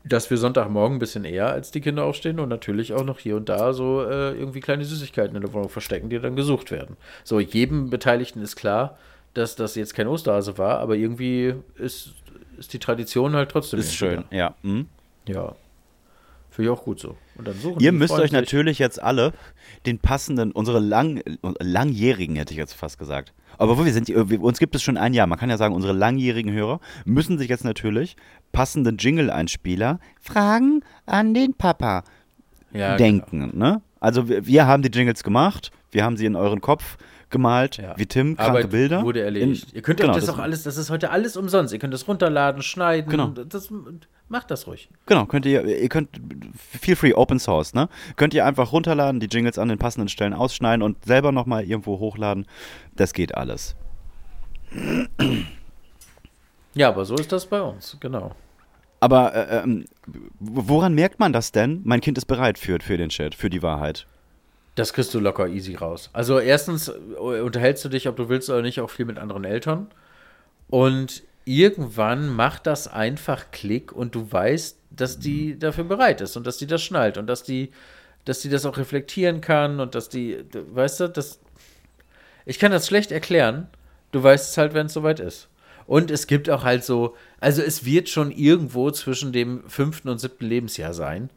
Dass 0.07 0.29
wir 0.31 0.37
Sonntagmorgen 0.37 0.97
ein 0.97 0.99
bisschen 0.99 1.25
eher 1.25 1.49
als 1.49 1.71
die 1.71 1.81
Kinder 1.81 2.05
aufstehen 2.05 2.39
und 2.39 2.49
natürlich 2.49 2.93
auch 2.93 3.05
noch 3.05 3.19
hier 3.19 3.37
und 3.37 3.49
da 3.49 3.73
so 3.73 4.03
äh, 4.03 4.33
irgendwie 4.33 4.61
kleine 4.61 4.85
Süßigkeiten 4.85 5.35
in 5.35 5.43
der 5.43 5.53
Wohnung 5.53 5.71
verstecken, 5.71 6.11
die 6.11 6.19
dann 6.19 6.37
gesucht 6.37 6.71
werden. 6.71 6.97
So, 7.23 7.41
jedem 7.41 7.89
Beteiligten 7.89 8.43
ist 8.43 8.57
klar, 8.57 8.99
dass 9.33 9.57
das 9.57 9.75
jetzt 9.77 9.95
kein 9.95 10.07
Osterhase 10.07 10.59
war, 10.59 10.81
aber 10.81 10.97
irgendwie 10.97 11.55
ist, 11.77 12.15
ist 12.59 12.73
die 12.73 12.79
Tradition 12.79 13.35
halt 13.35 13.51
trotzdem. 13.51 13.81
Ist 13.81 13.95
schön, 13.95 14.25
ja. 14.31 14.55
Mhm. 14.63 14.89
da. 15.27 15.33
Ja. 15.33 15.57
Finde 16.51 16.71
ich 16.71 16.79
auch 16.79 16.85
gut 16.85 17.01
so. 17.01 17.17
Ihr 17.79 17.93
müsst 17.93 18.15
euch 18.15 18.33
natürlich 18.33 18.79
jetzt 18.79 19.03
alle 19.03 19.33
den 19.87 19.99
passenden, 19.99 20.53
unsere 20.53 20.79
lang, 20.79 21.23
langjährigen, 21.61 22.37
hätte 22.37 22.53
ich 22.53 22.59
jetzt 22.59 22.75
fast 22.75 22.99
gesagt. 22.99 23.33
Aber 23.59 23.79
wo 23.79 23.85
wir 23.85 23.93
sind, 23.93 24.11
uns 24.11 24.59
gibt 24.59 24.75
es 24.75 24.83
schon 24.83 24.97
ein 24.97 25.15
Jahr. 25.15 25.27
Man 25.27 25.39
kann 25.39 25.51
ja 25.51 25.57
sagen, 25.57 25.75
unsere 25.75 25.93
langjährigen 25.93 26.53
Hörer 26.53 26.81
müssen 27.05 27.39
sich 27.39 27.49
jetzt 27.49 27.65
natürlich 27.65 28.17
passenden 28.53 28.97
Jingle-Einspieler 28.99 30.01
Fragen 30.21 30.81
an 31.07 31.35
den 31.35 31.55
Papa 31.55 32.05
ja, 32.73 32.97
genau. 32.97 32.99
denken. 32.99 33.59
Ne? 33.59 33.83
Also 34.01 34.29
wir, 34.29 34.47
wir 34.47 34.67
haben 34.67 34.83
die 34.83 34.91
Jingles 34.91 35.23
gemacht, 35.23 35.71
wir 35.91 36.05
haben 36.05 36.17
sie 36.17 36.27
in 36.27 36.37
euren 36.37 36.61
Kopf 36.61 36.97
gemalt, 37.35 37.77
Ja. 37.77 37.93
wie 37.99 38.07
Tim, 38.07 38.37
kranke 38.37 38.51
Arbeit 38.51 38.71
Bilder. 38.71 39.03
wurde 39.03 39.21
erledigt. 39.23 39.71
In- 39.71 39.77
Ihr 39.77 39.83
könnt 39.83 40.01
genau, 40.01 40.15
euch 40.15 40.21
das, 40.21 40.29
auch 40.31 40.39
alles, 40.39 40.63
das 40.63 40.79
ist 40.79 40.89
heute 40.89 41.11
alles 41.11 41.37
umsonst. 41.37 41.73
Ihr 41.75 41.79
könnt 41.79 41.93
es 41.93 42.09
runterladen, 42.09 42.63
schneiden. 42.63 43.11
Genau. 43.11 43.27
Das, 43.29 43.71
macht 44.29 44.51
das 44.51 44.67
ruhig. 44.67 44.89
Genau, 45.05 45.27
könnt 45.27 45.45
ihr, 45.45 45.65
ihr 45.67 45.89
könnt, 45.91 46.09
feel 46.57 46.97
free, 46.97 47.13
Open 47.13 47.39
Source, 47.39 47.75
ne? 47.75 47.91
Könnt 48.17 48.33
ihr 48.33 48.47
einfach 48.47 48.73
runterladen, 48.73 49.21
die 49.21 49.27
Jingles 49.27 49.59
an 49.59 49.69
den 49.69 49.77
passenden 49.79 50.09
Stellen 50.09 50.33
ausschneiden 50.33 50.83
und 50.83 51.05
selber 51.05 51.31
nochmal 51.31 51.65
irgendwo 51.65 51.99
hochladen. 51.99 52.47
Das 52.97 53.13
geht 53.13 53.35
alles. 53.35 53.77
Ja, 56.75 56.89
aber 56.89 57.05
so 57.05 57.15
ist 57.17 57.31
das 57.33 57.47
bei 57.47 57.61
uns, 57.61 57.97
genau. 58.01 58.35
Aber 59.01 59.35
äh, 59.35 59.63
ähm, 59.63 59.85
woran 60.41 60.95
merkt 60.95 61.21
man 61.21 61.33
das 61.33 61.53
denn? 61.53 61.83
Mein 61.85 62.01
Kind 62.01 62.17
ist 62.17 62.25
bereit 62.25 62.59
für, 62.59 62.79
für 62.81 62.97
den 62.97 63.11
Chat, 63.11 63.35
für 63.35 63.51
die 63.51 63.63
Wahrheit. 63.63 64.07
Das 64.75 64.93
kriegst 64.93 65.15
du 65.15 65.21
locker 65.21 65.49
easy 65.49 65.75
raus. 65.77 66.11
Also 66.13 66.39
erstens 66.39 66.89
äh, 66.89 67.41
unterhältst 67.41 67.85
du 67.85 67.89
dich, 67.89 68.09
ob 68.09 68.17
du 68.17 68.29
willst 68.29 68.51
oder 68.51 68.63
nicht, 68.63 68.81
auch 68.81 68.91
viel 68.91 69.05
mit 69.05 69.19
anderen 69.19 69.45
Eltern. 69.45 69.89
Und 70.69 71.23
irgendwann 71.45 72.29
macht 72.29 72.67
das 72.67 72.89
einfach 72.89 73.51
Klick 73.53 73.93
und 73.93 74.15
du 74.15 74.31
weißt, 74.31 74.79
dass 74.91 75.19
die 75.19 75.59
dafür 75.59 75.85
bereit 75.85 76.21
ist 76.21 76.37
und 76.37 76.47
dass 76.47 76.57
die 76.57 76.67
das 76.67 76.83
schnallt 76.83 77.19
und 77.19 77.27
dass 77.27 77.43
die, 77.43 77.71
dass 78.25 78.41
die 78.41 78.49
das 78.49 78.67
auch 78.67 78.79
reflektieren 78.79 79.41
kann 79.41 79.81
und 79.81 79.95
dass 79.95 80.09
die, 80.09 80.45
weißt 80.53 81.01
du, 81.01 81.09
das. 81.09 81.41
Ich 82.47 82.59
kann 82.59 82.73
das 82.73 82.87
schlecht 82.87 83.13
erklären. 83.13 83.69
Du 84.13 84.23
weißt 84.23 84.51
es 84.51 84.59
halt, 84.59 84.75
wenn 84.75 84.87
es 84.87 84.93
soweit 84.93 85.19
ist. 85.19 85.49
Und 85.87 86.11
es 86.11 86.27
gibt 86.27 86.49
auch 86.51 86.65
halt 86.65 86.85
so, 86.85 87.17
also 87.41 87.63
es 87.63 87.85
wird 87.85 88.09
schon 88.09 88.31
irgendwo 88.31 88.91
zwischen 88.91 89.33
dem 89.33 89.69
fünften 89.69 90.09
und 90.09 90.19
siebten 90.19 90.47
Lebensjahr 90.47 90.95
sein. 90.95 91.31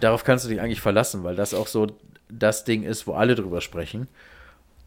Darauf 0.00 0.24
kannst 0.24 0.44
du 0.44 0.48
dich 0.48 0.60
eigentlich 0.60 0.80
verlassen, 0.80 1.24
weil 1.24 1.36
das 1.36 1.54
auch 1.54 1.66
so 1.66 1.88
das 2.32 2.64
Ding 2.64 2.82
ist, 2.82 3.06
wo 3.06 3.12
alle 3.14 3.34
drüber 3.34 3.60
sprechen. 3.60 4.08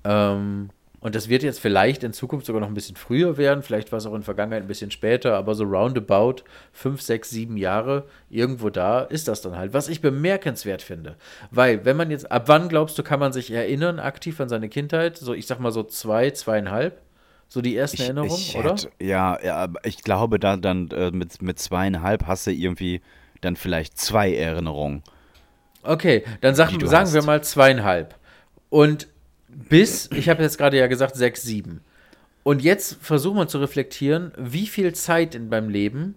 Ähm, 0.03 0.69
und 0.99 1.15
das 1.15 1.27
wird 1.27 1.43
jetzt 1.43 1.59
vielleicht 1.59 2.03
in 2.03 2.13
Zukunft 2.13 2.45
sogar 2.45 2.61
noch 2.61 2.69
ein 2.69 2.73
bisschen 2.73 2.95
früher 2.95 3.35
werden, 3.35 3.61
vielleicht 3.61 3.91
war 3.91 3.97
es 3.97 4.05
auch 4.05 4.13
in 4.13 4.21
der 4.21 4.25
Vergangenheit 4.25 4.63
ein 4.63 4.67
bisschen 4.67 4.89
später, 4.89 5.35
aber 5.35 5.53
so 5.53 5.65
roundabout 5.65 6.43
fünf, 6.71 7.01
sechs, 7.01 7.29
sieben 7.29 7.57
Jahre, 7.57 8.05
irgendwo 8.29 8.69
da 8.69 9.01
ist 9.01 9.27
das 9.27 9.41
dann 9.41 9.57
halt. 9.57 9.73
Was 9.73 9.89
ich 9.89 9.99
bemerkenswert 9.99 10.81
finde. 10.81 11.17
Weil, 11.51 11.83
wenn 11.83 11.97
man 11.97 12.09
jetzt, 12.09 12.31
ab 12.31 12.43
wann 12.47 12.69
glaubst 12.69 12.97
du, 12.97 13.03
kann 13.03 13.19
man 13.19 13.33
sich 13.33 13.51
erinnern, 13.51 13.99
aktiv 13.99 14.39
an 14.39 14.47
seine 14.47 14.69
Kindheit? 14.69 15.17
So, 15.17 15.33
ich 15.33 15.45
sag 15.45 15.59
mal 15.59 15.73
so 15.73 15.83
zwei, 15.83 16.31
zweieinhalb? 16.31 17.01
So 17.49 17.61
die 17.61 17.75
ersten 17.75 18.01
Erinnerungen, 18.01 18.41
ich 18.41 18.55
oder? 18.55 18.69
hätte- 18.71 18.91
ja, 19.01 19.37
ja, 19.43 19.57
aber 19.57 19.85
ich 19.85 19.97
glaube, 20.03 20.39
da 20.39 20.55
dann 20.55 20.89
äh, 20.91 21.11
mit, 21.11 21.41
mit 21.41 21.59
zweieinhalb 21.59 22.27
hast 22.27 22.47
du 22.47 22.51
irgendwie 22.51 23.01
dann 23.41 23.57
vielleicht 23.57 23.97
zwei 23.99 24.33
Erinnerungen. 24.33 25.03
Okay, 25.83 26.23
dann 26.41 26.55
sag, 26.55 26.71
sagen 26.71 26.91
hast. 26.91 27.13
wir 27.13 27.23
mal 27.23 27.43
zweieinhalb. 27.43 28.15
Und 28.69 29.07
bis, 29.47 30.09
ich 30.11 30.29
habe 30.29 30.41
jetzt 30.41 30.57
gerade 30.57 30.77
ja 30.77 30.87
gesagt, 30.87 31.15
sechs, 31.15 31.43
sieben. 31.43 31.81
Und 32.43 32.61
jetzt 32.61 32.97
versuchen 33.01 33.37
wir 33.37 33.47
zu 33.47 33.59
reflektieren, 33.59 34.31
wie 34.37 34.67
viel 34.67 34.93
Zeit 34.93 35.35
in 35.35 35.49
meinem 35.49 35.69
Leben 35.69 36.15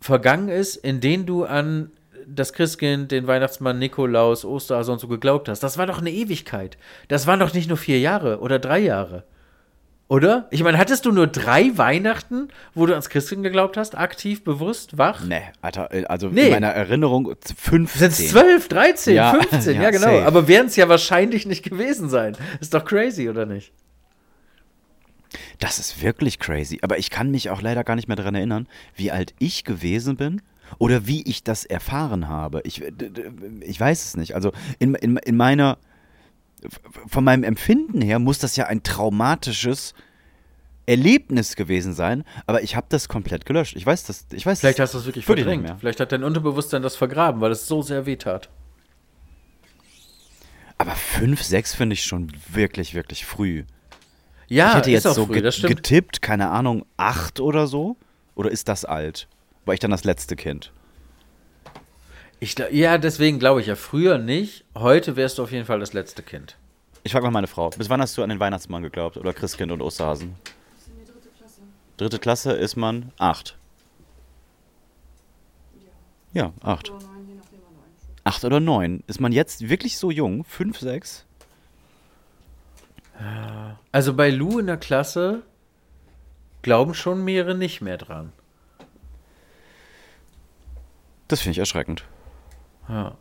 vergangen 0.00 0.48
ist, 0.48 0.76
in 0.76 1.00
denen 1.00 1.24
du 1.24 1.44
an 1.44 1.90
das 2.26 2.52
Christkind, 2.52 3.10
den 3.10 3.26
Weihnachtsmann, 3.26 3.78
Nikolaus, 3.78 4.44
Osterhase 4.44 4.92
und 4.92 4.98
so 4.98 5.08
geglaubt 5.08 5.48
hast. 5.48 5.62
Das 5.62 5.78
war 5.78 5.86
doch 5.86 5.98
eine 5.98 6.10
Ewigkeit. 6.10 6.76
Das 7.08 7.26
waren 7.26 7.40
doch 7.40 7.52
nicht 7.54 7.68
nur 7.68 7.76
vier 7.76 8.00
Jahre 8.00 8.40
oder 8.40 8.58
drei 8.58 8.78
Jahre. 8.78 9.24
Oder? 10.14 10.46
Ich 10.50 10.62
meine, 10.62 10.78
hattest 10.78 11.06
du 11.06 11.12
nur 11.12 11.26
drei 11.26 11.76
Weihnachten, 11.76 12.48
wo 12.74 12.86
du 12.86 12.92
ans 12.92 13.08
Christkind 13.08 13.42
geglaubt 13.42 13.76
hast? 13.76 13.96
Aktiv, 13.98 14.44
bewusst, 14.44 14.96
wach? 14.96 15.24
Nee, 15.24 15.42
Alter, 15.60 15.92
äh, 15.92 16.04
also 16.04 16.28
Nee. 16.28 16.46
in 16.46 16.50
meiner 16.52 16.68
Erinnerung 16.68 17.34
15. 17.56 18.10
Sind 18.10 18.12
es 18.26 18.30
12, 18.30 18.68
13, 18.68 19.14
Ja, 19.16 19.32
15, 19.32 19.74
ja, 19.76 19.82
ja, 19.82 19.90
genau. 19.90 20.04
safe. 20.06 20.24
Aber 20.26 20.46
werden 20.46 20.68
es 20.68 20.76
ja 20.76 20.88
wahrscheinlich 20.88 21.46
nicht 21.46 21.64
gewesen 21.64 22.08
sein. 22.08 22.36
Ist 22.60 22.74
doch 22.74 22.84
crazy, 22.84 23.28
oder 23.28 23.44
nicht? 23.44 23.72
Das 25.58 25.78
ist 25.78 26.00
wirklich 26.02 26.38
crazy. 26.38 26.78
Aber 26.82 26.98
ich 26.98 27.10
kann 27.10 27.30
mich 27.30 27.50
auch 27.50 27.60
leider 27.60 27.82
gar 27.82 27.96
nicht 27.96 28.06
mehr 28.06 28.16
daran 28.16 28.34
erinnern, 28.36 28.68
wie 28.94 29.10
alt 29.10 29.34
ich 29.40 29.64
gewesen 29.64 30.16
bin 30.16 30.42
oder 30.78 31.06
wie 31.08 31.22
ich 31.28 31.42
das 31.42 31.64
erfahren 31.64 32.28
habe. 32.28 32.60
Ich, 32.64 32.82
d- 32.88 33.10
ich 33.62 33.80
weiß 33.80 34.04
es 34.04 34.16
nicht. 34.16 34.34
Also 34.36 34.52
in, 34.78 34.94
in, 34.94 35.16
in 35.16 35.36
meiner, 35.36 35.78
von 37.06 37.24
meinem 37.24 37.44
Empfinden 37.44 38.00
her 38.00 38.18
muss 38.18 38.38
das 38.38 38.56
ja 38.56 38.66
ein 38.66 38.82
traumatisches 38.82 39.94
Erlebnis 40.86 41.56
gewesen 41.56 41.94
sein, 41.94 42.24
aber 42.46 42.62
ich 42.62 42.76
habe 42.76 42.86
das 42.90 43.08
komplett 43.08 43.46
gelöscht. 43.46 43.74
Ich 43.76 43.86
weiß 43.86 44.04
das. 44.04 44.26
Ich 44.32 44.44
weiß 44.44 44.60
Vielleicht 44.60 44.78
das 44.78 44.88
hast 44.88 44.94
du 44.94 44.98
es 44.98 45.06
wirklich 45.06 45.24
verdrängt. 45.24 45.72
Vielleicht 45.80 46.00
hat 46.00 46.12
dein 46.12 46.24
Unterbewusstsein 46.24 46.82
das 46.82 46.94
vergraben, 46.96 47.40
weil 47.40 47.52
es 47.52 47.66
so 47.66 47.80
sehr 47.82 48.04
weh 48.06 48.16
tat. 48.16 48.50
Aber 50.76 50.92
5, 50.92 51.42
6 51.42 51.74
finde 51.74 51.94
ich 51.94 52.04
schon 52.04 52.32
wirklich, 52.52 52.94
wirklich 52.94 53.24
früh. 53.24 53.64
Ja, 54.48 54.70
ich 54.70 54.74
hätte 54.76 54.90
jetzt 54.90 55.04
so 55.04 55.26
früh, 55.26 55.34
ge- 55.34 55.42
das 55.42 55.56
stimmt. 55.56 55.76
getippt, 55.76 56.20
keine 56.20 56.50
Ahnung, 56.50 56.84
8 56.96 57.40
oder 57.40 57.66
so. 57.66 57.96
Oder 58.34 58.50
ist 58.50 58.68
das 58.68 58.84
alt? 58.84 59.28
War 59.64 59.74
ich 59.74 59.80
dann 59.80 59.92
das 59.92 60.04
letzte 60.04 60.36
Kind? 60.36 60.72
Ich, 62.44 62.56
ja, 62.72 62.98
deswegen 62.98 63.38
glaube 63.38 63.62
ich 63.62 63.68
ja, 63.68 63.74
früher 63.74 64.18
nicht. 64.18 64.66
Heute 64.74 65.16
wärst 65.16 65.38
du 65.38 65.44
auf 65.44 65.50
jeden 65.50 65.64
Fall 65.64 65.80
das 65.80 65.94
letzte 65.94 66.22
Kind. 66.22 66.58
Ich 67.02 67.12
frage 67.12 67.24
mal 67.24 67.30
meine 67.30 67.46
Frau, 67.46 67.70
bis 67.70 67.88
wann 67.88 68.02
hast 68.02 68.18
du 68.18 68.22
an 68.22 68.28
den 68.28 68.38
Weihnachtsmann 68.38 68.82
geglaubt? 68.82 69.16
Oder 69.16 69.32
Christkind 69.32 69.72
und 69.72 69.80
Osterhasen? 69.80 70.34
Das 70.44 70.82
ist 70.82 70.88
in 70.88 70.98
die 70.98 71.10
dritte 71.10 71.28
Klasse. 71.38 71.60
Dritte 71.96 72.18
Klasse 72.18 72.52
ist 72.52 72.76
man 72.76 73.12
8. 73.16 73.56
Ja, 76.34 76.52
8. 76.60 76.90
Oder 76.90 77.00
neun, 77.00 77.28
je 77.28 77.34
nachdem, 77.34 77.60
einschulst. 77.60 78.20
8 78.24 78.44
oder 78.44 78.60
9. 78.60 79.04
Ist 79.06 79.20
man 79.22 79.32
jetzt 79.32 79.70
wirklich 79.70 79.96
so 79.96 80.10
jung? 80.10 80.44
5, 80.44 80.78
6? 80.78 81.24
Also 83.90 84.12
bei 84.12 84.28
Lou 84.28 84.58
in 84.58 84.66
der 84.66 84.76
Klasse 84.76 85.44
glauben 86.60 86.92
schon 86.92 87.24
mehrere 87.24 87.54
nicht 87.54 87.80
mehr 87.80 87.96
dran. 87.96 88.32
Das 91.28 91.40
finde 91.40 91.52
ich 91.52 91.58
erschreckend. 91.58 92.04
Ja. 92.88 93.16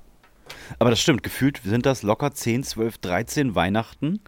Aber 0.79 0.89
das 0.89 0.99
stimmt, 0.99 1.23
gefühlt 1.23 1.61
sind 1.63 1.85
das 1.85 2.03
locker 2.03 2.31
10, 2.31 2.63
12, 2.63 2.97
13 2.99 3.55
Weihnachten 3.55 4.19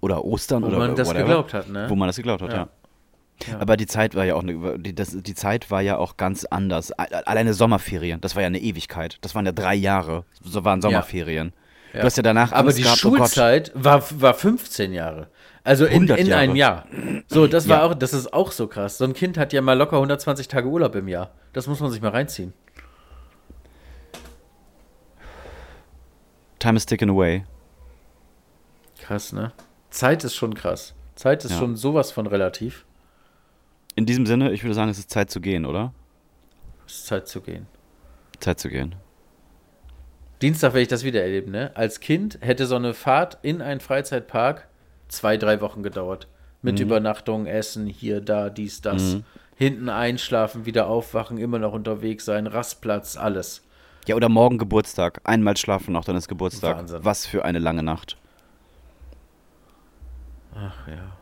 oder 0.00 0.24
Ostern 0.24 0.62
Wo 0.62 0.66
oder 0.68 0.78
man 0.78 0.96
das 0.96 1.08
whatever, 1.08 1.24
geglaubt 1.24 1.54
hat, 1.54 1.68
ne? 1.68 1.86
Wo 1.88 1.94
man 1.94 2.08
das 2.08 2.16
geglaubt 2.16 2.42
hat, 2.42 2.52
ja. 2.52 2.56
Ja. 2.56 2.68
Ja. 3.48 3.58
Aber 3.58 3.76
die 3.78 3.86
Zeit 3.86 4.14
war 4.14 4.24
ja 4.24 4.34
auch 4.34 4.42
eine, 4.42 4.78
die, 4.78 4.94
das, 4.94 5.16
die 5.16 5.34
Zeit 5.34 5.70
war 5.70 5.80
ja 5.80 5.96
auch 5.96 6.18
ganz 6.18 6.44
anders. 6.44 6.92
Alleine 6.92 7.54
Sommerferien, 7.54 8.20
das 8.20 8.34
war 8.34 8.42
ja 8.42 8.46
eine 8.48 8.60
Ewigkeit. 8.60 9.16
Das 9.22 9.34
waren 9.34 9.46
ja 9.46 9.52
drei 9.52 9.74
Jahre. 9.74 10.24
So 10.42 10.64
waren 10.64 10.82
Sommerferien. 10.82 11.54
Du 11.92 12.02
hast 12.02 12.16
ja 12.16 12.22
danach 12.22 12.52
Aber 12.52 12.72
die 12.72 12.82
gehabt, 12.82 13.04
oh. 13.04 13.16
Schulzeit 13.16 13.72
war, 13.74 14.04
war 14.20 14.34
15 14.34 14.92
Jahre. 14.92 15.28
Also 15.64 15.86
in, 15.86 16.10
100 16.10 16.18
in 16.20 16.32
einem 16.32 16.54
Jahr. 16.54 16.86
So, 17.28 17.46
das 17.46 17.68
war 17.68 17.78
Ja. 17.78 17.84
auch, 17.86 17.94
das 17.94 18.12
ist 18.12 18.32
auch 18.32 18.52
so 18.52 18.66
krass. 18.66 18.98
So 18.98 19.04
ein 19.04 19.12
Kind 19.12 19.36
hat 19.38 19.52
ja 19.52 19.60
mal 19.60 19.76
locker 19.76 19.96
120 19.96 20.46
Tage 20.48 20.68
Urlaub 20.68 20.94
im 20.94 21.08
Jahr. 21.08 21.30
Das 21.52 21.66
muss 21.66 21.80
man 21.80 21.90
sich 21.90 22.00
mal 22.00 22.10
reinziehen. 22.10 22.52
Time 26.60 26.76
is 26.76 26.86
ticking 26.86 27.10
away. 27.10 27.44
Krass, 29.00 29.32
ne? 29.32 29.52
Zeit 29.90 30.22
ist 30.24 30.36
schon 30.36 30.54
krass. 30.54 30.94
Zeit 31.16 31.44
ist 31.44 31.52
Ja. 31.52 31.58
schon 31.58 31.74
sowas 31.74 32.12
von 32.12 32.26
relativ. 32.26 32.84
In 33.96 34.06
diesem 34.06 34.24
Sinne, 34.26 34.52
ich 34.52 34.62
würde 34.62 34.74
sagen, 34.74 34.90
es 34.90 34.98
ist 34.98 35.10
Zeit 35.10 35.30
zu 35.30 35.40
gehen, 35.40 35.66
oder? 35.66 35.92
Es 36.86 36.94
ist 36.94 37.06
Zeit 37.06 37.26
zu 37.28 37.40
gehen. 37.40 37.66
Zeit 38.38 38.60
zu 38.60 38.68
gehen. 38.68 38.94
Dienstag 40.42 40.68
werde 40.72 40.82
ich 40.82 40.88
das 40.88 41.02
wieder 41.04 41.22
erleben, 41.22 41.50
ne? 41.50 41.70
Als 41.74 42.00
Kind 42.00 42.38
hätte 42.40 42.66
so 42.66 42.76
eine 42.76 42.94
Fahrt 42.94 43.38
in 43.42 43.60
einen 43.60 43.80
Freizeitpark 43.80 44.68
zwei, 45.08 45.36
drei 45.36 45.60
Wochen 45.60 45.82
gedauert. 45.82 46.28
Mit 46.62 46.76
Mhm. 46.78 46.82
Übernachtung, 46.86 47.46
Essen, 47.46 47.86
hier, 47.86 48.20
da, 48.20 48.48
dies, 48.50 48.80
das. 48.80 49.16
Hinten 49.56 49.88
einschlafen, 49.88 50.64
wieder 50.66 50.86
aufwachen, 50.86 51.36
immer 51.38 51.58
noch 51.58 51.72
unterwegs 51.72 52.24
sein, 52.26 52.46
Rastplatz, 52.46 53.16
alles. 53.16 53.66
Ja, 54.06 54.16
oder 54.16 54.28
morgen 54.28 54.58
Geburtstag. 54.58 55.20
Einmal 55.24 55.56
schlafen 55.56 55.92
noch, 55.92 56.04
dann 56.04 56.16
ist 56.16 56.28
Geburtstag. 56.28 56.76
Wahnsinn. 56.78 57.04
Was 57.04 57.26
für 57.26 57.44
eine 57.44 57.58
lange 57.58 57.82
Nacht. 57.82 58.16
Ach 60.54 60.88
ja. 60.88 61.16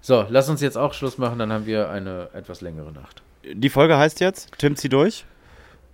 So, 0.00 0.24
lass 0.28 0.48
uns 0.48 0.60
jetzt 0.60 0.76
auch 0.78 0.92
Schluss 0.94 1.18
machen, 1.18 1.38
dann 1.38 1.52
haben 1.52 1.66
wir 1.66 1.90
eine 1.90 2.28
etwas 2.32 2.60
längere 2.60 2.92
Nacht. 2.92 3.22
Die 3.44 3.70
Folge 3.70 3.96
heißt 3.96 4.20
jetzt, 4.20 4.52
Tim, 4.58 4.76
zieh 4.76 4.88
durch. 4.88 5.24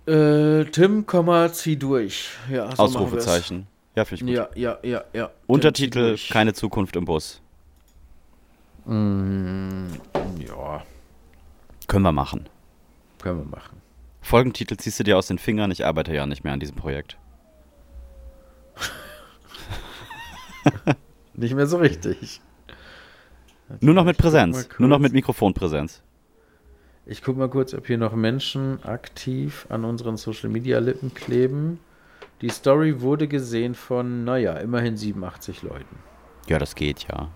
Äh, 0.05 0.65
Tim, 0.65 1.05
zieh 1.53 1.77
durch. 1.77 2.29
Ja, 2.49 2.75
so 2.75 2.83
Ausrufezeichen. 2.83 3.67
Ja, 3.95 4.05
finde 4.05 4.33
ich 4.33 4.39
gut. 4.39 4.55
Ja, 4.55 4.77
ja, 4.83 4.89
ja, 4.89 5.03
ja. 5.13 5.29
Untertitel, 5.47 6.15
Tim, 6.15 6.33
keine 6.33 6.53
Zukunft 6.53 6.95
im 6.95 7.05
Bus. 7.05 7.41
Ja, 8.85 8.93
Können 11.87 12.03
wir 12.03 12.11
machen. 12.11 12.49
können 13.21 13.39
wir 13.39 13.45
machen. 13.45 13.82
Folgentitel 14.23 14.77
ziehst 14.77 14.99
du 14.99 15.03
dir 15.03 15.17
aus 15.17 15.27
den 15.27 15.37
Fingern. 15.37 15.69
Ich 15.69 15.85
arbeite 15.85 16.15
ja 16.15 16.25
nicht 16.25 16.43
mehr 16.43 16.53
an 16.53 16.59
diesem 16.59 16.75
Projekt. 16.75 17.17
Nicht 21.35 21.55
mehr 21.55 21.67
so 21.67 21.77
richtig. 21.77 22.41
Nur 23.81 23.93
noch 23.93 24.05
mit 24.05 24.17
Präsenz. 24.17 24.69
Nur 24.77 24.89
noch 24.89 24.99
mit 24.99 25.13
Mikrofonpräsenz. 25.13 26.01
Ich 27.05 27.21
guck 27.21 27.35
mal 27.37 27.49
kurz, 27.49 27.73
ob 27.73 27.85
hier 27.87 27.97
noch 27.97 28.13
Menschen 28.13 28.81
aktiv 28.83 29.65
an 29.69 29.83
unseren 29.83 30.15
Social 30.15 30.49
Media 30.49 30.79
Lippen 30.79 31.13
kleben. 31.13 31.79
Die 32.41 32.49
Story 32.49 33.01
wurde 33.01 33.27
gesehen 33.27 33.75
von, 33.75 34.23
naja, 34.23 34.53
immerhin 34.57 34.95
87 34.95 35.63
Leuten. 35.63 35.97
Ja, 36.47 36.59
das 36.59 36.75
geht 36.75 37.07
ja. 37.09 37.29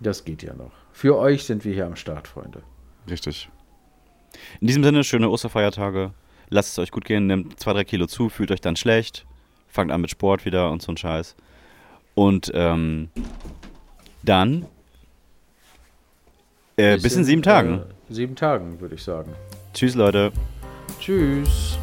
Das 0.00 0.24
geht 0.24 0.42
ja 0.42 0.54
noch. 0.54 0.72
Für 0.92 1.18
euch 1.18 1.44
sind 1.44 1.64
wir 1.64 1.74
hier 1.74 1.86
am 1.86 1.96
Start, 1.96 2.28
Freunde. 2.28 2.62
Richtig. 3.08 3.50
In 4.60 4.68
diesem 4.68 4.84
Sinne, 4.84 5.04
schöne 5.04 5.28
Osterfeiertage. 5.28 6.12
Lasst 6.50 6.72
es 6.72 6.78
euch 6.78 6.90
gut 6.90 7.04
gehen, 7.04 7.26
nehmt 7.26 7.58
zwei, 7.60 7.72
drei 7.72 7.84
Kilo 7.84 8.06
zu, 8.06 8.28
fühlt 8.28 8.50
euch 8.50 8.60
dann 8.60 8.76
schlecht, 8.76 9.24
fangt 9.68 9.92
an 9.92 10.00
mit 10.00 10.10
Sport 10.10 10.44
wieder 10.44 10.70
und 10.70 10.82
so 10.82 10.92
ein 10.92 10.96
Scheiß. 10.96 11.36
Und 12.14 12.50
ähm, 12.54 13.08
dann 14.22 14.66
äh, 16.76 16.98
bis 16.98 17.16
in 17.16 17.24
sieben 17.24 17.42
Tagen. 17.42 17.82
Äh, 18.08 18.12
sieben 18.12 18.36
Tagen, 18.36 18.80
würde 18.80 18.96
ich 18.96 19.02
sagen. 19.02 19.32
Tschüss, 19.74 19.94
Leute. 19.94 20.32
Tschüss. 20.98 21.78